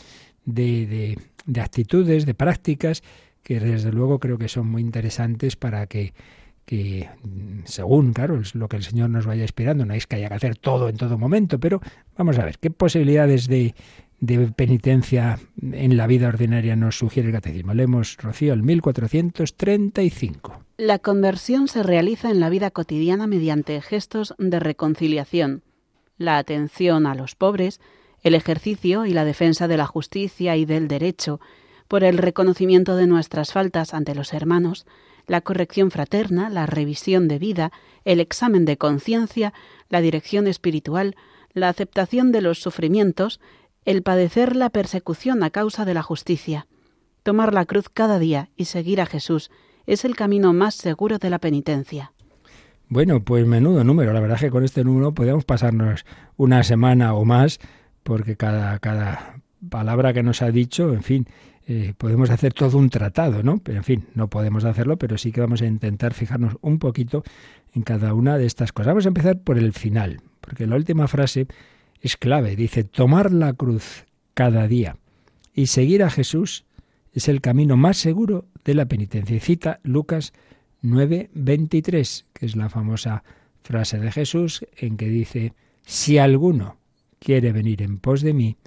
de 0.45 1.17
actitudes, 1.57 2.25
de 2.25 2.33
prácticas 2.33 3.03
que 3.45 3.59
desde 3.59 3.91
luego 3.91 4.19
creo 4.19 4.39
que 4.39 4.49
son 4.49 4.65
muy 4.65 4.81
interesantes 4.81 5.55
para 5.55 5.85
que, 5.85 6.15
que 6.65 7.07
según, 7.65 8.11
claro, 8.11 8.41
es 8.41 8.55
lo 8.55 8.67
que 8.67 8.77
el 8.77 8.83
Señor 8.83 9.11
nos 9.11 9.27
vaya 9.27 9.45
esperando, 9.45 9.85
no 9.85 9.93
es 9.93 10.07
que 10.07 10.15
haya 10.15 10.29
que 10.29 10.33
hacer 10.33 10.57
todo 10.57 10.89
en 10.89 10.97
todo 10.97 11.19
momento, 11.19 11.59
pero 11.59 11.79
vamos 12.17 12.39
a 12.39 12.45
ver, 12.45 12.57
¿qué 12.57 12.71
posibilidades 12.71 13.47
de, 13.47 13.75
de 14.19 14.47
penitencia 14.47 15.37
en 15.61 15.95
la 15.95 16.07
vida 16.07 16.27
ordinaria 16.27 16.75
nos 16.75 16.97
sugiere 16.97 17.29
el 17.29 17.35
catecismo? 17.35 17.75
Leemos, 17.75 18.17
Rocío, 18.17 18.51
el 18.51 18.63
1435. 18.63 20.63
La 20.77 20.97
conversión 20.97 21.67
se 21.67 21.83
realiza 21.83 22.31
en 22.31 22.39
la 22.39 22.49
vida 22.49 22.71
cotidiana 22.71 23.27
mediante 23.27 23.79
gestos 23.79 24.33
de 24.39 24.59
reconciliación, 24.59 25.61
la 26.17 26.39
atención 26.39 27.05
a 27.05 27.13
los 27.13 27.35
pobres, 27.35 27.79
el 28.23 28.33
ejercicio 28.33 29.05
y 29.05 29.13
la 29.13 29.23
defensa 29.23 29.67
de 29.67 29.77
la 29.77 29.85
justicia 29.85 30.57
y 30.57 30.65
del 30.65 30.87
derecho, 30.87 31.39
por 31.87 32.03
el 32.03 32.17
reconocimiento 32.17 32.95
de 32.95 33.07
nuestras 33.07 33.53
faltas 33.53 33.93
ante 33.93 34.15
los 34.15 34.33
hermanos, 34.33 34.85
la 35.27 35.41
corrección 35.41 35.91
fraterna, 35.91 36.49
la 36.49 36.65
revisión 36.65 37.27
de 37.27 37.39
vida, 37.39 37.71
el 38.03 38.19
examen 38.19 38.65
de 38.65 38.77
conciencia, 38.77 39.53
la 39.89 40.01
dirección 40.01 40.47
espiritual, 40.47 41.15
la 41.53 41.69
aceptación 41.69 42.31
de 42.31 42.41
los 42.41 42.59
sufrimientos, 42.59 43.39
el 43.85 44.03
padecer 44.03 44.55
la 44.55 44.69
persecución 44.69 45.43
a 45.43 45.49
causa 45.49 45.85
de 45.85 45.93
la 45.93 46.03
justicia. 46.03 46.67
Tomar 47.23 47.53
la 47.53 47.65
cruz 47.65 47.89
cada 47.89 48.19
día 48.19 48.49
y 48.55 48.65
seguir 48.65 49.01
a 49.01 49.05
Jesús 49.05 49.49
es 49.87 50.05
el 50.05 50.15
camino 50.15 50.53
más 50.53 50.75
seguro 50.75 51.17
de 51.17 51.29
la 51.29 51.39
penitencia. 51.39 52.11
Bueno, 52.87 53.23
pues 53.23 53.47
menudo 53.47 53.83
número. 53.83 54.13
La 54.13 54.19
verdad 54.19 54.35
es 54.35 54.41
que 54.41 54.51
con 54.51 54.63
este 54.63 54.83
número 54.83 55.13
podemos 55.13 55.43
pasarnos 55.43 56.05
una 56.37 56.63
semana 56.63 57.15
o 57.15 57.25
más, 57.25 57.59
porque 58.03 58.35
cada, 58.35 58.77
cada 58.79 59.41
palabra 59.69 60.13
que 60.13 60.21
nos 60.21 60.41
ha 60.41 60.51
dicho, 60.51 60.93
en 60.93 61.01
fin, 61.01 61.27
eh, 61.67 61.93
podemos 61.97 62.29
hacer 62.29 62.53
todo 62.53 62.77
un 62.77 62.89
tratado, 62.89 63.41
¿no? 63.41 63.57
Pero 63.57 63.77
en 63.79 63.83
fin, 63.83 64.07
no 64.13 64.29
podemos 64.29 64.65
hacerlo, 64.65 64.97
pero 64.97 65.17
sí 65.17 65.31
que 65.31 65.41
vamos 65.41 65.61
a 65.61 65.65
intentar 65.65 66.13
fijarnos 66.13 66.57
un 66.61 66.77
poquito 66.77 67.23
en 67.73 67.81
cada 67.81 68.13
una 68.13 68.37
de 68.37 68.45
estas 68.45 68.71
cosas. 68.71 68.87
Vamos 68.87 69.05
a 69.05 69.09
empezar 69.09 69.39
por 69.39 69.57
el 69.57 69.73
final, 69.73 70.21
porque 70.41 70.67
la 70.67 70.75
última 70.75 71.07
frase 71.07 71.47
es 72.01 72.17
clave. 72.17 72.55
Dice, 72.55 72.83
tomar 72.83 73.31
la 73.31 73.53
cruz 73.53 74.05
cada 74.35 74.67
día 74.67 74.97
y 75.53 75.67
seguir 75.67 76.03
a 76.03 76.11
Jesús 76.11 76.65
es 77.13 77.29
el 77.29 77.41
camino 77.41 77.77
más 77.77 77.97
seguro 77.97 78.45
de 78.63 78.75
la 78.75 78.85
penitencia. 78.85 79.35
Y 79.35 79.39
cita 79.39 79.79
Lucas 79.83 80.33
9:23, 80.83 82.25
que 82.33 82.45
es 82.45 82.55
la 82.55 82.69
famosa 82.69 83.23
frase 83.63 83.97
de 83.99 84.11
Jesús 84.11 84.65
en 84.77 84.97
que 84.97 85.09
dice, 85.09 85.53
si 85.83 86.19
alguno 86.19 86.77
quiere 87.19 87.51
venir 87.51 87.81
en 87.81 87.97
pos 87.97 88.21
de 88.21 88.33
mí, 88.33 88.57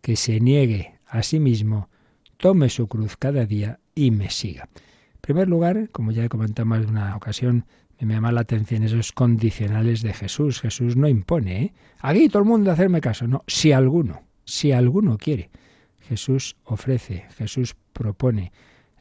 que 0.00 0.14
se 0.14 0.38
niegue 0.38 0.94
a 1.06 1.22
sí 1.22 1.40
mismo, 1.40 1.88
tome 2.36 2.68
su 2.68 2.88
cruz 2.88 3.16
cada 3.16 3.46
día 3.46 3.80
y 3.94 4.10
me 4.10 4.30
siga. 4.30 4.68
En 5.14 5.20
primer 5.20 5.48
lugar, 5.48 5.88
como 5.90 6.12
ya 6.12 6.24
he 6.24 6.28
comentado 6.28 6.66
más 6.66 6.82
de 6.82 6.86
una 6.86 7.16
ocasión, 7.16 7.64
me 8.04 8.14
llama 8.14 8.32
la 8.32 8.42
atención 8.42 8.82
esos 8.82 9.12
condicionales 9.12 10.02
de 10.02 10.12
Jesús. 10.12 10.60
Jesús 10.60 10.96
no 10.96 11.08
impone, 11.08 11.62
¿eh? 11.62 11.72
Aquí 12.00 12.28
todo 12.28 12.42
el 12.42 12.48
mundo 12.48 12.70
a 12.70 12.74
hacerme 12.74 13.00
caso. 13.00 13.26
No, 13.26 13.44
si 13.46 13.72
alguno, 13.72 14.22
si 14.44 14.72
alguno 14.72 15.16
quiere. 15.16 15.50
Jesús 16.08 16.56
ofrece, 16.64 17.24
Jesús 17.36 17.74
propone. 17.92 18.52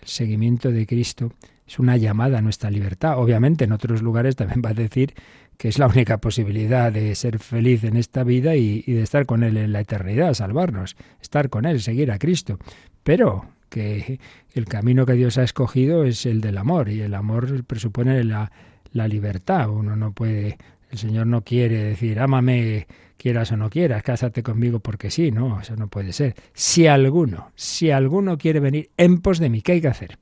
El 0.01 0.07
seguimiento 0.07 0.71
de 0.71 0.85
Cristo 0.85 1.33
es 1.67 1.79
una 1.79 1.97
llamada 1.97 2.39
a 2.39 2.41
nuestra 2.41 2.69
libertad. 2.69 3.17
Obviamente 3.17 3.65
en 3.65 3.71
otros 3.71 4.01
lugares 4.01 4.35
también 4.35 4.61
va 4.65 4.69
a 4.69 4.73
decir 4.73 5.13
que 5.57 5.67
es 5.69 5.79
la 5.79 5.87
única 5.87 6.17
posibilidad 6.17 6.91
de 6.91 7.13
ser 7.15 7.39
feliz 7.39 7.83
en 7.83 7.97
esta 7.97 8.23
vida 8.23 8.55
y, 8.55 8.83
y 8.85 8.93
de 8.93 9.03
estar 9.03 9.25
con 9.25 9.43
Él 9.43 9.57
en 9.57 9.71
la 9.71 9.81
eternidad, 9.81 10.33
salvarnos, 10.33 10.95
estar 11.21 11.49
con 11.49 11.65
Él, 11.65 11.81
seguir 11.81 12.11
a 12.11 12.19
Cristo 12.19 12.57
pero 13.03 13.45
que 13.69 14.19
el 14.53 14.65
camino 14.65 15.05
que 15.05 15.13
Dios 15.13 15.37
ha 15.37 15.43
escogido 15.43 16.03
es 16.03 16.25
el 16.25 16.41
del 16.41 16.57
amor 16.57 16.89
y 16.89 17.01
el 17.01 17.13
amor 17.15 17.63
presupone 17.65 18.23
la, 18.23 18.51
la 18.91 19.07
libertad. 19.07 19.69
Uno 19.69 19.95
no 19.95 20.11
puede, 20.13 20.57
el 20.91 20.97
Señor 20.97 21.27
no 21.27 21.43
quiere 21.43 21.83
decir, 21.83 22.19
ámame, 22.19 22.87
quieras 23.17 23.51
o 23.51 23.57
no 23.57 23.69
quieras, 23.69 24.03
cásate 24.03 24.43
conmigo 24.43 24.79
porque 24.79 25.09
sí, 25.09 25.31
no, 25.31 25.59
eso 25.59 25.75
no 25.75 25.87
puede 25.87 26.13
ser. 26.13 26.35
Si 26.53 26.87
alguno, 26.87 27.51
si 27.55 27.89
alguno 27.89 28.37
quiere 28.37 28.59
venir 28.59 28.89
en 28.97 29.21
pos 29.21 29.39
de 29.39 29.49
mí, 29.49 29.61
¿qué 29.61 29.73
hay 29.73 29.81
que 29.81 29.87
hacer? 29.87 30.17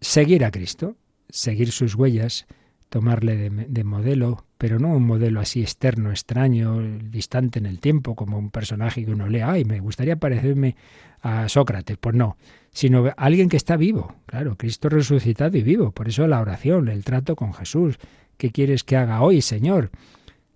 Seguir 0.00 0.44
a 0.44 0.50
Cristo, 0.50 0.96
seguir 1.28 1.70
sus 1.70 1.94
huellas, 1.94 2.46
tomarle 2.88 3.36
de, 3.36 3.50
de 3.50 3.84
modelo, 3.84 4.44
pero 4.58 4.78
no 4.78 4.88
un 4.88 5.04
modelo 5.04 5.40
así 5.40 5.62
externo, 5.62 6.10
extraño, 6.10 6.80
distante 7.10 7.58
en 7.58 7.66
el 7.66 7.80
tiempo, 7.80 8.14
como 8.14 8.38
un 8.38 8.50
personaje 8.50 9.04
que 9.04 9.12
uno 9.12 9.28
lea, 9.28 9.50
ay, 9.50 9.64
me 9.64 9.80
gustaría 9.80 10.16
parecerme 10.16 10.76
a 11.20 11.48
Sócrates. 11.48 11.96
Pues 11.98 12.14
no, 12.14 12.36
sino 12.70 13.12
alguien 13.16 13.48
que 13.48 13.56
está 13.56 13.76
vivo, 13.76 14.14
claro, 14.26 14.56
Cristo 14.56 14.88
resucitado 14.88 15.56
y 15.56 15.62
vivo. 15.62 15.90
Por 15.90 16.08
eso 16.08 16.26
la 16.26 16.40
oración, 16.40 16.88
el 16.88 17.04
trato 17.04 17.36
con 17.36 17.52
Jesús. 17.52 17.98
¿Qué 18.36 18.50
quieres 18.50 18.84
que 18.84 18.96
haga 18.96 19.22
hoy, 19.22 19.40
Señor? 19.40 19.90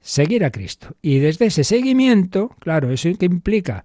Seguir 0.01 0.45
a 0.45 0.51
Cristo. 0.51 0.97
Y 1.03 1.19
desde 1.19 1.47
ese 1.47 1.65
seguimiento, 1.65 2.51
claro, 2.61 2.91
eso 2.91 3.09
que 3.19 3.27
implica 3.27 3.85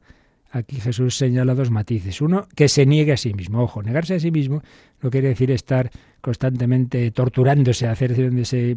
Aquí 0.53 0.79
Jesús 0.79 1.17
señala 1.17 1.56
dos 1.56 1.71
matices. 1.71 2.21
Uno, 2.21 2.47
que 2.56 2.69
se 2.69 2.86
niegue 2.86 3.12
a 3.12 3.17
sí 3.17 3.34
mismo. 3.34 3.63
Ojo, 3.63 3.82
negarse 3.82 4.13
a 4.13 4.19
sí 4.19 4.29
mismo 4.29 4.62
no 5.01 5.10
quiere 5.10 5.29
decir 5.29 5.49
estar 5.49 5.89
constantemente 6.23 7.12
torturándose, 7.12 7.86
hacer 7.86 8.15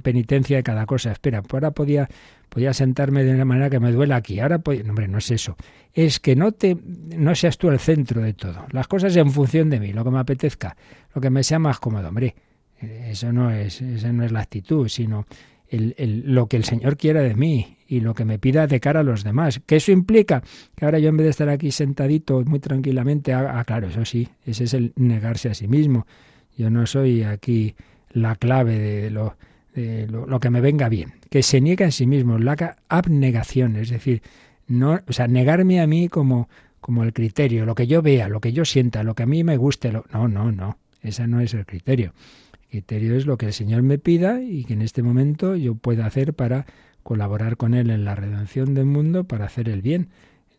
penitencia 0.02 0.56
de 0.56 0.62
cada 0.64 0.84
cosa. 0.84 1.12
Espera, 1.12 1.42
ahora 1.48 1.70
podía, 1.70 2.08
podía 2.48 2.74
sentarme 2.74 3.22
de 3.22 3.32
una 3.32 3.44
manera 3.44 3.70
que 3.70 3.78
me 3.78 3.92
duela 3.92 4.16
aquí. 4.16 4.40
Ahora, 4.40 4.60
no, 4.66 4.90
hombre, 4.90 5.06
no 5.06 5.18
es 5.18 5.30
eso. 5.30 5.56
Es 5.94 6.18
que 6.18 6.34
no, 6.34 6.50
te, 6.50 6.76
no 7.16 7.36
seas 7.36 7.56
tú 7.56 7.68
el 7.68 7.78
centro 7.78 8.20
de 8.20 8.32
todo. 8.32 8.66
Las 8.72 8.88
cosas 8.88 9.14
en 9.14 9.30
función 9.30 9.70
de 9.70 9.78
mí, 9.78 9.92
lo 9.92 10.02
que 10.02 10.10
me 10.10 10.18
apetezca, 10.18 10.76
lo 11.14 11.20
que 11.20 11.30
me 11.30 11.44
sea 11.44 11.60
más 11.60 11.78
cómodo. 11.78 12.08
Hombre, 12.08 12.34
eso 12.80 13.32
no 13.32 13.52
es, 13.52 13.80
esa 13.80 14.12
no 14.12 14.24
es 14.24 14.32
la 14.32 14.40
actitud, 14.40 14.88
sino 14.88 15.24
el, 15.68 16.24
lo 16.26 16.48
que 16.48 16.56
el 16.56 16.64
Señor 16.64 16.96
quiera 16.96 17.22
de 17.22 17.36
mí 17.36 17.76
y 17.86 18.00
lo 18.00 18.12
que 18.12 18.24
me 18.24 18.40
pida 18.40 18.66
de 18.66 18.80
cara 18.80 19.00
a 19.00 19.04
los 19.04 19.22
demás. 19.22 19.60
¿Qué 19.64 19.76
eso 19.76 19.92
implica? 19.92 20.42
Que 20.74 20.84
ahora 20.84 20.98
yo 20.98 21.10
en 21.10 21.16
vez 21.16 21.26
de 21.26 21.30
estar 21.30 21.48
aquí 21.48 21.70
sentadito 21.70 22.42
muy 22.44 22.58
tranquilamente, 22.58 23.32
ah, 23.34 23.62
claro, 23.64 23.86
eso 23.86 24.04
sí, 24.04 24.26
ese 24.44 24.64
es 24.64 24.74
el 24.74 24.92
negarse 24.96 25.48
a 25.48 25.54
sí 25.54 25.68
mismo. 25.68 26.08
Yo 26.56 26.70
no 26.70 26.86
soy 26.86 27.22
aquí 27.22 27.74
la 28.10 28.36
clave 28.36 28.78
de 28.78 29.10
lo, 29.10 29.36
de 29.74 30.06
lo, 30.06 30.40
que 30.40 30.50
me 30.50 30.60
venga 30.60 30.88
bien. 30.88 31.14
Que 31.30 31.42
se 31.42 31.60
niegue 31.60 31.84
a 31.84 31.90
sí 31.90 32.06
mismo, 32.06 32.38
la 32.38 32.76
abnegación, 32.88 33.76
es 33.76 33.90
decir, 33.90 34.22
no, 34.66 35.00
o 35.06 35.12
sea, 35.12 35.28
negarme 35.28 35.80
a 35.80 35.86
mí 35.86 36.08
como, 36.08 36.48
como 36.80 37.04
el 37.04 37.12
criterio, 37.12 37.66
lo 37.66 37.74
que 37.74 37.86
yo 37.86 38.02
vea, 38.02 38.28
lo 38.28 38.40
que 38.40 38.52
yo 38.52 38.64
sienta, 38.64 39.02
lo 39.02 39.14
que 39.14 39.24
a 39.24 39.26
mí 39.26 39.44
me 39.44 39.56
guste. 39.56 39.92
Lo, 39.92 40.04
no, 40.12 40.28
no, 40.28 40.50
no, 40.50 40.78
ese 41.02 41.26
no 41.26 41.40
es 41.40 41.54
el 41.54 41.66
criterio. 41.66 42.14
El 42.62 42.68
criterio 42.70 43.16
es 43.16 43.26
lo 43.26 43.36
que 43.36 43.46
el 43.46 43.52
Señor 43.52 43.82
me 43.82 43.98
pida 43.98 44.42
y 44.42 44.64
que 44.64 44.72
en 44.72 44.82
este 44.82 45.02
momento 45.02 45.56
yo 45.56 45.74
pueda 45.74 46.06
hacer 46.06 46.34
para 46.34 46.66
colaborar 47.02 47.56
con 47.56 47.74
Él 47.74 47.90
en 47.90 48.04
la 48.04 48.16
redención 48.16 48.74
del 48.74 48.86
mundo, 48.86 49.24
para 49.24 49.44
hacer 49.44 49.68
el 49.68 49.82
bien, 49.82 50.08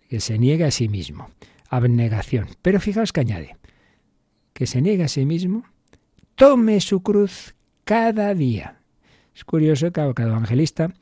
que 0.10 0.20
se 0.20 0.38
niegue 0.38 0.64
a 0.64 0.72
sí 0.72 0.88
mismo. 0.88 1.30
Abnegación. 1.70 2.48
Pero 2.62 2.80
fijaos 2.80 3.12
que 3.12 3.20
añade, 3.20 3.58
que 4.54 4.68
se 4.68 4.82
niegue 4.82 5.04
a 5.04 5.10
sí 5.10 5.26
mismo, 5.26 5.66
tome 6.38 6.80
su 6.82 7.02
cruz 7.02 7.56
cada 7.84 8.34
día. 8.36 8.78
Es 9.36 9.43
curioso 9.43 9.88
que 9.88 10.13
cada 10.13 10.30
evangelista, 10.30 10.93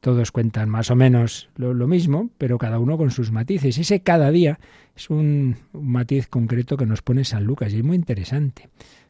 todos 0.00 0.30
cuentan 0.30 0.68
más 0.68 0.92
o 0.92 0.96
menos 0.96 1.50
lo, 1.56 1.74
mismo, 1.88 2.30
pero 2.38 2.56
cada 2.56 2.78
uno 2.78 2.96
con 2.96 3.10
sus 3.10 3.32
matices. 3.32 3.78
Ese 3.78 4.00
cada 4.00 4.30
día 4.30 4.60
es 4.94 5.10
un, 5.10 5.56
matiz 5.72 6.28
concreto 6.28 6.76
que 6.76 6.86
nos 6.86 7.02
pone 7.02 7.24
San 7.24 7.44
Lucas 7.44 7.72
y 7.72 7.78
es 7.78 7.84
muy 7.84 7.96
interesante. 7.96 8.68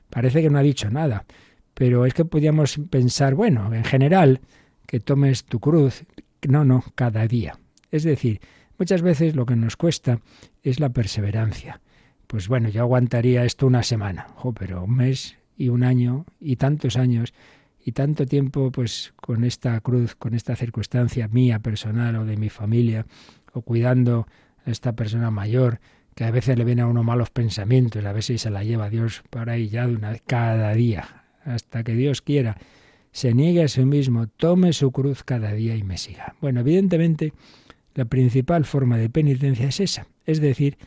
Parece 0.08 0.40
que 0.40 0.48
no 0.48 0.58
ha 0.58 0.62
dicho 0.62 0.88
nada, 0.90 1.26
pero 1.74 2.06
es 2.06 2.14
que 2.14 2.24
podríamos 2.24 2.80
pensar, 2.88 3.34
bueno, 3.34 3.72
en 3.74 3.84
general, 3.84 4.40
que 4.86 4.98
tomes 4.98 5.44
tu 5.44 5.60
cruz. 5.60 6.04
No, 6.48 6.64
no, 6.64 6.84
cada 6.94 7.26
día. 7.28 7.58
Es 7.90 8.02
decir, 8.02 8.40
muchas 8.78 9.02
veces 9.02 9.36
lo 9.36 9.44
que 9.44 9.56
nos 9.56 9.76
cuesta 9.76 10.20
es 10.62 10.80
la 10.80 10.88
perseverancia. 10.88 11.82
Pues 12.26 12.48
bueno, 12.48 12.70
yo 12.70 12.80
aguantaría 12.80 13.44
esto 13.44 13.66
una 13.66 13.82
semana, 13.82 14.28
pero 14.58 14.84
un 14.84 14.96
mes 14.96 15.36
y 15.56 15.68
un 15.68 15.82
año 15.82 16.26
y 16.40 16.56
tantos 16.56 16.96
años 16.96 17.34
y 17.84 17.92
tanto 17.92 18.26
tiempo 18.26 18.70
pues 18.72 19.14
con 19.16 19.44
esta 19.44 19.80
cruz, 19.80 20.14
con 20.16 20.34
esta 20.34 20.56
circunstancia 20.56 21.28
mía 21.28 21.60
personal 21.60 22.16
o 22.16 22.24
de 22.24 22.36
mi 22.36 22.48
familia 22.48 23.06
o 23.52 23.62
cuidando 23.62 24.26
a 24.64 24.70
esta 24.70 24.94
persona 24.94 25.30
mayor 25.30 25.80
que 26.16 26.24
a 26.24 26.30
veces 26.30 26.56
le 26.58 26.64
vienen 26.64 26.86
a 26.86 26.88
uno 26.88 27.04
malos 27.04 27.30
pensamientos, 27.30 28.04
a 28.04 28.12
veces 28.12 28.40
se 28.40 28.50
la 28.50 28.64
lleva 28.64 28.90
Dios 28.90 29.22
para 29.30 29.52
ahí 29.52 29.68
ya 29.68 29.86
de 29.86 29.94
una 29.94 30.10
vez, 30.10 30.22
cada 30.26 30.72
día, 30.72 31.24
hasta 31.44 31.84
que 31.84 31.94
Dios 31.94 32.22
quiera, 32.22 32.56
se 33.12 33.34
niegue 33.34 33.62
a 33.62 33.68
sí 33.68 33.84
mismo, 33.84 34.26
tome 34.26 34.72
su 34.72 34.92
cruz 34.92 35.22
cada 35.22 35.52
día 35.52 35.76
y 35.76 35.82
me 35.82 35.98
siga. 35.98 36.34
Bueno, 36.40 36.60
evidentemente, 36.60 37.34
la 37.94 38.06
principal 38.06 38.64
forma 38.64 38.98
de 38.98 39.10
penitencia 39.10 39.68
es 39.68 39.80
esa, 39.80 40.06
es 40.24 40.40
decir, 40.40 40.78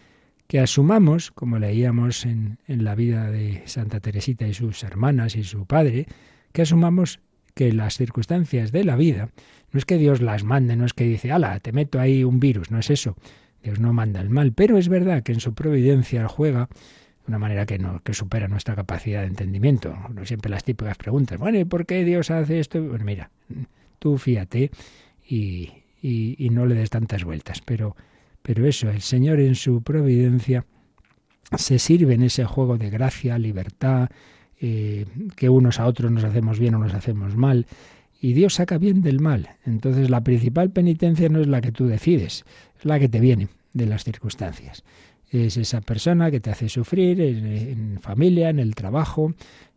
que 0.49 0.59
asumamos, 0.59 1.29
como 1.29 1.59
leíamos 1.59 2.25
en, 2.25 2.57
en 2.67 2.83
la 2.83 2.95
vida 2.95 3.29
de 3.29 3.61
Santa 3.67 3.99
Teresita 3.99 4.47
y 4.47 4.55
sus 4.55 4.83
hermanas 4.83 5.35
y 5.35 5.43
su 5.43 5.67
padre, 5.67 6.07
que 6.51 6.63
asumamos 6.63 7.19
que 7.53 7.71
las 7.71 7.97
circunstancias 7.97 8.71
de 8.71 8.83
la 8.83 8.95
vida, 8.95 9.29
no 9.71 9.77
es 9.77 9.85
que 9.85 9.97
Dios 9.97 10.21
las 10.21 10.43
mande, 10.43 10.75
no 10.75 10.85
es 10.85 10.93
que 10.93 11.03
dice, 11.03 11.31
ala, 11.31 11.59
te 11.59 11.71
meto 11.71 11.99
ahí 11.99 12.23
un 12.23 12.39
virus, 12.39 12.71
no 12.71 12.79
es 12.79 12.89
eso, 12.89 13.15
Dios 13.61 13.79
no 13.79 13.93
manda 13.93 14.21
el 14.21 14.31
mal, 14.31 14.51
pero 14.53 14.79
es 14.79 14.89
verdad 14.89 15.21
que 15.21 15.33
en 15.33 15.39
su 15.39 15.53
providencia 15.53 16.27
juega 16.27 16.67
de 16.67 17.27
una 17.27 17.37
manera 17.37 17.67
que, 17.67 17.77
no, 17.77 18.01
que 18.01 18.15
supera 18.15 18.47
nuestra 18.47 18.75
capacidad 18.75 19.21
de 19.21 19.27
entendimiento. 19.27 19.95
No 20.11 20.25
siempre 20.25 20.49
las 20.49 20.63
típicas 20.63 20.97
preguntas, 20.97 21.37
bueno, 21.37 21.59
¿y 21.59 21.65
por 21.65 21.85
qué 21.85 22.03
Dios 22.03 22.31
hace 22.31 22.59
esto? 22.59 22.81
Bueno, 22.81 23.05
mira, 23.05 23.29
tú 23.99 24.17
fíate 24.17 24.71
y, 25.27 25.69
y, 26.01 26.49
no 26.49 26.65
le 26.65 26.73
des 26.73 26.89
tantas 26.89 27.23
vueltas, 27.23 27.61
pero, 27.63 27.95
pero 28.41 28.65
eso, 28.65 28.89
el 28.89 29.01
Señor 29.01 29.39
en 29.39 29.55
su 29.55 29.81
providencia 29.81 30.65
se 31.57 31.79
sirve 31.79 32.13
en 32.13 32.23
ese 32.23 32.45
juego 32.45 32.77
de 32.77 32.89
gracia, 32.89 33.37
libertad, 33.37 34.09
eh, 34.61 35.05
que 35.35 35.49
unos 35.49 35.79
a 35.79 35.85
otros 35.85 36.11
nos 36.11 36.23
hacemos 36.23 36.59
bien 36.59 36.75
o 36.75 36.79
nos 36.79 36.93
hacemos 36.93 37.35
mal, 37.35 37.65
y 38.21 38.33
Dios 38.33 38.55
saca 38.55 38.77
bien 38.77 39.01
del 39.01 39.19
mal. 39.19 39.49
Entonces 39.65 40.09
la 40.09 40.23
principal 40.23 40.71
penitencia 40.71 41.29
no 41.29 41.39
es 41.39 41.47
la 41.47 41.61
que 41.61 41.71
tú 41.71 41.87
decides, 41.87 42.45
es 42.77 42.85
la 42.85 42.99
que 42.99 43.09
te 43.09 43.19
viene 43.19 43.47
de 43.73 43.85
las 43.85 44.03
circunstancias. 44.03 44.83
Es 45.29 45.57
esa 45.57 45.81
persona 45.81 46.31
que 46.31 46.39
te 46.39 46.49
hace 46.49 46.69
sufrir 46.69 47.21
en, 47.21 47.99
familia, 48.01 48.49
en 48.49 48.59
el 48.59 48.75
trabajo, 48.75 49.33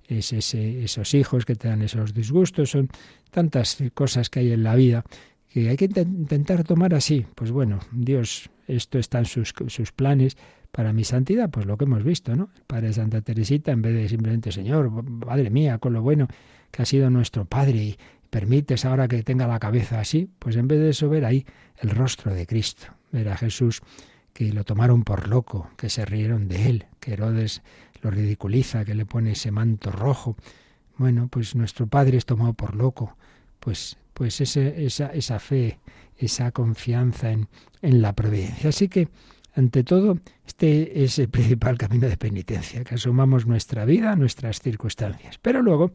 es 0.08 0.32
ese, 0.32 0.82
esos 0.82 1.14
hijos 1.14 1.44
que 1.44 1.54
te 1.54 1.68
dan 1.68 1.82
esos 1.82 2.14
disgustos, 2.14 2.70
son 2.70 2.88
tantas 3.30 3.78
cosas 3.94 4.28
que 4.30 4.40
hay 4.40 4.52
en 4.52 4.62
la 4.62 4.74
vida 4.74 5.04
que 5.52 5.68
hay 5.68 5.76
que 5.76 5.84
intentar 5.84 6.64
tomar 6.64 6.94
así. 6.94 7.26
Pues 7.34 7.50
bueno, 7.50 7.80
Dios, 7.92 8.50
esto 8.66 8.98
está 8.98 9.18
en 9.18 9.26
sus, 9.26 9.54
sus 9.68 9.92
planes 9.92 10.36
para 10.70 10.92
mi 10.92 11.04
santidad, 11.04 11.50
pues 11.50 11.66
lo 11.66 11.76
que 11.76 11.84
hemos 11.84 12.02
visto, 12.02 12.34
¿no? 12.34 12.50
El 12.56 12.62
Padre 12.62 12.88
de 12.88 12.94
Santa 12.94 13.20
Teresita, 13.20 13.72
en 13.72 13.82
vez 13.82 13.94
de 13.94 14.08
simplemente, 14.08 14.52
Señor, 14.52 14.90
Madre 14.90 15.50
mía, 15.50 15.78
con 15.78 15.92
lo 15.92 16.02
bueno 16.02 16.28
que 16.70 16.82
ha 16.82 16.86
sido 16.86 17.10
nuestro 17.10 17.44
Padre 17.44 17.76
y, 17.76 17.96
permites 18.32 18.86
ahora 18.86 19.08
que 19.08 19.22
tenga 19.22 19.46
la 19.46 19.58
cabeza 19.58 20.00
así, 20.00 20.30
pues 20.38 20.56
en 20.56 20.66
vez 20.66 20.80
de 20.80 20.88
eso 20.88 21.10
ver 21.10 21.26
ahí 21.26 21.44
el 21.76 21.90
rostro 21.90 22.32
de 22.32 22.46
Cristo, 22.46 22.86
ver 23.12 23.28
a 23.28 23.36
Jesús 23.36 23.82
que 24.32 24.50
lo 24.54 24.64
tomaron 24.64 25.04
por 25.04 25.28
loco, 25.28 25.68
que 25.76 25.90
se 25.90 26.06
rieron 26.06 26.48
de 26.48 26.70
él, 26.70 26.86
que 26.98 27.12
Herodes 27.12 27.60
lo 28.00 28.10
ridiculiza, 28.10 28.86
que 28.86 28.94
le 28.94 29.04
pone 29.04 29.32
ese 29.32 29.50
manto 29.50 29.92
rojo. 29.92 30.34
Bueno, 30.96 31.28
pues 31.28 31.54
nuestro 31.54 31.88
Padre 31.88 32.16
es 32.16 32.24
tomado 32.24 32.54
por 32.54 32.74
loco, 32.74 33.18
pues, 33.62 33.96
pues 34.12 34.40
esa, 34.40 35.12
esa 35.12 35.38
fe, 35.38 35.78
esa 36.18 36.50
confianza 36.50 37.30
en, 37.30 37.48
en 37.80 38.02
la 38.02 38.12
providencia. 38.12 38.70
Así 38.70 38.88
que, 38.88 39.08
ante 39.54 39.84
todo, 39.84 40.18
este 40.44 41.04
es 41.04 41.18
el 41.20 41.28
principal 41.28 41.78
camino 41.78 42.08
de 42.08 42.16
penitencia, 42.16 42.82
que 42.82 42.96
asumamos 42.96 43.46
nuestra 43.46 43.84
vida, 43.84 44.16
nuestras 44.16 44.60
circunstancias. 44.60 45.38
Pero 45.40 45.62
luego 45.62 45.92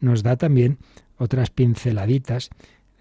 nos 0.00 0.22
da 0.22 0.36
también 0.36 0.78
otras 1.18 1.50
pinceladitas, 1.50 2.48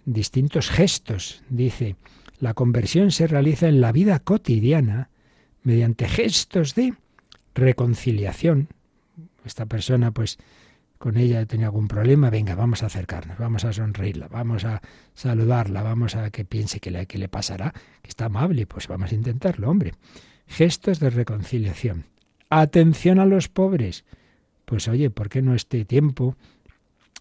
distintos 0.04 0.70
gestos. 0.70 1.44
Dice, 1.50 1.96
la 2.40 2.54
conversión 2.54 3.12
se 3.12 3.28
realiza 3.28 3.70
en 3.70 3.80
la 3.80 3.94
vida 3.94 4.20
cotidiana 4.20 5.10
mediante 5.64 6.10
gestos 6.10 6.76
de 6.76 6.96
reconciliación. 7.56 8.68
Esta 9.46 9.68
persona, 9.68 10.12
pues, 10.12 10.38
con 11.02 11.18
ella 11.18 11.44
tenía 11.48 11.66
algún 11.66 11.88
problema, 11.88 12.30
venga, 12.30 12.54
vamos 12.54 12.84
a 12.84 12.86
acercarnos, 12.86 13.40
vamos 13.40 13.66
a 13.66 13.74
sonreírla, 13.74 14.28
vamos 14.28 14.66
a 14.66 14.84
saludarla, 15.16 15.82
vamos 15.82 16.16
a 16.16 16.30
que 16.30 16.46
piense 16.46 16.80
que 16.80 16.92
le, 16.92 17.08
que 17.08 17.18
le 17.18 17.28
pasará, 17.28 17.74
que 18.04 18.10
está 18.10 18.26
amable, 18.26 18.68
pues 18.68 18.88
vamos 18.88 19.12
a 19.12 19.16
intentarlo, 19.16 19.68
hombre. 19.68 19.94
Gestos 20.46 21.00
de 21.00 21.10
reconciliación. 21.10 22.06
Atención 22.52 23.18
a 23.18 23.26
los 23.26 23.50
pobres. 23.50 24.06
Pues 24.66 24.88
oye, 24.88 25.10
¿por 25.10 25.30
qué 25.30 25.42
no 25.42 25.56
este 25.56 25.86
tiempo 25.86 26.36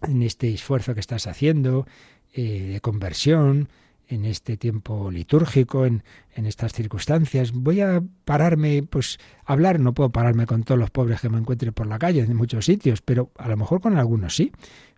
en 0.03 0.21
este 0.21 0.53
esfuerzo 0.53 0.93
que 0.93 1.01
estás 1.01 1.27
haciendo 1.27 1.87
eh, 2.35 2.73
de 2.73 2.81
conversión, 2.83 3.71
en 4.11 4.25
este 4.25 4.57
tiempo 4.57 5.11
litúrgico, 5.11 5.87
en, 5.87 6.03
en, 6.35 6.47
estas 6.47 6.73
circunstancias. 6.73 7.53
Voy 7.53 7.81
a 7.81 8.03
pararme, 8.25 8.83
pues, 8.83 9.19
a 9.45 9.53
hablar. 9.53 9.79
No 9.79 9.95
puedo 9.95 10.11
pararme 10.11 10.47
con 10.47 10.65
todos 10.65 10.79
los 10.79 10.91
pobres 10.91 11.21
que 11.21 11.29
me 11.29 11.39
encuentre 11.39 11.71
por 11.73 11.87
la 11.87 11.99
calle 11.99 12.21
en 12.21 12.37
muchos 12.37 12.65
sitios, 12.65 13.03
pero 13.03 13.31
a 13.39 13.49
lo 13.49 13.57
mejor 13.57 13.81
con 13.81 13.97
algunos 13.97 14.35
sí. 14.35 14.53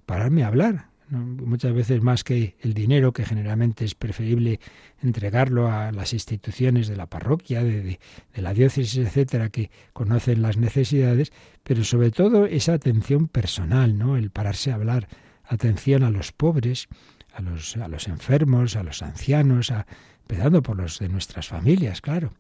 Pararme 0.07 0.43
a 0.43 0.49
hablar, 0.49 0.87
muchas 1.11 1.75
veces 1.75 2.03
más 2.03 2.25
que 2.25 2.57
el 2.61 2.73
dinero, 2.73 3.13
que 3.13 3.25
generalmente 3.25 3.85
es 3.85 3.95
preferible 3.95 4.61
entregarlo 5.03 5.71
a 5.71 5.93
las 5.93 6.13
instituciones 6.15 6.89
de 6.89 6.97
la 6.97 7.07
parroquia, 7.07 7.63
de, 7.63 7.83
de, 7.83 8.43
la 8.43 8.55
diócesis, 8.55 8.97
etcétera, 8.97 9.51
que 9.51 9.71
conocen 9.93 10.43
las 10.43 10.57
necesidades, 10.57 11.33
pero 11.63 11.85
sobre 11.85 12.11
todo 12.11 12.47
esa 12.47 12.73
atención 12.73 13.29
personal, 13.29 13.99
¿no? 13.99 14.17
El 14.17 14.31
pararse 14.31 14.73
a 14.73 14.77
hablar, 14.77 15.09
atención 15.45 16.03
a 16.03 16.11
los 16.11 16.33
pobres, 16.33 16.89
a 17.35 17.43
los, 17.43 17.77
a 17.77 17.89
los 17.89 18.09
enfermos, 18.09 18.77
a 18.77 18.83
los 18.83 19.03
ancianos, 19.03 19.71
a, 19.71 19.87
empezando 20.23 20.63
por 20.63 20.77
los 20.77 20.99
de 20.99 21.09
nuestras 21.09 21.49
familias, 21.49 22.01
claro 22.01 22.33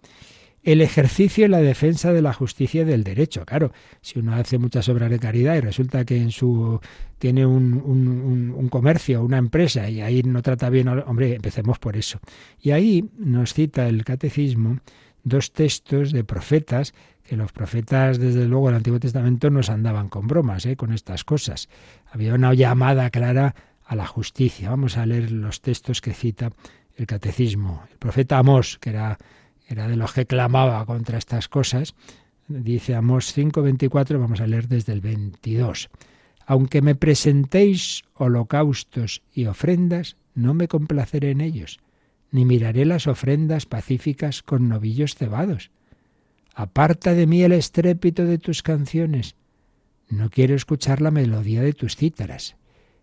el 0.62 0.80
ejercicio 0.80 1.44
y 1.44 1.48
la 1.48 1.60
defensa 1.60 2.12
de 2.12 2.22
la 2.22 2.32
justicia 2.32 2.82
y 2.82 2.84
del 2.84 3.02
derecho. 3.02 3.44
Claro, 3.44 3.72
si 4.00 4.18
uno 4.18 4.34
hace 4.34 4.58
muchas 4.58 4.88
obras 4.88 5.10
de 5.10 5.18
caridad 5.18 5.56
y 5.56 5.60
resulta 5.60 6.04
que 6.04 6.16
en 6.16 6.30
su 6.30 6.80
tiene 7.18 7.44
un, 7.46 7.74
un, 8.56 8.68
comercio, 8.68 9.22
una 9.22 9.38
empresa 9.38 9.88
y 9.88 10.00
ahí 10.00 10.22
no 10.22 10.42
trata 10.42 10.70
bien, 10.70 10.88
hombre, 10.88 11.34
empecemos 11.34 11.78
por 11.78 11.96
eso. 11.96 12.20
Y 12.60 12.70
ahí 12.70 13.08
nos 13.16 13.54
cita 13.54 13.88
el 13.88 14.04
catecismo 14.04 14.78
dos 15.24 15.52
textos 15.52 16.12
de 16.12 16.24
profetas 16.24 16.94
que 17.22 17.36
los 17.36 17.52
profetas, 17.52 18.18
desde 18.18 18.46
luego, 18.46 18.68
en 18.68 18.74
el 18.74 18.78
Antiguo 18.78 18.98
Testamento 18.98 19.50
nos 19.50 19.70
andaban 19.70 20.08
con 20.08 20.26
bromas, 20.26 20.66
¿eh? 20.66 20.76
con 20.76 20.92
estas 20.92 21.22
cosas. 21.22 21.68
Había 22.10 22.34
una 22.34 22.52
llamada 22.54 23.10
clara 23.10 23.54
a 23.92 23.96
la 23.96 24.06
justicia. 24.06 24.70
Vamos 24.70 24.96
a 24.96 25.04
leer 25.04 25.30
los 25.30 25.60
textos 25.60 26.00
que 26.00 26.14
cita 26.14 26.50
el 26.96 27.06
catecismo. 27.06 27.82
El 27.90 27.98
profeta 27.98 28.38
Amós, 28.38 28.78
que 28.78 28.90
era 28.90 29.18
era 29.68 29.88
de 29.88 29.96
los 29.96 30.12
que 30.12 30.26
clamaba 30.26 30.84
contra 30.86 31.18
estas 31.18 31.48
cosas. 31.48 31.94
Dice 32.48 32.94
Amós 32.94 33.32
5:24, 33.32 34.18
vamos 34.18 34.40
a 34.40 34.46
leer 34.46 34.68
desde 34.68 34.92
el 34.92 35.00
22. 35.00 35.90
Aunque 36.46 36.82
me 36.82 36.94
presentéis 36.94 38.02
holocaustos 38.14 39.22
y 39.32 39.46
ofrendas, 39.46 40.16
no 40.34 40.54
me 40.54 40.68
complaceré 40.68 41.30
en 41.30 41.40
ellos, 41.40 41.80
ni 42.30 42.44
miraré 42.44 42.84
las 42.84 43.06
ofrendas 43.06 43.64
pacíficas 43.66 44.42
con 44.42 44.68
novillos 44.68 45.14
cebados. 45.14 45.70
Aparta 46.54 47.14
de 47.14 47.26
mí 47.26 47.42
el 47.42 47.52
estrépito 47.52 48.24
de 48.24 48.38
tus 48.38 48.62
canciones. 48.62 49.36
No 50.08 50.28
quiero 50.28 50.54
escuchar 50.54 51.00
la 51.00 51.10
melodía 51.10 51.62
de 51.62 51.72
tus 51.72 51.96
cítaras. 51.96 52.56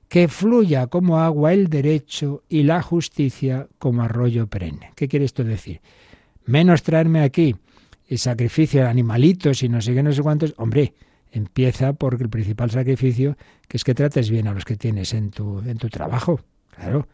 Que 0.09 0.27
fluya 0.27 0.87
como 0.87 1.19
agua 1.19 1.53
el 1.53 1.69
derecho 1.69 2.43
y 2.49 2.63
la 2.63 2.81
justicia 2.81 3.67
como 3.77 4.01
arroyo 4.01 4.47
perenne. 4.47 4.91
¿Qué 4.95 5.07
quiere 5.07 5.23
esto 5.23 5.43
decir? 5.45 5.79
menos 6.49 6.81
traerme 6.83 7.21
aquí 7.21 7.55
el 8.07 8.17
sacrificio 8.17 8.81
de 8.81 8.87
animalitos 8.87 9.61
y 9.61 9.69
no 9.69 9.81
sé 9.81 9.93
qué, 9.93 10.01
no 10.01 10.11
sé 10.11 10.23
cuántos, 10.23 10.55
hombre, 10.57 10.93
empieza 11.31 11.93
porque 11.93 12.23
el 12.23 12.29
principal 12.29 12.71
sacrificio 12.71 13.37
que 13.67 13.77
es 13.77 13.83
que 13.83 13.93
trates 13.93 14.31
bien 14.31 14.47
a 14.47 14.53
los 14.53 14.65
que 14.65 14.75
tienes 14.75 15.13
en 15.13 15.29
tu, 15.29 15.59
en 15.59 15.77
tu 15.77 15.89
trabajo, 15.89 16.41
claro. 16.75 17.07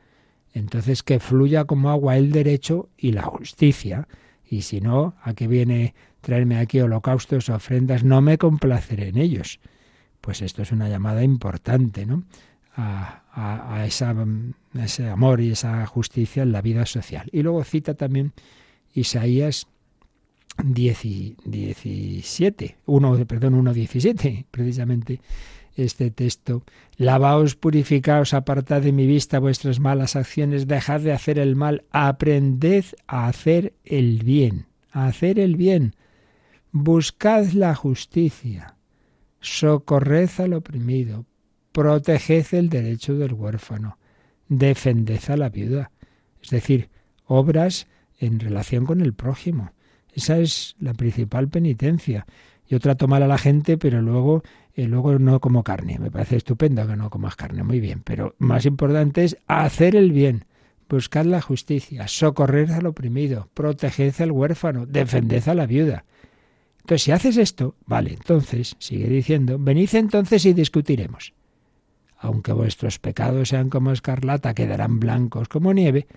Entonces 0.54 1.04
que 1.04 1.20
fluya 1.20 1.66
como 1.66 1.90
agua 1.90 2.16
el 2.16 2.32
derecho 2.32 2.88
y 2.98 3.12
la 3.12 3.24
justicia. 3.24 4.08
Y 4.50 4.62
si 4.62 4.80
no, 4.80 5.16
¿a 5.22 5.34
qué 5.34 5.48
viene 5.48 5.94
traerme 6.22 6.58
aquí 6.58 6.80
holocaustos, 6.80 7.50
ofrendas? 7.50 8.06
No 8.06 8.22
me 8.22 8.38
complaceré 8.38 9.10
en 9.10 9.18
ellos. 9.18 9.60
Pues 10.22 10.42
esto 10.42 10.62
es 10.62 10.72
una 10.72 10.88
llamada 10.88 11.24
importante, 11.24 12.06
¿no? 12.06 12.24
A, 12.78 13.24
a 13.34 13.86
ese 13.86 15.08
amor 15.08 15.40
y 15.40 15.52
esa 15.52 15.86
justicia 15.86 16.44
en 16.44 16.52
la 16.52 16.62
vida 16.62 16.86
social. 16.86 17.30
Y 17.32 17.42
luego 17.42 17.64
cita 17.64 17.94
también 17.94 18.34
Isaías 18.94 19.68
17, 20.64 22.78
1, 22.86 23.28
perdón, 23.28 23.66
1.17, 23.66 24.46
precisamente 24.52 25.20
este 25.76 26.12
texto. 26.12 26.64
Lavaos, 26.98 27.56
purificaos, 27.56 28.34
apartad 28.34 28.82
de 28.82 28.94
mi 28.94 29.06
vista 29.06 29.40
vuestras 29.40 29.80
malas 29.80 30.16
acciones, 30.16 30.68
dejad 30.68 31.02
de 31.02 31.12
hacer 31.12 31.40
el 31.40 31.56
mal, 31.56 31.84
aprended 31.92 32.86
a 33.08 33.28
hacer 33.28 33.74
el 33.84 34.24
bien, 34.24 34.68
a 34.92 35.08
hacer 35.08 35.40
el 35.40 35.58
bien. 35.58 35.96
Buscad 36.72 37.52
la 37.52 37.76
justicia, 37.76 38.76
socorred 39.42 40.30
al 40.38 40.54
oprimido, 40.54 41.26
proteged 41.76 42.46
el 42.54 42.70
derecho 42.70 43.16
del 43.16 43.34
huérfano, 43.34 43.98
defended 44.48 45.20
a 45.28 45.36
la 45.36 45.50
viuda. 45.50 45.92
Es 46.42 46.50
decir, 46.52 46.90
obras 47.26 47.88
en 48.18 48.40
relación 48.40 48.86
con 48.86 49.02
el 49.02 49.14
prójimo. 49.14 49.74
Esa 50.14 50.38
es 50.38 50.78
la 50.80 50.94
principal 50.94 51.50
penitencia. 51.50 52.26
Yo 52.70 52.80
trato 52.80 53.10
mal 53.10 53.24
a 53.24 53.28
la 53.28 53.38
gente, 53.38 53.78
pero 53.78 54.02
luego, 54.02 54.42
eh, 54.74 54.88
luego 54.88 55.20
no 55.20 55.42
como 55.42 55.66
carne. 55.66 56.00
Me 56.00 56.10
parece 56.10 56.38
estupendo 56.38 56.88
que 56.88 56.96
no 56.96 57.10
comas 57.10 57.36
carne, 57.36 57.62
muy 57.62 57.82
bien. 57.82 58.04
Pero 58.06 58.36
más 58.38 58.66
importante 58.66 59.26
es 59.26 59.38
hacer 59.46 59.98
el 59.98 60.14
bien, 60.14 60.46
buscar 60.88 61.26
la 61.26 61.42
justicia, 61.42 62.08
socorrer 62.08 62.72
al 62.72 62.86
oprimido, 62.86 63.50
proteger 63.54 64.14
al 64.20 64.32
huérfano, 64.32 64.86
defender 64.86 65.50
a 65.50 65.54
la 65.54 65.66
viuda. 65.66 66.06
Entonces, 66.78 67.04
si 67.04 67.12
haces 67.12 67.36
esto, 67.36 67.76
vale, 67.86 68.14
entonces, 68.14 68.78
sigue 68.80 69.10
diciendo, 69.10 69.58
venid 69.60 69.90
entonces 69.96 70.46
y 70.46 70.54
discutiremos. 70.54 71.34
Aunque 72.26 72.54
vuestros 72.54 72.98
pecados 72.98 73.50
sean 73.50 73.70
como 73.70 73.92
escarlata, 73.92 74.56
quedarán 74.56 75.00
blancos 75.00 75.48
como 75.48 75.74
nieve, 75.74 76.08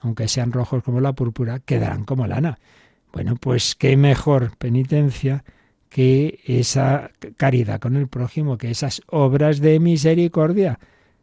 aunque 0.00 0.28
sean 0.28 0.52
rojos 0.52 0.82
como 0.82 1.00
la 1.00 1.14
púrpura, 1.14 1.60
quedarán 1.60 2.04
como 2.04 2.26
lana. 2.26 2.58
Bueno, 3.14 3.36
pues 3.36 3.74
qué 3.74 3.96
mejor 3.96 4.54
penitencia 4.58 5.42
que 5.88 6.40
esa 6.44 7.12
caridad 7.38 7.80
con 7.80 7.96
el 7.96 8.08
prójimo, 8.08 8.58
que 8.58 8.70
esas 8.70 9.00
obras 9.06 9.60
de 9.60 9.80
misericordia. 9.80 10.78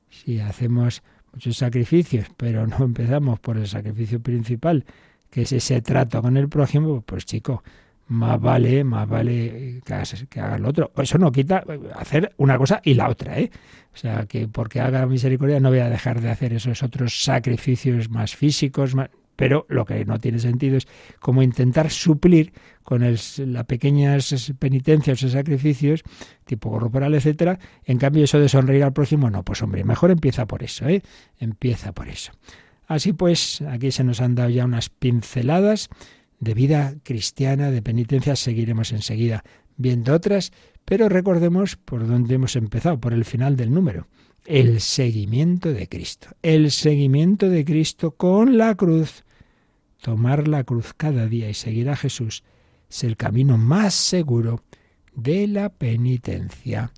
Si 0.09 0.39
hacemos 0.39 1.03
muchos 1.31 1.57
sacrificios, 1.57 2.25
pero 2.35 2.65
no 2.65 2.83
empezamos 2.83 3.39
por 3.39 3.57
el 3.57 3.67
sacrificio 3.67 4.21
principal, 4.21 4.85
que 5.29 5.43
es 5.43 5.51
ese 5.51 5.83
trato 5.83 6.19
con 6.19 6.35
el 6.35 6.49
prójimo, 6.49 7.01
pues 7.01 7.25
chico, 7.25 7.63
más 8.11 8.41
vale, 8.41 8.83
más 8.83 9.07
vale 9.07 9.81
que 9.85 9.93
hagas, 9.93 10.25
que 10.29 10.39
haga 10.39 10.57
lo 10.57 10.69
otro. 10.69 10.91
Eso 10.97 11.17
no 11.17 11.31
quita 11.31 11.63
hacer 11.95 12.33
una 12.37 12.57
cosa 12.57 12.81
y 12.83 12.93
la 12.93 13.09
otra, 13.09 13.39
¿eh? 13.39 13.49
O 13.93 13.97
sea, 13.97 14.25
que 14.25 14.47
porque 14.47 14.81
haga 14.81 15.05
misericordia 15.05 15.59
no 15.59 15.69
voy 15.69 15.79
a 15.79 15.89
dejar 15.89 16.19
de 16.19 16.29
hacer 16.29 16.53
esos 16.53 16.83
otros 16.83 17.23
sacrificios 17.23 18.09
más 18.09 18.35
físicos, 18.35 18.95
pero 19.37 19.65
lo 19.69 19.85
que 19.85 20.03
no 20.03 20.19
tiene 20.19 20.39
sentido 20.39 20.77
es 20.77 20.87
como 21.19 21.41
intentar 21.41 21.89
suplir 21.89 22.53
con 22.83 23.01
las 23.01 23.39
pequeñas 23.65 24.53
penitencias 24.59 25.23
o 25.23 25.29
sacrificios, 25.29 26.03
tipo 26.45 26.69
corporal, 26.69 27.15
etcétera, 27.15 27.59
en 27.85 27.97
cambio 27.97 28.25
eso 28.25 28.39
de 28.39 28.49
sonreír 28.49 28.83
al 28.83 28.93
prójimo, 28.93 29.29
no, 29.29 29.43
pues 29.43 29.61
hombre, 29.61 29.85
mejor 29.85 30.11
empieza 30.11 30.45
por 30.47 30.63
eso, 30.63 30.87
¿eh? 30.87 31.01
Empieza 31.39 31.93
por 31.93 32.09
eso. 32.09 32.33
Así 32.87 33.13
pues, 33.13 33.61
aquí 33.61 33.91
se 33.91 34.03
nos 34.03 34.19
han 34.19 34.35
dado 34.35 34.49
ya 34.49 34.65
unas 34.65 34.89
pinceladas 34.89 35.89
de 36.41 36.53
vida 36.55 36.95
cristiana, 37.03 37.71
de 37.71 37.81
penitencia, 37.81 38.35
seguiremos 38.35 38.91
enseguida 38.91 39.43
viendo 39.77 40.13
otras, 40.13 40.51
pero 40.83 41.07
recordemos 41.07 41.77
por 41.77 42.05
dónde 42.05 42.35
hemos 42.35 42.55
empezado, 42.55 42.99
por 42.99 43.13
el 43.13 43.23
final 43.23 43.55
del 43.55 43.71
número. 43.71 44.07
El 44.45 44.81
seguimiento 44.81 45.71
de 45.71 45.87
Cristo. 45.87 46.29
El 46.41 46.71
seguimiento 46.71 47.47
de 47.47 47.63
Cristo 47.63 48.11
con 48.11 48.57
la 48.57 48.73
cruz. 48.75 49.23
Tomar 50.01 50.47
la 50.47 50.63
cruz 50.63 50.93
cada 50.97 51.27
día 51.27 51.47
y 51.47 51.53
seguir 51.53 51.89
a 51.89 51.95
Jesús 51.95 52.43
es 52.89 53.03
el 53.03 53.17
camino 53.17 53.59
más 53.59 53.93
seguro 53.93 54.63
de 55.13 55.47
la 55.47 55.69
penitencia. 55.69 56.91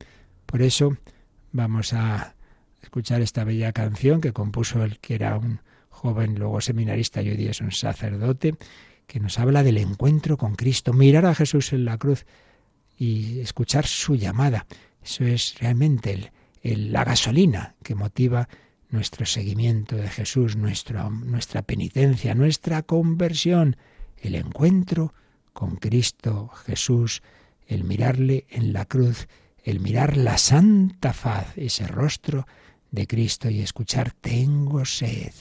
Por 0.45 0.61
eso 0.61 0.97
vamos 1.51 1.91
a 1.91 2.35
escuchar 2.81 3.21
esta 3.21 3.43
bella 3.43 3.73
canción 3.73 4.21
que 4.21 4.31
compuso 4.31 4.81
el 4.83 4.99
que 4.99 5.15
era 5.15 5.37
un 5.37 5.59
joven, 5.89 6.35
luego 6.39 6.61
seminarista 6.61 7.21
y 7.21 7.29
hoy 7.29 7.37
día 7.37 7.51
es 7.51 7.59
un 7.59 7.71
sacerdote, 7.71 8.55
que 9.07 9.19
nos 9.19 9.39
habla 9.39 9.63
del 9.63 9.77
encuentro 9.77 10.37
con 10.37 10.55
Cristo, 10.55 10.93
mirar 10.93 11.25
a 11.25 11.35
Jesús 11.35 11.73
en 11.73 11.85
la 11.85 11.97
cruz 11.97 12.25
y 12.97 13.39
escuchar 13.39 13.85
su 13.85 14.15
llamada. 14.15 14.65
Eso 15.03 15.25
es 15.25 15.55
realmente 15.59 16.31
la 16.63 17.03
gasolina 17.03 17.75
que 17.83 17.95
motiva 17.95 18.47
nuestro 18.89 19.25
seguimiento 19.25 19.95
de 19.95 20.07
Jesús, 20.07 20.55
nuestra 20.55 21.61
penitencia, 21.63 22.35
nuestra 22.35 22.83
conversión, 22.83 23.75
el 24.17 24.35
encuentro 24.35 25.13
con 25.51 25.75
Cristo 25.75 26.49
Jesús, 26.65 27.21
el 27.67 27.83
mirarle 27.83 28.45
en 28.49 28.71
la 28.71 28.85
cruz, 28.85 29.27
el 29.63 29.79
mirar 29.79 30.17
la 30.17 30.37
santa 30.37 31.13
faz, 31.13 31.57
ese 31.57 31.87
rostro 31.87 32.45
de 32.91 33.07
Cristo 33.07 33.49
y 33.49 33.61
escuchar 33.61 34.11
tengo 34.11 34.85
sed. 34.85 35.33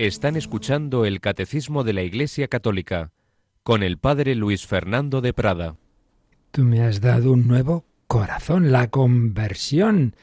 Están 0.00 0.34
escuchando 0.34 1.04
el 1.04 1.20
Catecismo 1.20 1.84
de 1.84 1.92
la 1.92 2.00
Iglesia 2.00 2.48
Católica 2.48 3.12
con 3.62 3.82
el 3.82 3.98
Padre 3.98 4.34
Luis 4.34 4.66
Fernando 4.66 5.20
de 5.20 5.34
Prada. 5.34 5.76
Tú 6.52 6.64
me 6.64 6.80
has 6.80 7.02
dado 7.02 7.32
un 7.32 7.46
nuevo 7.46 7.84
corazón, 8.06 8.72
la 8.72 8.88
conversión, 8.88 10.16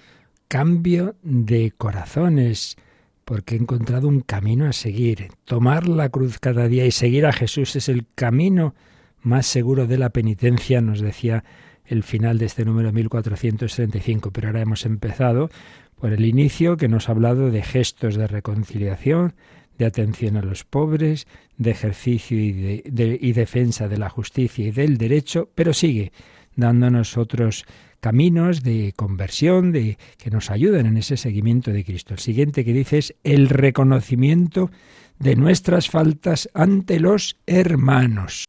cambio 0.47 1.13
de 1.21 1.71
corazones, 1.78 2.75
porque 3.23 3.53
he 3.53 3.59
encontrado 3.59 4.07
un 4.07 4.21
camino 4.21 4.65
a 4.65 4.73
seguir. 4.73 5.28
Tomar 5.45 5.88
la 5.88 6.09
cruz 6.09 6.39
cada 6.39 6.67
día 6.67 6.88
y 6.88 6.91
seguir 6.91 7.28
a 7.28 7.32
Jesús 7.32 7.75
es 7.75 7.88
el 7.88 8.07
camino 8.15 8.73
más 9.21 9.45
seguro 9.45 9.86
de 9.86 9.99
la 9.99 10.09
penitencia, 10.09 10.82
nos 10.82 11.01
decía 11.01 11.43
el 11.86 12.01
final 12.01 12.39
de 12.39 12.47
este 12.47 12.65
número 12.65 12.91
1435, 12.91 14.32
pero 14.32 14.47
ahora 14.47 14.61
hemos 14.61 14.88
empezado 14.88 15.51
por 15.99 16.13
el 16.13 16.25
inicio 16.25 16.78
que 16.78 16.88
nos 16.88 17.09
ha 17.09 17.11
hablado 17.11 17.51
de 17.51 17.61
gestos 17.61 18.15
de 18.15 18.25
reconciliación, 18.25 19.36
de 19.78 19.86
atención 19.86 20.38
a 20.38 20.41
los 20.41 20.63
pobres, 20.63 21.28
de 21.57 21.71
ejercicio 21.71 22.39
y, 22.39 22.51
de, 22.51 23.17
y 23.21 23.34
defensa 23.34 23.88
de 23.88 23.97
la 23.97 24.09
justicia 24.09 24.65
y 24.65 24.71
del 24.71 24.97
derecho, 24.97 25.49
pero 25.55 25.73
sigue 25.73 26.11
dándonos 26.55 27.17
otros 27.17 27.65
caminos 27.99 28.63
de 28.63 28.93
conversión, 28.95 29.71
de 29.71 29.97
que 30.17 30.30
nos 30.30 30.51
ayuden 30.51 30.86
en 30.86 30.97
ese 30.97 31.17
seguimiento 31.17 31.71
de 31.71 31.84
Cristo. 31.84 32.13
El 32.13 32.19
siguiente 32.19 32.63
que 32.65 32.73
dice 32.73 32.97
es 32.97 33.15
el 33.23 33.49
reconocimiento 33.49 34.71
de 35.19 35.36
nuestras 35.36 35.89
faltas 35.89 36.49
ante 36.53 36.99
los 36.99 37.38
hermanos. 37.45 38.45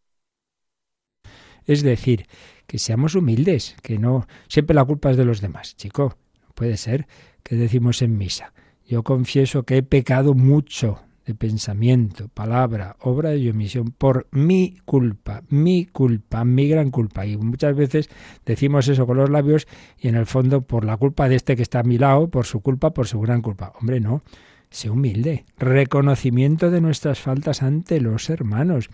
Es 1.66 1.83
decir, 1.83 2.26
que 2.66 2.79
seamos 2.79 3.14
humildes, 3.14 3.76
que 3.83 3.99
no 3.99 4.26
siempre 4.49 4.74
la 4.74 4.85
culpa 4.85 5.11
es 5.11 5.16
de 5.16 5.24
los 5.24 5.41
demás. 5.41 5.76
Chico, 5.76 6.16
puede 6.55 6.76
ser 6.76 7.07
que 7.43 7.57
decimos 7.57 8.03
en 8.03 8.16
misa. 8.16 8.53
Yo 8.87 9.03
confieso 9.03 9.64
que 9.64 9.79
he 9.79 9.83
pecado 9.83 10.35
mucho 10.35 11.03
de 11.29 11.35
pensamiento, 11.35 12.29
palabra, 12.29 12.97
obra 13.01 13.37
y 13.37 13.51
omisión 13.51 13.91
por 13.91 14.26
mi 14.31 14.79
culpa, 14.87 15.43
mi 15.51 15.85
culpa, 15.85 16.43
mi 16.43 16.66
gran 16.68 16.91
culpa. 16.91 17.26
Y 17.26 17.37
muchas 17.37 17.76
veces 17.76 18.09
decimos 18.47 18.89
eso 18.89 19.07
con 19.07 19.18
los 19.18 19.29
labios 19.29 19.68
y 19.99 20.09
en 20.09 20.14
el 20.14 20.24
fondo 20.24 20.62
por 20.62 20.87
la 20.87 20.97
culpa 20.97 21.29
de 21.29 21.37
este 21.37 21.55
que 21.55 21.62
está 21.62 21.81
a 21.81 21.83
mi 21.83 21.99
lado, 21.99 22.29
por 22.29 22.47
su 22.47 22.61
culpa, 22.61 22.95
por 22.95 23.07
su 23.07 23.20
gran 23.20 23.43
culpa. 23.43 23.74
Hombre, 23.79 24.01
no, 24.01 24.22
sé 24.70 24.89
humilde. 24.89 25.45
Reconocimiento 25.59 26.70
de 26.70 26.81
nuestras 26.81 27.20
faltas 27.20 27.62
ante 27.62 28.01
los 28.01 28.31
hermanos. 28.31 28.89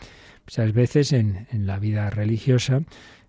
Muchas 0.44 0.72
veces 0.72 1.12
en, 1.12 1.46
en 1.52 1.68
la 1.68 1.78
vida 1.78 2.10
religiosa 2.10 2.82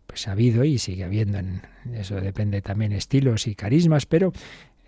pues 0.07 0.27
ha 0.27 0.31
habido 0.31 0.63
y 0.63 0.79
sigue 0.79 1.03
habiendo, 1.03 1.37
en, 1.37 1.61
eso 1.93 2.15
depende 2.15 2.63
también 2.63 2.91
estilos 2.91 3.45
y 3.45 3.53
carismas, 3.53 4.07
pero 4.07 4.33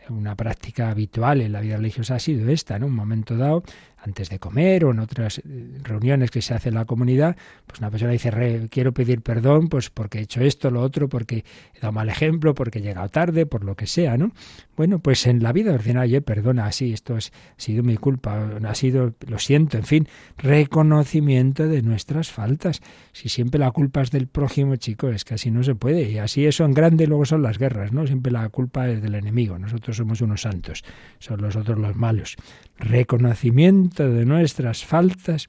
una 0.09 0.36
práctica 0.36 0.89
habitual 0.89 1.41
en 1.41 1.51
la 1.51 1.61
vida 1.61 1.78
religiosa 1.78 2.15
ha 2.15 2.20
sido 2.20 2.49
esta, 2.49 2.76
en 2.76 2.84
un 2.84 2.93
momento 2.93 3.38
dado, 3.38 3.63
antes 3.97 4.29
de 4.29 4.39
comer 4.39 4.85
o 4.85 4.91
en 4.91 4.99
otras 4.99 5.39
eh, 5.39 5.43
reuniones 5.83 6.31
que 6.31 6.41
se 6.41 6.53
hace 6.53 6.69
en 6.69 6.75
la 6.75 6.85
comunidad, 6.85 7.35
pues 7.65 7.79
una 7.79 7.89
persona 7.89 8.11
dice, 8.11 8.67
quiero 8.69 8.93
pedir 8.93 9.21
perdón 9.21 9.67
pues 9.67 9.89
porque 9.89 10.19
he 10.19 10.21
hecho 10.21 10.41
esto, 10.41 10.71
lo 10.71 10.81
otro, 10.81 11.09
porque 11.09 11.43
he 11.73 11.79
dado 11.79 11.91
mal 11.91 12.09
ejemplo, 12.09 12.53
porque 12.53 12.79
he 12.79 12.81
llegado 12.81 13.09
tarde, 13.09 13.45
por 13.45 13.63
lo 13.63 13.75
que 13.75 13.87
sea, 13.87 14.17
¿no? 14.17 14.31
Bueno, 14.75 14.99
pues 14.99 15.25
en 15.25 15.41
la 15.41 15.51
vida 15.53 15.73
ordinaria, 15.73 16.21
perdona, 16.21 16.71
sí, 16.71 16.93
esto 16.93 17.15
ha 17.15 17.19
sido 17.57 17.83
mi 17.83 17.97
culpa, 17.97 18.47
ha 18.63 18.75
sido, 18.75 19.15
lo 19.27 19.39
siento, 19.39 19.77
en 19.77 19.85
fin, 19.85 20.07
reconocimiento 20.37 21.67
de 21.67 21.81
nuestras 21.81 22.31
faltas. 22.31 22.81
Si 23.11 23.29
siempre 23.29 23.59
la 23.59 23.71
culpa 23.71 24.01
es 24.01 24.11
del 24.11 24.27
prójimo, 24.27 24.75
chico, 24.75 25.09
es 25.09 25.25
que 25.25 25.33
así 25.33 25.49
no 25.49 25.63
se 25.63 25.73
puede. 25.73 26.11
Y 26.11 26.19
así 26.19 26.45
eso 26.45 26.63
en 26.63 26.73
grande 26.73 27.07
luego 27.07 27.25
son 27.25 27.41
las 27.41 27.57
guerras, 27.57 27.91
¿no? 27.91 28.05
Siempre 28.05 28.31
la 28.31 28.47
culpa 28.49 28.87
es 28.87 29.01
del 29.01 29.15
enemigo. 29.15 29.57
Nosotros 29.57 29.97
somos 29.97 30.21
unos 30.21 30.41
santos, 30.41 30.83
son 31.17 31.41
los 31.41 31.55
otros 31.55 31.79
los 31.79 31.95
malos. 31.95 32.35
Reconocimiento 32.77 33.86
de 33.89 34.25
nuestras 34.25 34.85
faltas 34.85 35.47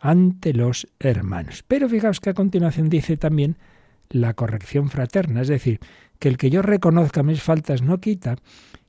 ante 0.00 0.52
los 0.52 0.86
hermanos. 0.98 1.64
Pero 1.66 1.88
fijaos 1.88 2.20
que 2.20 2.30
a 2.30 2.34
continuación 2.34 2.88
dice 2.88 3.16
también 3.16 3.56
la 4.10 4.34
corrección 4.34 4.90
fraterna, 4.90 5.42
es 5.42 5.48
decir, 5.48 5.80
que 6.18 6.28
el 6.28 6.36
que 6.36 6.50
yo 6.50 6.62
reconozca 6.62 7.22
mis 7.22 7.42
faltas 7.42 7.82
no 7.82 7.98
quita 7.98 8.36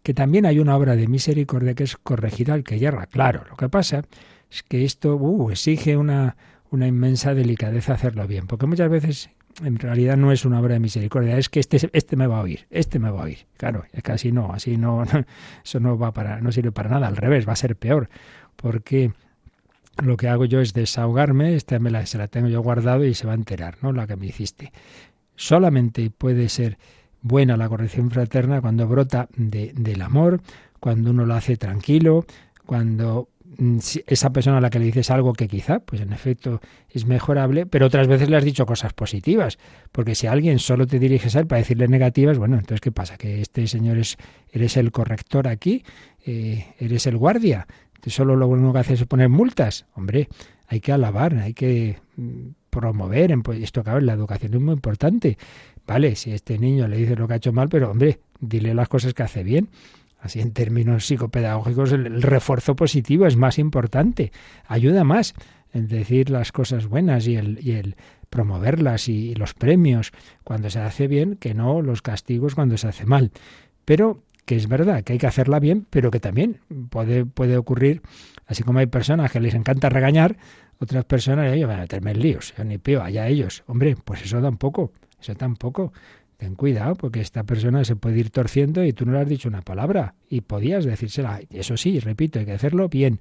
que 0.04 0.14
también 0.14 0.46
hay 0.46 0.60
una 0.60 0.76
obra 0.76 0.96
de 0.96 1.08
misericordia 1.08 1.74
que 1.74 1.84
es 1.84 1.98
corregir 1.98 2.52
al 2.52 2.64
que 2.64 2.80
yerra. 2.80 3.06
Claro, 3.08 3.44
lo 3.50 3.58
que 3.58 3.70
pasa 3.70 4.04
es 4.50 4.64
que 4.64 4.86
esto 4.86 5.16
uh, 5.16 5.52
exige 5.52 5.98
una, 5.98 6.38
una 6.72 6.88
inmensa 6.88 7.34
delicadeza 7.34 7.94
hacerlo 7.94 8.26
bien, 8.28 8.48
porque 8.48 8.66
muchas 8.66 8.90
veces 8.90 9.30
en 9.64 9.78
realidad 9.78 10.16
no 10.16 10.32
es 10.32 10.46
una 10.46 10.60
obra 10.60 10.76
de 10.76 10.80
misericordia, 10.80 11.38
es 11.38 11.50
que 11.50 11.60
este, 11.60 11.90
este 11.92 12.16
me 12.16 12.28
va 12.28 12.40
a 12.40 12.42
oír, 12.42 12.66
este 12.70 12.98
me 13.00 13.10
va 13.10 13.22
a 13.22 13.26
oír. 13.26 13.40
Claro, 13.58 13.84
es 13.92 14.04
que 14.04 14.12
así 14.12 14.32
no, 14.32 14.54
así 14.54 14.78
no, 14.78 15.04
eso 15.64 15.80
no 15.80 15.98
va 15.98 16.14
para, 16.14 16.40
no 16.40 16.52
sirve 16.52 16.72
para 16.72 16.90
nada, 16.90 17.08
al 17.08 17.18
revés, 17.18 17.48
va 17.48 17.54
a 17.54 17.58
ser 17.58 17.76
peor, 17.76 18.10
porque 18.62 19.12
lo 20.04 20.18
que 20.18 20.28
hago 20.28 20.46
yo 20.46 20.62
es 20.62 20.74
desahogarme, 20.74 21.56
esta 21.56 21.80
me 21.80 21.92
la, 21.92 22.06
se 22.06 22.18
la 22.18 22.28
tengo 22.28 22.48
yo 22.48 22.62
guardado 22.62 23.06
y 23.06 23.14
se 23.14 23.26
va 23.26 23.34
a 23.34 23.36
enterar, 23.36 23.78
¿no? 23.82 23.92
La 23.92 24.08
que 24.08 24.16
me 24.16 24.28
hiciste. 24.28 24.72
Solamente 25.36 26.10
puede 26.10 26.50
ser 26.50 26.78
buena 27.22 27.58
la 27.58 27.70
corrección 27.70 28.10
fraterna 28.12 28.62
cuando 28.62 28.88
brota 28.88 29.28
de, 29.36 29.74
del 29.76 30.02
amor, 30.02 30.42
cuando 30.80 31.12
uno 31.12 31.26
lo 31.26 31.34
hace 31.34 31.58
tranquilo, 31.58 32.26
cuando 32.66 33.30
mm, 33.58 33.80
esa 34.08 34.32
persona 34.32 34.58
a 34.58 34.62
la 34.62 34.70
que 34.70 34.80
le 34.80 34.86
dices 34.86 35.10
algo 35.12 35.34
que 35.34 35.48
quizá, 35.48 35.80
pues 35.80 36.02
en 36.02 36.14
efecto 36.14 36.62
es 36.90 37.06
mejorable, 37.06 37.66
pero 37.66 37.88
otras 37.88 38.08
veces 38.08 38.30
le 38.30 38.38
has 38.38 38.44
dicho 38.44 38.66
cosas 38.66 38.94
positivas, 38.94 39.58
porque 39.92 40.16
si 40.16 40.28
alguien 40.28 40.60
solo 40.60 40.88
te 40.88 41.00
diriges 41.00 41.36
a 41.36 41.40
él 41.40 41.48
para 41.48 41.60
decirle 41.60 41.88
negativas, 41.88 42.38
bueno, 42.38 42.56
entonces 42.56 42.82
¿qué 42.82 42.92
pasa? 42.92 43.18
Que 43.18 43.42
este 43.42 43.68
señor 43.68 43.98
es, 43.98 44.18
eres 44.52 44.78
el 44.78 44.92
corrector 44.92 45.48
aquí, 45.48 45.84
eh, 46.26 46.74
eres 46.80 47.08
el 47.08 47.18
guardia, 47.18 47.68
solo 48.08 48.36
lo 48.36 48.48
único 48.48 48.74
que 48.74 48.80
haces 48.80 49.02
es 49.02 49.08
poner 49.08 49.30
multas, 49.30 49.86
hombre, 49.96 50.30
hay 50.68 50.80
que 50.80 50.92
alabar, 50.92 51.36
hay 51.36 51.54
que 51.54 51.98
mm, 52.16 52.50
promover, 52.70 53.36
pues 53.44 53.62
esto 53.62 53.84
cabe, 53.84 54.02
la 54.02 54.14
educación 54.14 54.54
es 54.54 54.62
muy 54.62 54.74
importante, 54.74 55.38
Vale, 55.90 56.16
si 56.16 56.32
este 56.32 56.60
niño 56.60 56.88
le 56.88 56.98
dice 56.98 57.16
lo 57.16 57.28
que 57.28 57.34
ha 57.34 57.38
hecho 57.38 57.52
mal, 57.52 57.68
pero 57.68 57.90
hombre, 57.90 58.20
dile 58.40 58.76
las 58.76 58.88
cosas 58.88 59.16
que 59.16 59.24
hace 59.24 59.42
bien. 59.42 59.70
Así 60.20 60.40
en 60.40 60.52
términos 60.52 61.08
psicopedagógicos, 61.08 61.92
el, 61.94 62.22
refuerzo 62.22 62.76
positivo 62.76 63.26
es 63.26 63.36
más 63.36 63.58
importante, 63.58 64.32
ayuda 64.68 65.04
más 65.04 65.34
el 65.74 65.88
decir 65.88 66.30
las 66.30 66.52
cosas 66.52 66.86
buenas 66.86 67.26
y 67.26 67.38
el, 67.38 67.58
y 67.66 67.72
el 67.72 67.96
promoverlas 68.30 69.10
y, 69.10 69.34
los 69.34 69.56
premios 69.56 70.12
cuando 70.44 70.70
se 70.70 70.78
hace 70.78 71.08
bien, 71.08 71.38
que 71.38 71.56
no 71.56 71.82
los 71.82 72.04
castigos 72.04 72.54
cuando 72.54 72.78
se 72.78 72.88
hace 72.88 73.08
mal. 73.08 73.32
Pero 73.84 74.22
que 74.50 74.56
es 74.56 74.68
verdad 74.68 75.04
que 75.04 75.14
hay 75.14 75.20
que 75.20 75.28
hacerla 75.28 75.60
bien, 75.60 75.86
pero 75.92 76.10
que 76.10 76.20
también 76.20 76.58
puede, 76.90 77.24
puede 77.24 77.56
ocurrir, 77.56 78.02
así 78.48 78.64
como 78.64 78.80
hay 78.80 78.88
personas 78.88 79.32
que 79.32 79.40
les 79.40 79.54
encanta 79.54 79.90
regañar, 79.90 80.38
otras 80.80 81.06
personas, 81.06 81.56
yo 81.56 81.68
voy 81.68 81.76
a 81.76 81.82
meterme 81.82 82.10
en 82.10 82.20
líos, 82.20 82.56
ni 82.66 82.80
pío, 82.80 83.04
allá 83.04 83.28
ellos. 83.28 83.64
Hombre, 83.68 83.96
pues 84.04 84.24
eso 84.24 84.42
da 84.42 84.50
un 84.50 84.58
poco. 84.58 84.92
Eso 85.22 85.36
tampoco. 85.36 85.94
Ten 86.38 86.56
cuidado, 86.56 86.96
porque 86.96 87.22
esta 87.22 87.44
persona 87.44 87.84
se 87.84 87.96
puede 87.96 88.18
ir 88.18 88.32
torciendo 88.32 88.84
y 88.84 88.92
tú 88.92 89.06
no 89.06 89.12
le 89.12 89.20
has 89.20 89.30
dicho 89.30 89.48
una 89.48 89.62
palabra. 89.62 90.16
Y 90.32 90.42
podías 90.42 90.84
decírsela. 90.84 91.42
Eso 91.52 91.78
sí, 91.78 92.00
repito, 92.00 92.40
hay 92.40 92.46
que 92.48 92.54
hacerlo 92.54 92.90
bien. 92.90 93.20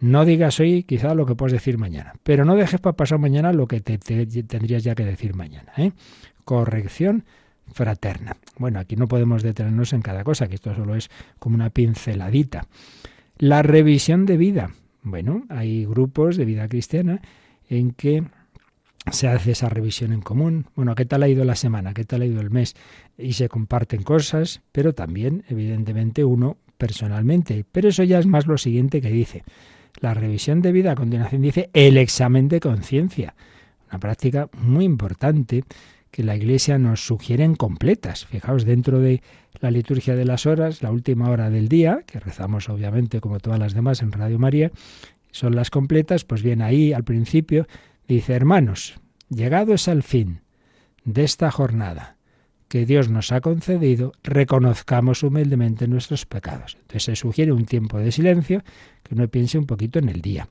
No 0.00 0.24
digas 0.24 0.58
hoy 0.58 0.84
quizá 0.84 1.14
lo 1.14 1.26
que 1.26 1.34
puedes 1.34 1.52
decir 1.52 1.76
mañana, 1.76 2.14
pero 2.22 2.46
no 2.46 2.56
dejes 2.56 2.80
para 2.80 2.96
pasar 2.96 3.18
mañana 3.18 3.52
lo 3.52 3.66
que 3.66 3.80
te, 3.80 3.98
tendrías 3.98 4.82
ya 4.82 4.94
que 4.94 5.04
decir 5.04 5.34
mañana. 5.34 5.70
¿eh? 5.76 5.92
Corrección 6.46 7.24
fraterna. 7.72 8.36
Bueno, 8.58 8.78
aquí 8.78 8.96
no 8.96 9.08
podemos 9.08 9.42
detenernos 9.42 9.92
en 9.92 10.02
cada 10.02 10.24
cosa, 10.24 10.48
que 10.48 10.56
esto 10.56 10.74
solo 10.74 10.94
es 10.94 11.10
como 11.38 11.54
una 11.54 11.70
pinceladita. 11.70 12.66
La 13.38 13.62
revisión 13.62 14.26
de 14.26 14.36
vida. 14.36 14.70
Bueno, 15.02 15.44
hay 15.48 15.84
grupos 15.84 16.36
de 16.36 16.44
vida 16.44 16.68
cristiana 16.68 17.20
en 17.68 17.92
que 17.92 18.24
se 19.10 19.28
hace 19.28 19.52
esa 19.52 19.68
revisión 19.68 20.12
en 20.12 20.20
común. 20.20 20.66
Bueno, 20.76 20.94
¿qué 20.94 21.04
tal 21.04 21.22
ha 21.22 21.28
ido 21.28 21.44
la 21.44 21.56
semana? 21.56 21.92
¿Qué 21.94 22.04
tal 22.04 22.22
ha 22.22 22.26
ido 22.26 22.40
el 22.40 22.50
mes? 22.50 22.76
Y 23.18 23.32
se 23.32 23.48
comparten 23.48 24.02
cosas, 24.02 24.60
pero 24.70 24.94
también, 24.94 25.44
evidentemente, 25.48 26.24
uno 26.24 26.58
personalmente. 26.78 27.64
Pero 27.70 27.88
eso 27.88 28.04
ya 28.04 28.18
es 28.18 28.26
más 28.26 28.46
lo 28.46 28.58
siguiente 28.58 29.00
que 29.00 29.10
dice. 29.10 29.42
La 30.00 30.14
revisión 30.14 30.62
de 30.62 30.72
vida 30.72 30.92
a 30.92 30.96
continuación 30.96 31.42
dice 31.42 31.70
el 31.72 31.96
examen 31.96 32.48
de 32.48 32.60
conciencia. 32.60 33.34
Una 33.90 33.98
práctica 33.98 34.48
muy 34.56 34.84
importante 34.84 35.64
que 36.12 36.22
la 36.22 36.36
Iglesia 36.36 36.78
nos 36.78 37.04
sugiere 37.04 37.42
en 37.42 37.56
completas. 37.56 38.26
Fijaos, 38.26 38.64
dentro 38.64 39.00
de 39.00 39.20
la 39.60 39.72
liturgia 39.72 40.14
de 40.14 40.24
las 40.24 40.46
horas, 40.46 40.80
la 40.80 40.92
última 40.92 41.28
hora 41.28 41.50
del 41.50 41.68
día, 41.68 42.04
que 42.06 42.20
rezamos 42.20 42.68
obviamente 42.68 43.20
como 43.20 43.40
todas 43.40 43.58
las 43.58 43.74
demás 43.74 44.00
en 44.02 44.12
Radio 44.12 44.38
María, 44.38 44.70
son 45.32 45.56
las 45.56 45.70
completas, 45.70 46.24
pues 46.24 46.42
bien, 46.42 46.62
ahí 46.62 46.92
al 46.92 47.02
principio 47.02 47.66
Dice, 48.08 48.34
hermanos, 48.34 49.00
llegados 49.28 49.88
al 49.88 50.02
fin 50.02 50.40
de 51.04 51.24
esta 51.24 51.50
jornada 51.50 52.16
que 52.68 52.84
Dios 52.86 53.08
nos 53.08 53.32
ha 53.32 53.40
concedido, 53.40 54.12
reconozcamos 54.22 55.22
humildemente 55.22 55.86
nuestros 55.88 56.26
pecados. 56.26 56.76
Entonces 56.80 57.04
se 57.04 57.16
sugiere 57.16 57.52
un 57.52 57.66
tiempo 57.66 57.98
de 57.98 58.12
silencio, 58.12 58.62
que 59.02 59.14
uno 59.14 59.28
piense 59.28 59.58
un 59.58 59.66
poquito 59.66 59.98
en 59.98 60.08
el 60.08 60.20
día. 60.20 60.48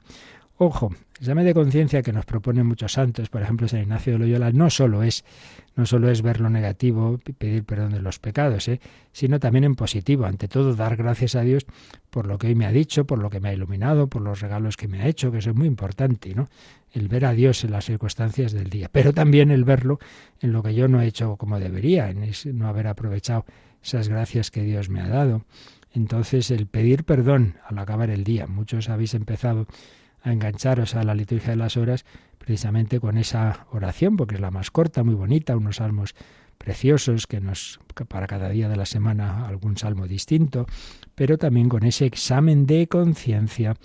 Ojo, 0.58 0.92
el 0.92 1.22
examen 1.22 1.46
de 1.46 1.54
conciencia 1.54 2.04
que 2.04 2.14
nos 2.14 2.26
proponen 2.26 2.68
muchos 2.68 2.94
santos, 2.94 3.30
por 3.30 3.42
ejemplo 3.42 3.68
San 3.68 3.82
Ignacio 3.82 4.14
de 4.14 4.20
Loyola, 4.20 4.52
no 4.52 4.70
solo 4.70 5.02
es, 5.02 5.26
no 5.76 5.86
solo 5.86 6.10
es 6.10 6.22
ver 6.22 6.40
lo 6.40 6.50
negativo, 6.50 7.20
pedir 7.38 7.64
perdón 7.64 7.94
de 7.94 8.02
los 8.02 8.20
pecados, 8.20 8.68
¿eh? 8.68 8.80
sino 9.12 9.40
también 9.40 9.64
en 9.64 9.76
positivo. 9.76 10.26
Ante 10.26 10.48
todo, 10.48 10.76
dar 10.76 10.96
gracias 10.98 11.36
a 11.36 11.42
Dios 11.42 11.66
por 12.10 12.28
lo 12.28 12.38
que 12.38 12.48
hoy 12.48 12.56
me 12.56 12.66
ha 12.66 12.72
dicho, 12.72 13.06
por 13.06 13.20
lo 13.20 13.30
que 13.30 13.40
me 13.40 13.50
ha 13.50 13.54
iluminado, 13.54 14.08
por 14.08 14.22
los 14.22 14.42
regalos 14.42 14.78
que 14.78 14.88
me 14.88 15.02
ha 15.02 15.08
hecho, 15.08 15.32
que 15.32 15.40
eso 15.40 15.50
es 15.50 15.56
muy 15.56 15.68
importante, 15.68 16.36
¿no? 16.36 16.48
El 16.92 17.08
ver 17.08 17.26
a 17.26 17.34
Dios 17.34 17.64
en 17.64 17.72
las 17.72 17.86
circunstancias 17.86 18.52
del 18.52 18.70
día, 18.70 18.90
pero 18.92 19.14
también 19.14 19.50
el 19.50 19.64
verlo 19.64 20.00
en 20.42 20.52
lo 20.52 20.62
que 20.62 20.76
yo 20.76 20.88
no 20.88 21.02
he 21.02 21.08
hecho 21.08 21.38
como 21.38 21.60
debería, 21.60 22.10
en 22.10 22.30
no 22.54 22.68
haber 22.68 22.88
aprovechado 22.88 23.46
esas 23.82 24.10
gracias 24.10 24.52
que 24.52 24.64
Dios 24.64 24.90
me 24.90 25.02
ha 25.02 25.08
dado. 25.08 25.44
Entonces, 25.94 26.52
el 26.52 26.68
pedir 26.68 27.04
perdón 27.04 27.56
al 27.68 27.78
acabar 27.80 28.10
el 28.10 28.24
día. 28.24 28.48
Muchos 28.48 28.90
habéis 28.90 29.14
empezado 29.14 29.68
a 30.24 30.32
engancharos 30.32 30.96
a 30.96 31.04
la 31.04 31.16
liturgia 31.16 31.52
de 31.52 31.58
las 31.58 31.78
horas 31.78 32.06
precisamente 32.38 33.00
con 33.00 33.18
esa 33.18 33.68
oración, 33.72 34.18
porque 34.18 34.36
es 34.36 34.42
la 34.42 34.52
más 34.52 34.72
corta, 34.72 35.04
muy 35.04 35.14
bonita, 35.14 35.56
unos 35.56 35.78
salmos 35.78 36.16
preciosos 36.58 37.28
que 37.28 37.40
nos 37.40 37.80
para 38.08 38.28
cada 38.28 38.50
día 38.50 38.70
de 38.70 38.76
la 38.76 38.86
semana 38.86 39.48
algún 39.48 39.78
salmo 39.78 40.08
distinto, 40.08 40.66
pero 41.16 41.38
también 41.38 41.70
con 41.70 41.84
ese 41.84 42.06
examen 42.06 42.66
de 42.66 42.88
conciencia. 42.88 43.76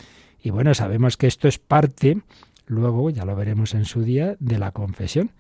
Y 0.43 0.51
bueno, 0.51 0.75
sabemos 0.75 1.17
que 1.17 1.27
esto 1.27 1.49
es 1.49 1.59
parte, 1.59 2.23
luego 2.67 3.11
ya 3.11 3.25
lo 3.25 3.35
veremos 3.35 3.75
en 3.75 3.85
su 3.85 4.03
día, 4.03 4.37
de 4.41 4.59
la 4.59 4.73
confesión. 4.73 5.31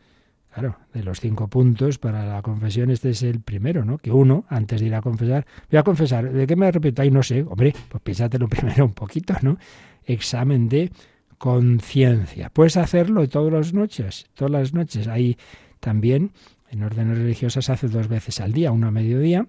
Claro, 0.52 0.78
de 0.94 1.02
los 1.02 1.20
cinco 1.20 1.48
puntos 1.48 1.98
para 1.98 2.24
la 2.24 2.40
confesión, 2.40 2.90
este 2.90 3.10
es 3.10 3.22
el 3.22 3.40
primero, 3.40 3.84
¿no? 3.84 3.98
Que 3.98 4.10
uno, 4.10 4.46
antes 4.48 4.80
de 4.80 4.86
ir 4.86 4.94
a 4.94 5.02
confesar, 5.02 5.46
voy 5.70 5.78
a 5.78 5.82
confesar, 5.82 6.32
¿de 6.32 6.46
qué 6.46 6.56
me 6.56 6.66
arrepiento? 6.66 7.04
No 7.10 7.22
sé, 7.22 7.42
hombre, 7.42 7.74
pues 7.90 8.02
piénsatelo 8.02 8.48
primero 8.48 8.86
un 8.86 8.94
poquito, 8.94 9.34
¿no? 9.42 9.58
Examen 10.06 10.68
de 10.68 10.90
conciencia. 11.38 12.50
Puedes 12.50 12.76
hacerlo 12.76 13.28
todas 13.28 13.52
las 13.52 13.74
noches, 13.74 14.26
todas 14.34 14.50
las 14.50 14.72
noches. 14.72 15.08
Ahí 15.08 15.36
también, 15.80 16.32
en 16.70 16.82
órdenes 16.82 17.18
religiosas, 17.18 17.68
hace 17.70 17.88
dos 17.88 18.08
veces 18.08 18.40
al 18.40 18.52
día, 18.52 18.72
uno 18.72 18.88
a 18.88 18.90
mediodía, 18.90 19.46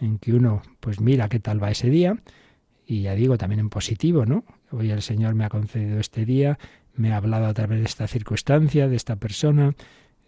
en 0.00 0.18
que 0.18 0.32
uno 0.32 0.62
pues 0.80 1.00
mira 1.00 1.28
qué 1.28 1.40
tal 1.40 1.62
va 1.62 1.70
ese 1.70 1.90
día, 1.90 2.16
y 2.86 3.02
ya 3.02 3.14
digo, 3.14 3.36
también 3.36 3.60
en 3.60 3.68
positivo, 3.68 4.26
¿no? 4.26 4.44
Hoy 4.70 4.90
el 4.90 5.02
Señor 5.02 5.34
me 5.34 5.44
ha 5.44 5.48
concedido 5.48 5.98
este 5.98 6.24
día, 6.24 6.58
me 6.94 7.12
ha 7.12 7.16
hablado 7.16 7.46
a 7.46 7.54
través 7.54 7.78
de 7.80 7.84
esta 7.84 8.06
circunstancia, 8.06 8.88
de 8.88 8.96
esta 8.96 9.16
persona, 9.16 9.74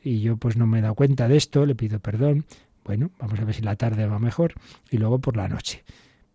y 0.03 0.21
yo 0.21 0.37
pues 0.37 0.57
no 0.57 0.67
me 0.67 0.79
he 0.79 0.83
dado 0.83 0.95
cuenta 0.95 1.29
de 1.29 1.37
esto, 1.37 1.67
le 1.67 1.75
pido 1.75 2.01
perdón. 2.01 2.45
Bueno, 2.85 3.11
vamos 3.19 3.39
a 3.39 3.45
ver 3.45 3.55
si 3.55 3.63
la 3.63 3.77
tarde 3.77 4.07
va 4.07 4.19
mejor 4.19 4.55
y 4.91 4.97
luego 4.97 5.19
por 5.19 5.37
la 5.37 5.49
noche. 5.49 5.85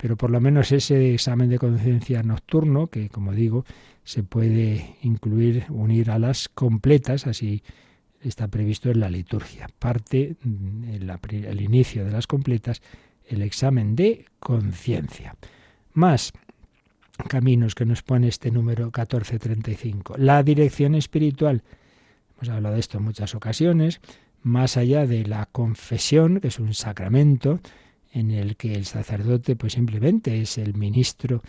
Pero 0.04 0.18
por 0.18 0.32
lo 0.32 0.42
menos 0.42 0.74
ese 0.74 1.14
examen 1.14 1.48
de 1.48 1.58
conciencia 1.58 2.22
nocturno, 2.24 2.88
que 2.88 3.08
como 3.08 3.32
digo, 3.32 3.64
se 4.04 4.22
puede 4.22 4.98
incluir, 5.02 5.64
unir 5.70 6.12
a 6.12 6.20
las 6.20 6.50
completas, 6.50 7.26
así 7.26 7.64
está 8.20 8.50
previsto 8.50 8.92
en 8.92 9.00
la 9.00 9.10
liturgia. 9.10 9.70
Parte, 9.80 10.36
mm, 10.44 10.84
el, 10.90 11.46
el 11.46 11.62
inicio 11.62 12.04
de 12.04 12.12
las 12.12 12.28
completas, 12.28 12.82
el 13.30 13.42
examen 13.44 13.96
de 13.96 14.26
conciencia. 14.42 15.38
Más 15.94 16.34
caminos 17.30 17.74
que 17.74 17.86
nos 17.86 18.04
pone 18.04 18.28
este 18.28 18.52
número 18.52 18.88
1435. 18.88 20.16
La 20.18 20.44
dirección 20.44 20.96
espiritual 20.96 21.64
Hemos 22.36 22.50
hablado 22.50 22.74
de 22.74 22.82
esto 22.82 22.98
en 22.98 23.06
muchas 23.06 23.36
ocasiones, 23.36 24.02
más 24.42 24.76
allá 24.76 25.08
de 25.08 25.26
la 25.26 25.46
confesión, 25.46 26.42
que 26.42 26.50
es 26.50 26.60
un 26.60 26.74
sacramento 26.74 27.62
en 28.14 28.32
el 28.32 28.56
que 28.56 28.74
el 28.74 28.86
sacerdote 28.86 29.56
pues 29.56 29.74
simplemente 29.74 30.40
es 30.42 30.58
el 30.58 30.76
ministro 30.76 31.42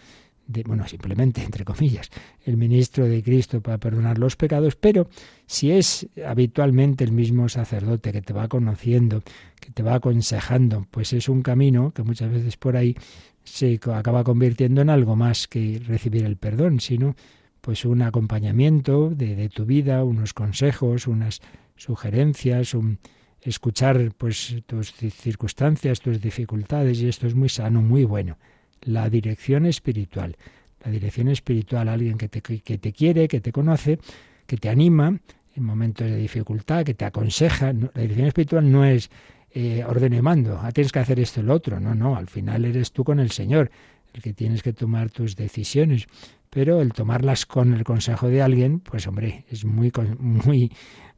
de, 0.46 0.62
bueno, 0.62 0.86
simplemente 0.86 1.42
entre 1.42 1.64
comillas, 1.64 2.10
el 2.44 2.56
ministro 2.56 3.06
de 3.06 3.22
Cristo 3.22 3.60
para 3.60 3.78
perdonar 3.78 4.18
los 4.18 4.36
pecados, 4.36 4.76
pero 4.76 5.08
si 5.46 5.70
es 5.70 6.06
habitualmente 6.26 7.04
el 7.04 7.12
mismo 7.12 7.48
sacerdote 7.48 8.12
que 8.12 8.20
te 8.20 8.32
va 8.32 8.48
conociendo, 8.48 9.22
que 9.60 9.70
te 9.70 9.82
va 9.82 9.94
aconsejando, 9.94 10.86
pues 10.90 11.12
es 11.12 11.28
un 11.28 11.42
camino 11.42 11.92
que 11.92 12.02
muchas 12.02 12.30
veces 12.30 12.56
por 12.56 12.76
ahí 12.76 12.94
se 13.42 13.78
acaba 13.94 14.24
convirtiendo 14.24 14.80
en 14.82 14.90
algo 14.90 15.16
más 15.16 15.48
que 15.48 15.80
recibir 15.86 16.24
el 16.24 16.36
perdón, 16.36 16.80
sino 16.80 17.14
pues 17.60 17.84
un 17.86 18.02
acompañamiento 18.02 19.10
de, 19.10 19.48
tu 19.48 19.64
vida, 19.64 20.04
unos 20.04 20.34
consejos, 20.34 21.06
unas 21.06 21.40
sugerencias, 21.76 22.74
un 22.74 22.98
escuchar 23.44 24.12
pues 24.16 24.56
tus 24.66 24.92
circunstancias, 24.92 26.00
tus 26.00 26.20
dificultades 26.20 27.00
y 27.00 27.08
esto 27.08 27.26
es 27.26 27.34
muy 27.34 27.48
sano, 27.48 27.82
muy 27.82 28.04
bueno. 28.04 28.38
La 28.82 29.08
dirección 29.08 29.66
espiritual, 29.66 30.36
la 30.84 30.90
dirección 30.90 31.28
espiritual, 31.28 31.88
alguien 31.88 32.18
que 32.18 32.28
te, 32.28 32.40
que 32.40 32.78
te 32.78 32.92
quiere, 32.92 33.28
que 33.28 33.40
te 33.40 33.52
conoce, 33.52 33.98
que 34.46 34.56
te 34.56 34.68
anima 34.68 35.18
en 35.56 35.62
momentos 35.62 36.06
de 36.06 36.16
dificultad, 36.16 36.84
que 36.84 36.94
te 36.94 37.04
aconseja. 37.04 37.72
La 37.72 38.02
dirección 38.02 38.28
espiritual 38.28 38.70
no 38.70 38.84
es 38.84 39.10
eh, 39.50 39.84
orden 39.86 40.14
y 40.14 40.22
mando, 40.22 40.58
ah, 40.60 40.72
tienes 40.72 40.90
que 40.90 40.98
hacer 40.98 41.20
esto 41.20 41.40
y 41.40 41.44
lo 41.44 41.54
otro, 41.54 41.78
no, 41.78 41.94
no, 41.94 42.16
al 42.16 42.26
final 42.26 42.64
eres 42.64 42.92
tú 42.92 43.04
con 43.04 43.20
el 43.20 43.30
Señor 43.30 43.70
el 44.12 44.22
que 44.22 44.32
tienes 44.32 44.62
que 44.62 44.72
tomar 44.72 45.10
tus 45.10 45.36
decisiones 45.36 46.06
pero 46.54 46.80
el 46.80 46.92
tomarlas 46.92 47.46
con 47.46 47.74
el 47.74 47.82
consejo 47.82 48.28
de 48.28 48.40
alguien, 48.40 48.78
pues 48.78 49.08
hombre, 49.08 49.44
es 49.50 49.64
muy, 49.64 49.92
muy, 50.20 50.70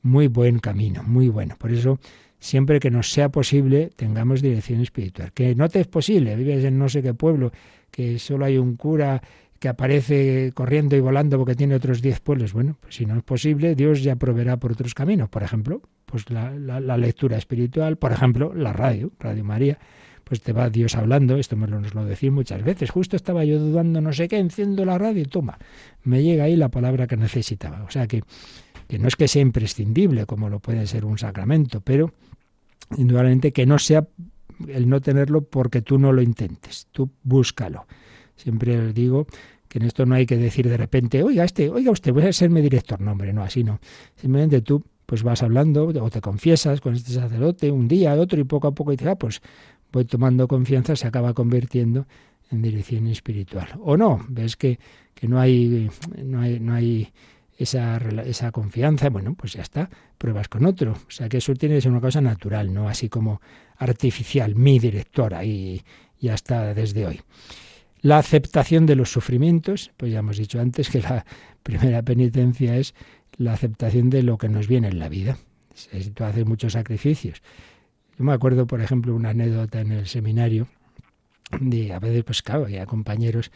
muy 0.02 0.28
buen 0.28 0.58
camino, 0.58 1.02
muy 1.02 1.28
bueno. 1.28 1.56
Por 1.58 1.72
eso, 1.72 1.98
siempre 2.38 2.80
que 2.80 2.90
nos 2.90 3.10
sea 3.10 3.28
posible, 3.30 3.90
tengamos 3.96 4.42
dirección 4.42 4.80
espiritual. 4.80 5.32
Que 5.32 5.54
no 5.54 5.68
te 5.68 5.80
es 5.80 5.86
posible, 5.86 6.36
vives 6.36 6.64
en 6.64 6.78
no 6.78 6.88
sé 6.88 7.02
qué 7.02 7.14
pueblo, 7.14 7.52
que 7.90 8.18
solo 8.18 8.44
hay 8.44 8.58
un 8.58 8.76
cura 8.76 9.22
que 9.58 9.68
aparece 9.68 10.52
corriendo 10.54 10.96
y 10.96 11.00
volando 11.00 11.38
porque 11.38 11.54
tiene 11.54 11.74
otros 11.74 12.02
diez 12.02 12.20
pueblos. 12.20 12.52
Bueno, 12.52 12.76
pues 12.80 12.96
si 12.96 13.06
no 13.06 13.16
es 13.16 13.22
posible, 13.22 13.74
Dios 13.74 14.02
ya 14.02 14.16
proveerá 14.16 14.58
por 14.58 14.72
otros 14.72 14.94
caminos. 14.94 15.28
Por 15.28 15.42
ejemplo, 15.42 15.82
pues 16.04 16.30
la, 16.30 16.50
lectura 16.96 17.36
espiritual, 17.36 17.96
por 17.96 18.12
ejemplo, 18.12 18.54
la 18.54 18.72
radio, 18.72 19.12
Radio 19.18 19.44
María 19.44 19.78
pues 20.24 20.42
te 20.42 20.52
va 20.52 20.68
Dios 20.70 20.96
hablando, 20.96 21.36
esto 21.36 21.56
me 21.56 21.68
lo, 21.68 21.80
nos 21.80 21.94
lo 21.94 22.04
decís 22.04 22.32
muchas 22.32 22.64
veces, 22.64 22.90
justo 22.90 23.14
estaba 23.14 23.44
yo 23.44 23.60
dudando 23.60 24.00
no 24.00 24.12
sé 24.12 24.26
qué, 24.26 24.38
enciendo 24.38 24.84
la 24.84 24.98
radio 24.98 25.22
y 25.22 25.26
toma, 25.26 25.56
me 26.02 26.20
llega 26.20 26.42
ahí 26.42 26.56
la 26.56 26.68
palabra 26.68 27.06
que 27.06 27.16
necesitaba. 27.16 27.84
O 27.84 27.90
sea 27.92 28.08
que, 28.08 28.24
que 28.88 28.98
no 28.98 29.08
es 29.08 29.16
que 29.16 29.28
sea 29.28 29.42
imprescindible 29.42 30.26
como 30.26 30.48
lo 30.48 30.60
puede 30.60 30.86
ser 30.86 31.04
un 31.04 31.18
sacramento, 31.18 31.80
pero 31.80 32.12
indudablemente 32.96 33.52
que 33.52 33.66
no 33.66 33.78
sea 33.78 34.06
el 34.68 34.88
no 34.88 35.00
tenerlo 35.00 35.42
porque 35.42 35.82
tú 35.82 35.98
no 35.98 36.12
lo 36.12 36.22
intentes, 36.22 36.88
tú 36.92 37.10
búscalo. 37.22 37.86
Siempre 38.36 38.92
digo 38.92 39.26
que 39.68 39.78
en 39.78 39.86
esto 39.86 40.06
no 40.06 40.14
hay 40.14 40.26
que 40.26 40.36
decir 40.36 40.68
de 40.68 40.76
repente, 40.76 41.22
oiga, 41.22 41.44
este, 41.44 41.68
oiga 41.70 41.90
usted, 41.90 42.12
voy 42.12 42.24
a 42.24 42.32
serme 42.32 42.62
director. 42.62 43.00
No, 43.00 43.12
hombre, 43.12 43.32
no, 43.32 43.42
así 43.42 43.64
no. 43.64 43.80
Simplemente 44.14 44.62
tú 44.62 44.84
pues 45.06 45.22
vas 45.22 45.42
hablando 45.42 45.86
o 45.86 46.10
te 46.10 46.20
confiesas 46.20 46.80
con 46.80 46.94
este 46.94 47.12
sacerdote 47.12 47.70
un 47.70 47.86
día, 47.86 48.14
otro 48.14 48.40
y 48.40 48.44
poco 48.44 48.66
a 48.68 48.74
poco 48.74 48.90
dices, 48.90 49.06
ah, 49.06 49.16
pues 49.16 49.40
voy 49.92 50.04
tomando 50.04 50.48
confianza, 50.48 50.96
se 50.96 51.06
acaba 51.06 51.32
convirtiendo 51.32 52.06
en 52.50 52.62
dirección 52.62 53.06
espiritual. 53.06 53.68
O 53.82 53.96
no, 53.96 54.24
ves 54.28 54.56
que, 54.56 54.78
que 55.14 55.28
no 55.28 55.38
hay, 55.38 55.88
no 56.24 56.40
hay, 56.40 56.60
no 56.60 56.74
hay 56.74 57.12
esa, 57.56 57.98
esa 58.24 58.52
confianza, 58.52 59.08
bueno, 59.10 59.34
pues 59.34 59.54
ya 59.54 59.62
está, 59.62 59.90
pruebas 60.18 60.48
con 60.48 60.66
otro. 60.66 60.92
O 60.92 61.10
sea 61.10 61.28
que 61.28 61.38
eso 61.38 61.54
tiene 61.54 61.76
que 61.76 61.80
ser 61.80 61.92
una 61.92 62.00
cosa 62.00 62.20
natural, 62.20 62.72
no 62.72 62.88
así 62.88 63.08
como 63.08 63.40
artificial, 63.76 64.54
mi 64.54 64.78
directora, 64.78 65.44
y 65.44 65.82
ya 66.20 66.34
está 66.34 66.74
desde 66.74 67.06
hoy. 67.06 67.20
La 68.00 68.18
aceptación 68.18 68.86
de 68.86 68.96
los 68.96 69.10
sufrimientos, 69.10 69.90
pues 69.96 70.12
ya 70.12 70.20
hemos 70.20 70.36
dicho 70.36 70.60
antes 70.60 70.90
que 70.90 71.00
la 71.00 71.24
primera 71.62 72.02
penitencia 72.02 72.76
es 72.76 72.94
la 73.36 73.52
aceptación 73.52 74.10
de 74.10 74.22
lo 74.22 74.38
que 74.38 74.48
nos 74.48 74.68
viene 74.68 74.88
en 74.88 74.98
la 74.98 75.08
vida. 75.08 75.38
Si 75.74 76.10
tú 76.10 76.24
haces 76.24 76.46
muchos 76.46 76.72
sacrificios 76.72 77.42
yo 78.18 78.24
me 78.24 78.32
acuerdo, 78.32 78.66
por 78.66 78.80
ejemplo, 78.80 79.14
una 79.14 79.30
anécdota 79.30 79.80
en 79.80 79.92
el 79.92 80.06
seminario 80.06 80.68
de 81.60 81.92
a 81.92 81.98
veces, 81.98 82.24
pues 82.24 82.42
claro, 82.42 82.64
había 82.64 82.86
compañeros 82.86 83.50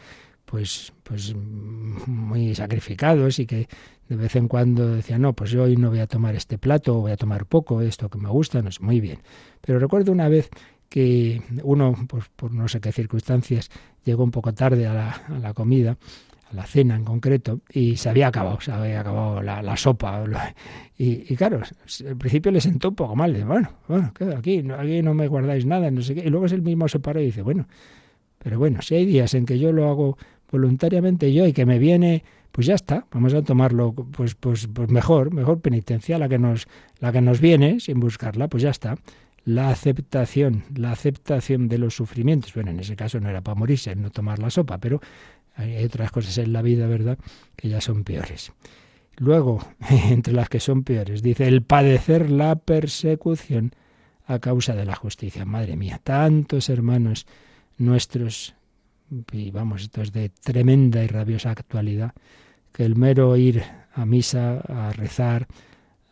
pues, 0.51 0.91
pues 1.03 1.33
muy 1.35 2.53
sacrificados 2.53 3.39
y 3.39 3.45
que 3.45 3.69
de 4.09 4.15
vez 4.17 4.35
en 4.35 4.49
cuando 4.49 4.95
decían, 4.95 5.21
no, 5.21 5.33
pues 5.33 5.51
yo 5.51 5.63
hoy 5.63 5.77
no 5.77 5.89
voy 5.89 5.99
a 5.99 6.07
tomar 6.07 6.35
este 6.35 6.57
plato, 6.57 6.99
voy 6.99 7.13
a 7.13 7.17
tomar 7.17 7.45
poco, 7.45 7.81
esto 7.81 8.09
que 8.09 8.19
me 8.19 8.29
gusta, 8.29 8.61
no 8.61 8.67
es 8.67 8.81
muy 8.81 8.99
bien. 8.99 9.19
Pero 9.61 9.79
recuerdo 9.79 10.11
una 10.11 10.27
vez 10.27 10.49
que 10.89 11.41
uno, 11.63 11.95
pues 12.07 12.25
por 12.35 12.53
no 12.53 12.67
sé 12.67 12.81
qué 12.81 12.91
circunstancias, 12.91 13.69
llegó 14.03 14.25
un 14.25 14.31
poco 14.31 14.53
tarde 14.53 14.85
a 14.85 14.93
la, 14.93 15.11
a 15.11 15.39
la 15.39 15.53
comida 15.53 15.97
la 16.53 16.65
cena 16.65 16.95
en 16.95 17.05
concreto, 17.05 17.61
y 17.71 17.95
se 17.95 18.09
había 18.09 18.27
acabado, 18.27 18.59
se 18.59 18.73
había 18.73 18.99
acabado 18.99 19.41
la, 19.41 19.77
sopa. 19.77 20.25
Y, 20.97 21.33
claro, 21.37 21.61
al 22.07 22.17
principio 22.17 22.51
le 22.51 22.59
sentó 22.59 22.89
un 22.89 22.95
poco 22.95 23.15
mal, 23.15 23.33
de 23.33 23.45
bueno, 23.45 23.69
bueno, 23.87 24.11
aquí, 24.37 24.61
aquí 24.77 25.01
no 25.01 25.13
me 25.13 25.29
guardáis 25.29 25.65
nada, 25.65 25.89
no 25.91 26.01
sé 26.01 26.13
qué. 26.13 26.25
Y 26.25 26.29
luego 26.29 26.45
es 26.45 26.51
el 26.51 26.61
mismo 26.61 26.89
se 26.89 26.99
paró 26.99 27.21
y 27.21 27.27
dice, 27.27 27.41
bueno, 27.41 27.67
pero 28.37 28.57
bueno, 28.57 28.81
si 28.81 28.95
hay 28.95 29.05
días 29.05 29.33
en 29.33 29.45
que 29.45 29.59
yo 29.59 29.71
lo 29.71 29.89
hago 29.89 30.17
voluntariamente 30.51 31.33
yo 31.33 31.45
y 31.47 31.53
que 31.53 31.65
me 31.65 31.79
viene, 31.79 32.23
pues 32.51 32.67
ya 32.67 32.75
está, 32.75 33.05
vamos 33.11 33.33
a 33.33 33.41
tomarlo 33.41 33.93
pues, 33.93 34.35
pues, 34.35 34.67
pues 34.67 34.89
mejor, 34.89 35.33
mejor 35.33 35.61
penitencia, 35.61 36.17
la 36.17 36.27
que 36.27 36.37
nos, 36.37 36.67
la 36.99 37.11
que 37.11 37.21
nos 37.21 37.39
viene, 37.39 37.79
sin 37.79 37.99
buscarla, 37.99 38.47
pues 38.47 38.63
ya 38.63 38.69
está 38.69 38.97
la 39.43 39.69
aceptación, 39.69 40.63
la 40.75 40.91
aceptación 40.91 41.67
de 41.67 41.77
los 41.77 41.95
sufrimientos. 41.95 42.53
Bueno, 42.53 42.71
en 42.71 42.79
ese 42.79 42.95
caso 42.95 43.19
no 43.19 43.29
era 43.29 43.41
para 43.41 43.55
morirse, 43.55 43.95
no 43.95 44.11
tomar 44.11 44.39
la 44.39 44.49
sopa, 44.49 44.77
pero 44.77 45.01
Hay 45.55 45.83
otras 45.83 46.11
cosas 46.11 46.37
en 46.37 46.53
la 46.53 46.61
vida, 46.61 46.87
¿verdad?, 46.87 47.17
que 47.57 47.67
ya 47.67 47.81
son 47.81 48.03
peores. 48.03 48.53
Luego, 49.17 49.59
entre 50.09 50.33
las 50.33 50.47
que 50.47 50.59
son 50.59 50.83
peores, 50.83 51.21
dice 51.21 51.47
el 51.47 51.61
padecer 51.61 52.31
la 52.31 52.55
persecución 52.55 53.73
a 54.25 54.39
causa 54.39 54.75
de 54.75 54.85
la 54.85 54.95
justicia. 54.95 55.43
Madre 55.45 55.75
mía, 55.75 55.99
tantos 56.01 56.69
hermanos 56.69 57.27
nuestros, 57.77 58.55
y 59.31 59.51
vamos, 59.51 59.83
esto 59.83 60.01
es 60.01 60.11
de 60.11 60.29
tremenda 60.29 61.03
y 61.03 61.07
rabiosa 61.07 61.51
actualidad, 61.51 62.13
que 62.71 62.85
el 62.85 62.95
mero 62.95 63.35
ir 63.35 63.63
a 63.93 64.05
misa, 64.05 64.59
a 64.59 64.93
rezar, 64.93 65.47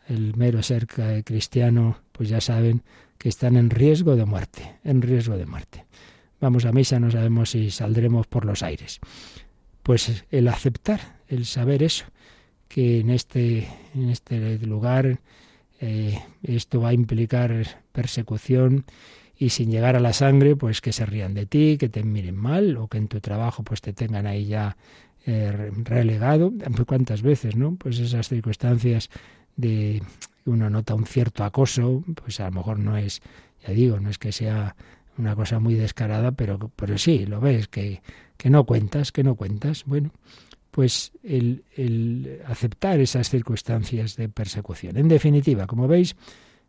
el 0.08 0.36
mero 0.36 0.62
ser 0.62 0.86
cristiano, 1.24 1.98
pues 2.12 2.28
ya 2.28 2.40
saben 2.40 2.82
que 3.16 3.28
están 3.28 3.56
en 3.56 3.70
riesgo 3.70 4.16
de 4.16 4.24
muerte, 4.24 4.76
en 4.84 5.02
riesgo 5.02 5.36
de 5.36 5.46
muerte. 5.46 5.84
Vamos 6.40 6.64
a 6.64 6.72
misa, 6.72 6.98
no 6.98 7.10
sabemos 7.10 7.50
si 7.50 7.70
saldremos 7.70 8.26
por 8.26 8.44
los 8.44 8.62
aires. 8.62 8.98
Pues 9.82 10.24
el 10.30 10.48
aceptar, 10.48 11.18
el 11.28 11.46
saber 11.46 11.82
eso, 11.82 12.06
que 12.68 13.00
en 13.00 13.10
este, 13.10 13.68
en 13.94 14.10
este 14.10 14.58
lugar 14.66 15.20
eh, 15.80 16.18
esto 16.42 16.80
va 16.80 16.90
a 16.90 16.94
implicar 16.94 17.82
persecución 17.92 18.84
y 19.40 19.48
sin 19.48 19.70
llegar 19.70 19.96
a 19.96 20.00
la 20.00 20.12
sangre, 20.12 20.54
pues 20.54 20.82
que 20.82 20.92
se 20.92 21.06
rían 21.06 21.32
de 21.32 21.46
ti, 21.46 21.78
que 21.78 21.88
te 21.88 22.04
miren 22.04 22.36
mal 22.36 22.76
o 22.76 22.88
que 22.88 22.98
en 22.98 23.08
tu 23.08 23.20
trabajo 23.20 23.62
pues 23.62 23.80
te 23.80 23.94
tengan 23.94 24.26
ahí 24.26 24.44
ya 24.44 24.76
eh, 25.24 25.72
relegado. 25.82 26.52
¿Cuántas 26.86 27.22
veces, 27.22 27.56
no? 27.56 27.74
Pues 27.74 27.98
esas 27.98 28.28
circunstancias 28.28 29.08
de 29.56 30.02
uno 30.44 30.68
nota 30.68 30.94
un 30.94 31.06
cierto 31.06 31.42
acoso, 31.42 32.04
pues 32.22 32.38
a 32.40 32.50
lo 32.50 32.56
mejor 32.56 32.78
no 32.78 32.98
es, 32.98 33.22
ya 33.66 33.72
digo, 33.72 33.98
no 33.98 34.10
es 34.10 34.18
que 34.18 34.30
sea 34.30 34.76
una 35.16 35.34
cosa 35.34 35.58
muy 35.58 35.74
descarada, 35.74 36.32
pero, 36.32 36.70
pero 36.76 36.98
sí, 36.98 37.24
lo 37.24 37.40
ves, 37.40 37.66
que, 37.66 38.02
que 38.36 38.50
no 38.50 38.64
cuentas, 38.64 39.10
que 39.10 39.24
no 39.24 39.36
cuentas. 39.36 39.84
Bueno, 39.86 40.10
pues 40.70 41.12
el, 41.22 41.64
el 41.78 42.42
aceptar 42.44 43.00
esas 43.00 43.30
circunstancias 43.30 44.16
de 44.16 44.28
persecución. 44.28 44.98
En 44.98 45.08
definitiva, 45.08 45.66
como 45.66 45.88
veis, 45.88 46.14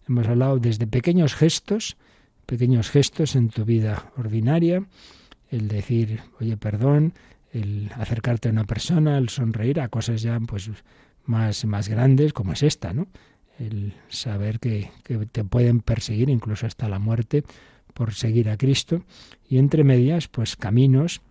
hemos 0.08 0.26
hablado 0.26 0.58
desde 0.58 0.88
pequeños 0.88 1.36
gestos, 1.36 1.98
pequeños 2.52 2.90
gestos 2.90 3.38
en 3.38 3.48
tu 3.48 3.64
vida 3.64 4.12
ordinaria, 4.18 4.84
el 5.52 5.70
decir, 5.70 6.20
oye, 6.42 6.58
perdón, 6.58 7.14
el 7.54 7.90
acercarte 7.96 8.50
a 8.50 8.52
una 8.52 8.66
persona, 8.66 9.18
el 9.18 9.30
sonreír 9.30 9.80
a 9.80 9.88
cosas 9.88 10.22
ya 10.22 10.38
pues 10.42 10.70
más, 11.24 11.64
más 11.64 11.88
grandes 11.88 12.34
como 12.34 12.52
es 12.52 12.62
esta, 12.64 12.92
¿no? 12.92 13.08
El 13.58 13.94
saber 14.10 14.60
que, 14.60 14.92
que 15.06 15.18
te 15.28 15.46
pueden 15.46 15.80
perseguir 15.80 16.30
incluso 16.30 16.66
hasta 16.66 16.90
la 16.90 17.00
muerte 17.00 17.46
por 17.94 18.14
seguir 18.14 18.50
a 18.50 18.58
Cristo 18.58 19.06
y 19.48 19.58
entre 19.58 19.86
medias 19.86 20.28
pues 20.28 20.58
caminos 20.58 21.22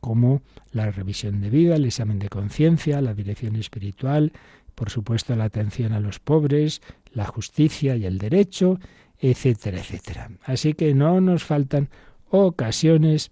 como 0.00 0.42
la 0.70 0.92
revisión 0.92 1.40
de 1.40 1.50
vida, 1.50 1.74
el 1.74 1.86
examen 1.86 2.20
de 2.20 2.28
conciencia, 2.28 3.00
la 3.00 3.14
dirección 3.14 3.56
espiritual, 3.56 4.30
por 4.76 4.90
supuesto 4.90 5.34
la 5.34 5.46
atención 5.46 5.92
a 5.92 5.98
los 5.98 6.20
pobres, 6.20 6.82
la 7.12 7.24
justicia 7.24 7.96
y 7.96 8.06
el 8.06 8.18
derecho, 8.18 8.78
etcétera, 9.20 9.78
etcétera. 9.78 10.30
Así 10.44 10.74
que 10.74 10.94
no 10.94 11.20
nos 11.20 11.44
faltan 11.44 11.88
ocasiones 12.30 13.30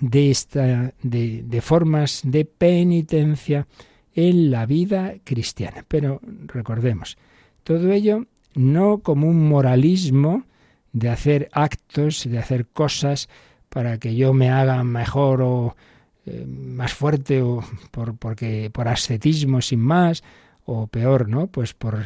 de, 0.00 0.30
esta, 0.30 0.94
de, 1.02 1.60
formas 1.60 2.22
de 2.24 2.44
penitencia 2.44 3.66
en 4.14 4.50
la 4.50 4.66
vida 4.66 5.14
cristiana. 5.24 5.84
Pero 5.86 6.20
recordemos, 6.46 7.18
todo 7.62 7.92
ello 7.92 8.26
no 8.54 8.98
como 8.98 9.28
un 9.28 9.48
moralismo 9.48 10.44
de 10.92 11.10
hacer 11.10 11.48
actos, 11.52 12.24
de 12.28 12.38
hacer 12.38 12.66
cosas 12.66 13.28
para 13.68 13.98
que 13.98 14.14
yo 14.14 14.32
me 14.32 14.48
haga 14.50 14.82
mejor 14.82 15.42
o 15.42 15.76
eh, 16.24 16.46
más 16.46 16.94
fuerte 16.94 17.42
o 17.42 17.62
por 17.90 18.16
porque 18.16 18.70
por 18.72 18.88
ascetismo 18.88 19.60
sin 19.60 19.80
más 19.80 20.24
o 20.64 20.86
peor, 20.86 21.28
¿no? 21.28 21.48
Pues 21.48 21.74
por 21.74 21.98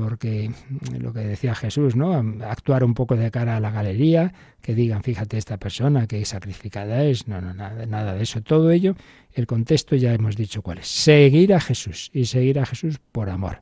porque 0.00 0.50
lo 0.98 1.12
que 1.12 1.20
decía 1.20 1.54
Jesús, 1.54 1.96
¿no? 1.96 2.14
Actuar 2.44 2.84
un 2.84 2.94
poco 2.94 3.16
de 3.16 3.30
cara 3.30 3.56
a 3.56 3.60
la 3.60 3.70
galería, 3.70 4.32
que 4.60 4.74
digan, 4.74 5.02
fíjate 5.02 5.38
esta 5.38 5.58
persona 5.58 6.06
que 6.06 6.24
sacrificada 6.24 7.04
es, 7.04 7.28
no, 7.28 7.40
no, 7.40 7.54
nada, 7.54 7.86
nada 7.86 8.14
de 8.14 8.22
eso, 8.22 8.42
todo 8.42 8.70
ello, 8.70 8.96
el 9.32 9.46
contexto 9.46 9.96
ya 9.96 10.12
hemos 10.12 10.36
dicho 10.36 10.62
cuál 10.62 10.78
es, 10.78 10.88
seguir 10.88 11.54
a 11.54 11.60
Jesús 11.60 12.10
y 12.12 12.26
seguir 12.26 12.58
a 12.58 12.66
Jesús 12.66 12.98
por 13.12 13.30
amor, 13.30 13.60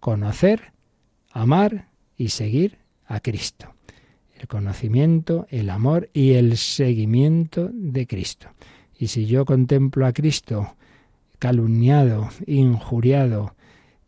conocer, 0.00 0.72
amar 1.30 1.88
y 2.16 2.28
seguir 2.28 2.78
a 3.06 3.20
Cristo. 3.20 3.74
El 4.38 4.48
conocimiento, 4.48 5.46
el 5.50 5.70
amor 5.70 6.10
y 6.12 6.32
el 6.32 6.56
seguimiento 6.56 7.70
de 7.72 8.06
Cristo. 8.06 8.48
Y 8.98 9.08
si 9.08 9.26
yo 9.26 9.44
contemplo 9.44 10.04
a 10.06 10.12
Cristo 10.12 10.76
calumniado, 11.38 12.28
injuriado, 12.46 13.54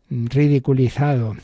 ridiculizado, 0.09 1.35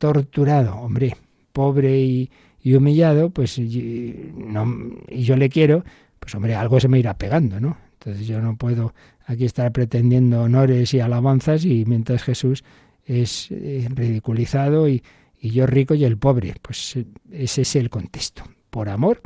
torturado, 0.00 0.76
hombre, 0.76 1.14
pobre 1.52 2.00
y, 2.00 2.30
humillado, 2.64 3.30
pues 3.30 3.58
y, 3.58 4.32
no, 4.34 4.66
y 5.08 5.22
yo 5.22 5.36
le 5.36 5.48
quiero, 5.48 5.84
pues 6.18 6.34
hombre, 6.34 6.54
algo 6.56 6.80
se 6.80 6.88
me 6.88 6.98
irá 6.98 7.16
pegando, 7.16 7.60
¿no? 7.60 7.76
Entonces 7.92 8.26
yo 8.26 8.40
no 8.40 8.56
puedo 8.56 8.94
aquí 9.26 9.44
estar 9.44 9.70
pretendiendo 9.72 10.42
honores 10.42 10.94
y 10.94 11.00
alabanzas 11.00 11.64
y 11.64 11.84
mientras 11.84 12.22
Jesús 12.22 12.64
es 13.04 13.48
eh, 13.50 13.86
ridiculizado 13.90 14.88
y, 14.88 15.02
yo 15.42 15.66
rico 15.66 15.94
y 15.94 16.04
el 16.04 16.18
pobre. 16.18 16.54
Pues 16.60 16.98
ese 17.30 17.62
es 17.62 17.76
el 17.76 17.88
contexto. 17.88 18.44
Por 18.68 18.88
amor, 18.88 19.22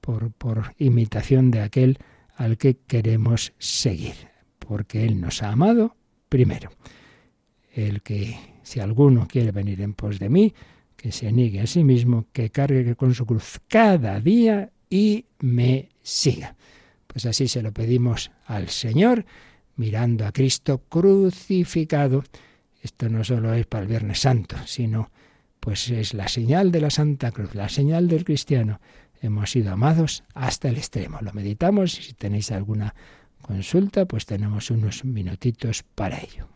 por, 0.00 0.30
por 0.32 0.74
imitación 0.78 1.50
de 1.50 1.60
aquel 1.60 1.98
al 2.36 2.58
que 2.58 2.76
queremos 2.86 3.54
seguir, 3.58 4.14
porque 4.58 5.04
Él 5.04 5.20
nos 5.20 5.42
ha 5.42 5.52
amado 5.52 5.96
primero 6.28 6.70
el 7.74 8.02
que 8.02 8.38
si 8.66 8.80
alguno 8.80 9.28
quiere 9.28 9.52
venir 9.52 9.80
en 9.80 9.94
pos 9.94 10.18
de 10.18 10.28
mí, 10.28 10.52
que 10.96 11.12
se 11.12 11.30
niegue 11.30 11.60
a 11.60 11.68
sí 11.68 11.84
mismo, 11.84 12.26
que 12.32 12.50
cargue 12.50 12.96
con 12.96 13.14
su 13.14 13.24
cruz 13.24 13.60
cada 13.68 14.18
día 14.18 14.70
y 14.90 15.26
me 15.38 15.88
siga. 16.02 16.56
Pues 17.06 17.26
así 17.26 17.46
se 17.46 17.62
lo 17.62 17.72
pedimos 17.72 18.32
al 18.44 18.68
Señor, 18.68 19.24
mirando 19.76 20.26
a 20.26 20.32
Cristo 20.32 20.82
crucificado. 20.88 22.24
Esto 22.82 23.08
no 23.08 23.22
solo 23.22 23.54
es 23.54 23.66
para 23.66 23.82
el 23.84 23.88
Viernes 23.88 24.18
Santo, 24.18 24.56
sino 24.66 25.12
pues 25.60 25.88
es 25.90 26.12
la 26.12 26.26
señal 26.26 26.72
de 26.72 26.80
la 26.80 26.90
Santa 26.90 27.30
Cruz, 27.30 27.54
la 27.54 27.68
señal 27.68 28.08
del 28.08 28.24
cristiano. 28.24 28.80
Hemos 29.22 29.52
sido 29.52 29.72
amados 29.72 30.24
hasta 30.34 30.68
el 30.68 30.76
extremo. 30.76 31.18
Lo 31.20 31.32
meditamos 31.32 32.00
y 32.00 32.02
si 32.02 32.14
tenéis 32.14 32.50
alguna 32.50 32.96
consulta, 33.42 34.06
pues 34.06 34.26
tenemos 34.26 34.72
unos 34.72 35.04
minutitos 35.04 35.84
para 35.94 36.18
ello. 36.18 36.55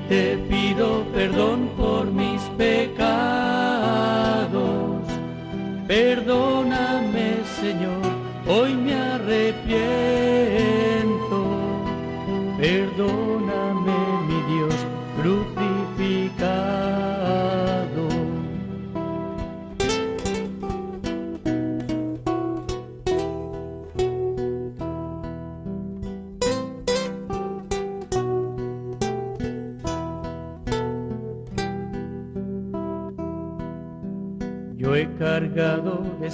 te 0.09 0.37
pido 0.49 1.03
perdón 1.13 1.69
por 1.77 2.11
mis 2.11 2.41
pecados. 2.57 3.05
Perdóname, 5.87 7.37
Señor, 7.61 8.01
hoy 8.47 8.73
me 8.73 8.93
arrepiento. 8.95 9.75
Perdóname, 12.59 13.24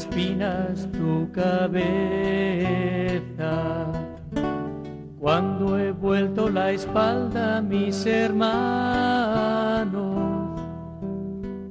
espinas 0.01 0.89
tu 0.91 1.31
cabeza 1.31 1.61
cuando 5.19 5.77
he 5.77 5.91
vuelto 5.91 6.49
la 6.49 6.71
espalda 6.71 7.57
a 7.57 7.61
mis 7.61 8.03
hermanos. 8.07 8.49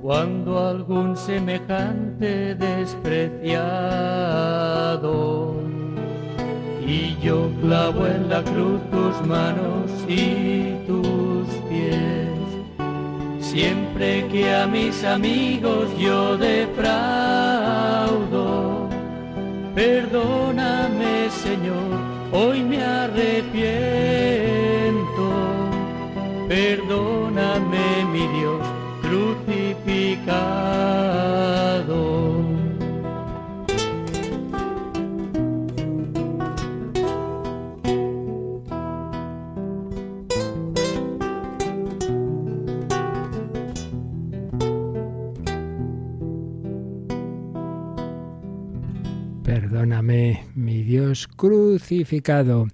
cuando 0.00 0.66
algún 0.66 1.14
semejante 1.14 2.54
despreciado 2.54 3.90
y 6.86 7.16
yo 7.22 7.50
clavo 7.60 8.06
en 8.06 8.30
la 8.30 8.42
cruz 8.42 8.80
tus 8.90 9.26
manos 9.26 9.90
y 10.08 10.70
pies. 10.86 11.09
Siempre 13.50 14.28
que 14.28 14.54
a 14.54 14.64
mis 14.68 15.02
amigos 15.02 15.88
yo 15.98 16.36
defraudo, 16.36 16.88
perdóname 19.74 21.28
Señor, 21.30 21.98
hoy 22.32 22.62
me. 22.62 22.99
Crucificado. 51.40 52.68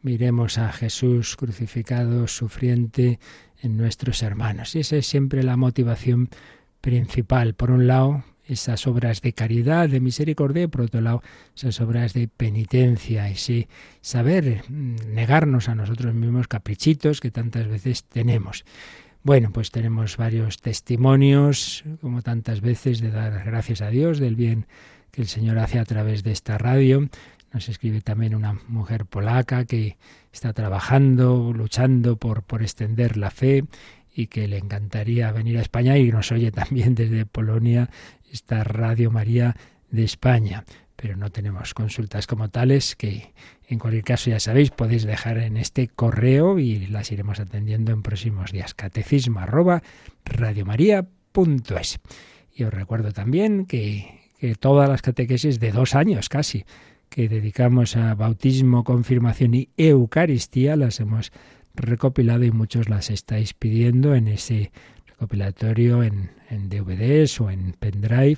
Miremos 0.00 0.58
a 0.58 0.70
Jesús 0.70 1.34
crucificado, 1.34 2.28
sufriente 2.28 3.18
en 3.60 3.76
nuestros 3.76 4.22
hermanos. 4.22 4.76
Y 4.76 4.80
esa 4.80 4.94
es 4.94 5.08
siempre 5.08 5.42
la 5.42 5.56
motivación 5.56 6.28
principal. 6.80 7.54
Por 7.54 7.72
un 7.72 7.88
lado, 7.88 8.22
esas 8.46 8.86
obras 8.86 9.22
de 9.22 9.32
caridad, 9.32 9.88
de 9.88 9.98
misericordia, 9.98 10.62
y 10.62 10.66
por 10.68 10.82
otro 10.82 11.00
lado, 11.00 11.20
esas 11.56 11.80
obras 11.80 12.12
de 12.12 12.28
penitencia, 12.28 13.28
y 13.28 13.34
sí, 13.34 13.66
saber 14.02 14.62
negarnos 14.70 15.68
a 15.68 15.74
nosotros 15.74 16.14
mismos 16.14 16.46
caprichitos 16.46 17.20
que 17.20 17.32
tantas 17.32 17.66
veces 17.66 18.04
tenemos. 18.04 18.64
Bueno, 19.24 19.50
pues 19.52 19.72
tenemos 19.72 20.16
varios 20.16 20.60
testimonios, 20.60 21.82
como 22.00 22.22
tantas 22.22 22.60
veces, 22.60 23.00
de 23.00 23.10
dar 23.10 23.42
gracias 23.44 23.80
a 23.80 23.90
Dios 23.90 24.20
del 24.20 24.36
bien 24.36 24.68
que 25.10 25.22
el 25.22 25.28
Señor 25.28 25.58
hace 25.58 25.80
a 25.80 25.84
través 25.84 26.22
de 26.22 26.30
esta 26.30 26.58
radio. 26.58 27.08
Nos 27.56 27.70
escribe 27.70 28.02
también 28.02 28.34
una 28.34 28.52
mujer 28.68 29.06
polaca 29.06 29.64
que 29.64 29.96
está 30.30 30.52
trabajando, 30.52 31.54
luchando 31.54 32.16
por, 32.16 32.42
por 32.42 32.60
extender 32.60 33.16
la 33.16 33.30
fe 33.30 33.64
y 34.14 34.26
que 34.26 34.46
le 34.46 34.58
encantaría 34.58 35.32
venir 35.32 35.56
a 35.56 35.62
España 35.62 35.96
y 35.96 36.12
nos 36.12 36.30
oye 36.32 36.50
también 36.52 36.94
desde 36.94 37.24
Polonia 37.24 37.88
esta 38.30 38.62
Radio 38.62 39.10
María 39.10 39.56
de 39.90 40.04
España. 40.04 40.66
Pero 40.96 41.16
no 41.16 41.30
tenemos 41.30 41.72
consultas 41.72 42.26
como 42.26 42.50
tales 42.50 42.94
que 42.94 43.32
en 43.68 43.78
cualquier 43.78 44.04
caso 44.04 44.28
ya 44.28 44.38
sabéis 44.38 44.70
podéis 44.70 45.04
dejar 45.04 45.38
en 45.38 45.56
este 45.56 45.88
correo 45.88 46.58
y 46.58 46.86
las 46.88 47.10
iremos 47.10 47.40
atendiendo 47.40 47.90
en 47.90 48.02
próximos 48.02 48.52
días. 48.52 48.74
Catecismo 48.74 49.40
arroba 49.40 49.82
radiomaria.es. 50.26 52.00
Y 52.54 52.64
os 52.64 52.74
recuerdo 52.74 53.12
también 53.12 53.64
que 53.64 54.26
que 54.38 54.54
todas 54.54 54.88
las 54.88 55.02
catequesis 55.02 55.60
de 55.60 55.72
dos 55.72 55.94
años 55.94 56.28
casi 56.28 56.64
que 57.16 57.30
dedicamos 57.30 57.96
a 57.96 58.14
bautismo, 58.14 58.84
confirmación 58.84 59.54
y 59.54 59.70
Eucaristía 59.78 60.76
las 60.76 61.00
hemos 61.00 61.32
recopilado 61.74 62.44
y 62.44 62.50
muchos 62.50 62.90
las 62.90 63.08
estáis 63.08 63.54
pidiendo 63.54 64.14
en 64.14 64.28
ese 64.28 64.70
recopilatorio 65.06 66.02
en, 66.02 66.32
en 66.50 66.68
DVDs 66.68 67.40
o 67.40 67.50
en 67.50 67.72
pendrive. 67.72 68.36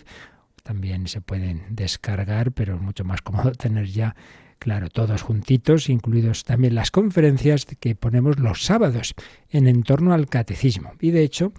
También 0.62 1.09
se 1.09 1.20
pueden 1.20 1.64
descargar, 1.70 2.53
pero 2.53 2.76
es 2.76 2.81
mucho 2.81 3.05
más 3.05 3.20
cómodo 3.20 3.51
tener 3.59 3.87
ya, 3.87 4.14
claro, 4.61 4.91
todos 4.91 5.22
juntitos, 5.22 5.89
incluidos 5.89 6.45
también 6.45 6.76
las 6.76 6.93
conferencias 6.93 7.66
que 7.66 7.97
ponemos 7.97 8.39
los 8.39 8.62
sábados 8.62 9.14
en 9.51 9.66
entorno 9.66 10.14
al 10.14 10.29
catecismo. 10.29 10.93
Y 11.01 11.11
de 11.11 11.24
hecho, 11.24 11.53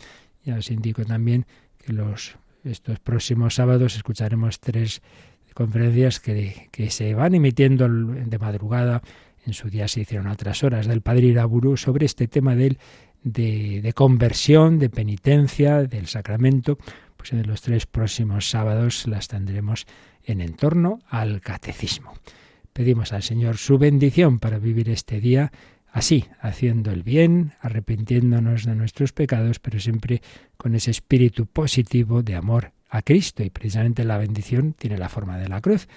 ya 0.46 0.56
os 0.56 0.72
indico 0.72 1.04
también 1.04 1.46
que 1.80 1.92
los 1.92 2.38
estos 2.64 3.00
próximos 3.00 3.56
sábados 3.56 3.96
escucharemos 3.96 4.62
tres 4.62 5.02
conferencias 5.60 6.22
que, 6.22 6.70
que 6.72 6.90
se 6.90 7.14
van 7.14 7.36
emitiendo 7.36 7.90
de 7.90 8.40
madrugada. 8.40 9.02
En 9.46 9.52
su 9.52 9.70
día 9.70 9.90
se 9.90 10.00
hicieron 10.00 10.28
otras 10.28 10.64
horas 10.64 10.88
del 10.88 11.02
Padre 11.02 11.28
Iraburu 11.28 11.76
sobre 11.76 12.06
este 12.06 12.30
tema 12.30 12.56
de, 12.56 12.78
de 13.24 13.94
conversión, 13.94 14.80
de 14.80 14.90
penitencia, 14.90 15.84
del 15.84 16.08
sacramento. 16.08 16.78
Pues 17.18 17.34
en 17.34 17.46
los 17.46 17.62
tres 17.62 17.86
próximos 17.86 18.50
sábados 18.50 19.06
las 19.06 19.28
tendremos 19.28 19.86
en 20.24 20.40
entorno 20.40 21.00
al 21.10 21.42
catecismo. 21.42 22.14
Pedimos 22.72 23.12
al 23.12 23.24
Señor 23.24 23.58
su 23.58 23.78
bendición 23.78 24.40
para 24.40 24.60
vivir 24.60 24.90
este 24.90 25.20
día 25.20 25.52
así, 25.92 26.24
haciendo 26.40 26.92
el 26.92 27.04
bien, 27.04 27.52
arrepintiéndonos 27.60 28.64
de 28.64 28.76
nuestros 28.76 29.12
pecados, 29.12 29.60
pero 29.60 29.82
siempre 29.82 30.22
con 30.56 30.74
ese 30.74 30.92
espíritu 30.92 31.48
positivo 31.48 32.24
de 32.24 32.36
amor 32.36 32.72
a 32.90 33.02
Cristo. 33.02 33.44
Y 33.44 33.50
precisamente 33.50 34.04
la 34.04 34.18
bendición 34.18 34.74
tiene 34.74 34.98
la 34.98 35.10
forma 35.10 35.38
de 35.38 35.48
la 35.48 35.62
cruz. 35.62 35.88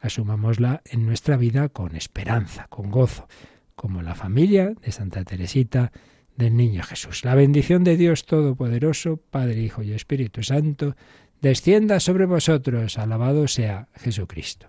Asumámosla 0.00 0.82
en 0.84 1.06
nuestra 1.06 1.36
vida 1.36 1.68
con 1.68 1.94
esperanza, 1.94 2.66
con 2.68 2.90
gozo, 2.90 3.28
como 3.74 4.02
la 4.02 4.14
familia 4.14 4.72
de 4.82 4.92
Santa 4.92 5.24
Teresita 5.24 5.92
del 6.36 6.56
Niño 6.56 6.82
Jesús. 6.82 7.24
La 7.24 7.34
bendición 7.34 7.84
de 7.84 7.96
Dios 7.96 8.24
Todopoderoso, 8.24 9.18
Padre, 9.30 9.60
Hijo 9.60 9.82
y 9.82 9.92
Espíritu 9.92 10.42
Santo, 10.42 10.96
descienda 11.40 12.00
sobre 12.00 12.26
vosotros. 12.26 12.98
Alabado 12.98 13.46
sea 13.46 13.88
Jesucristo. 13.94 14.68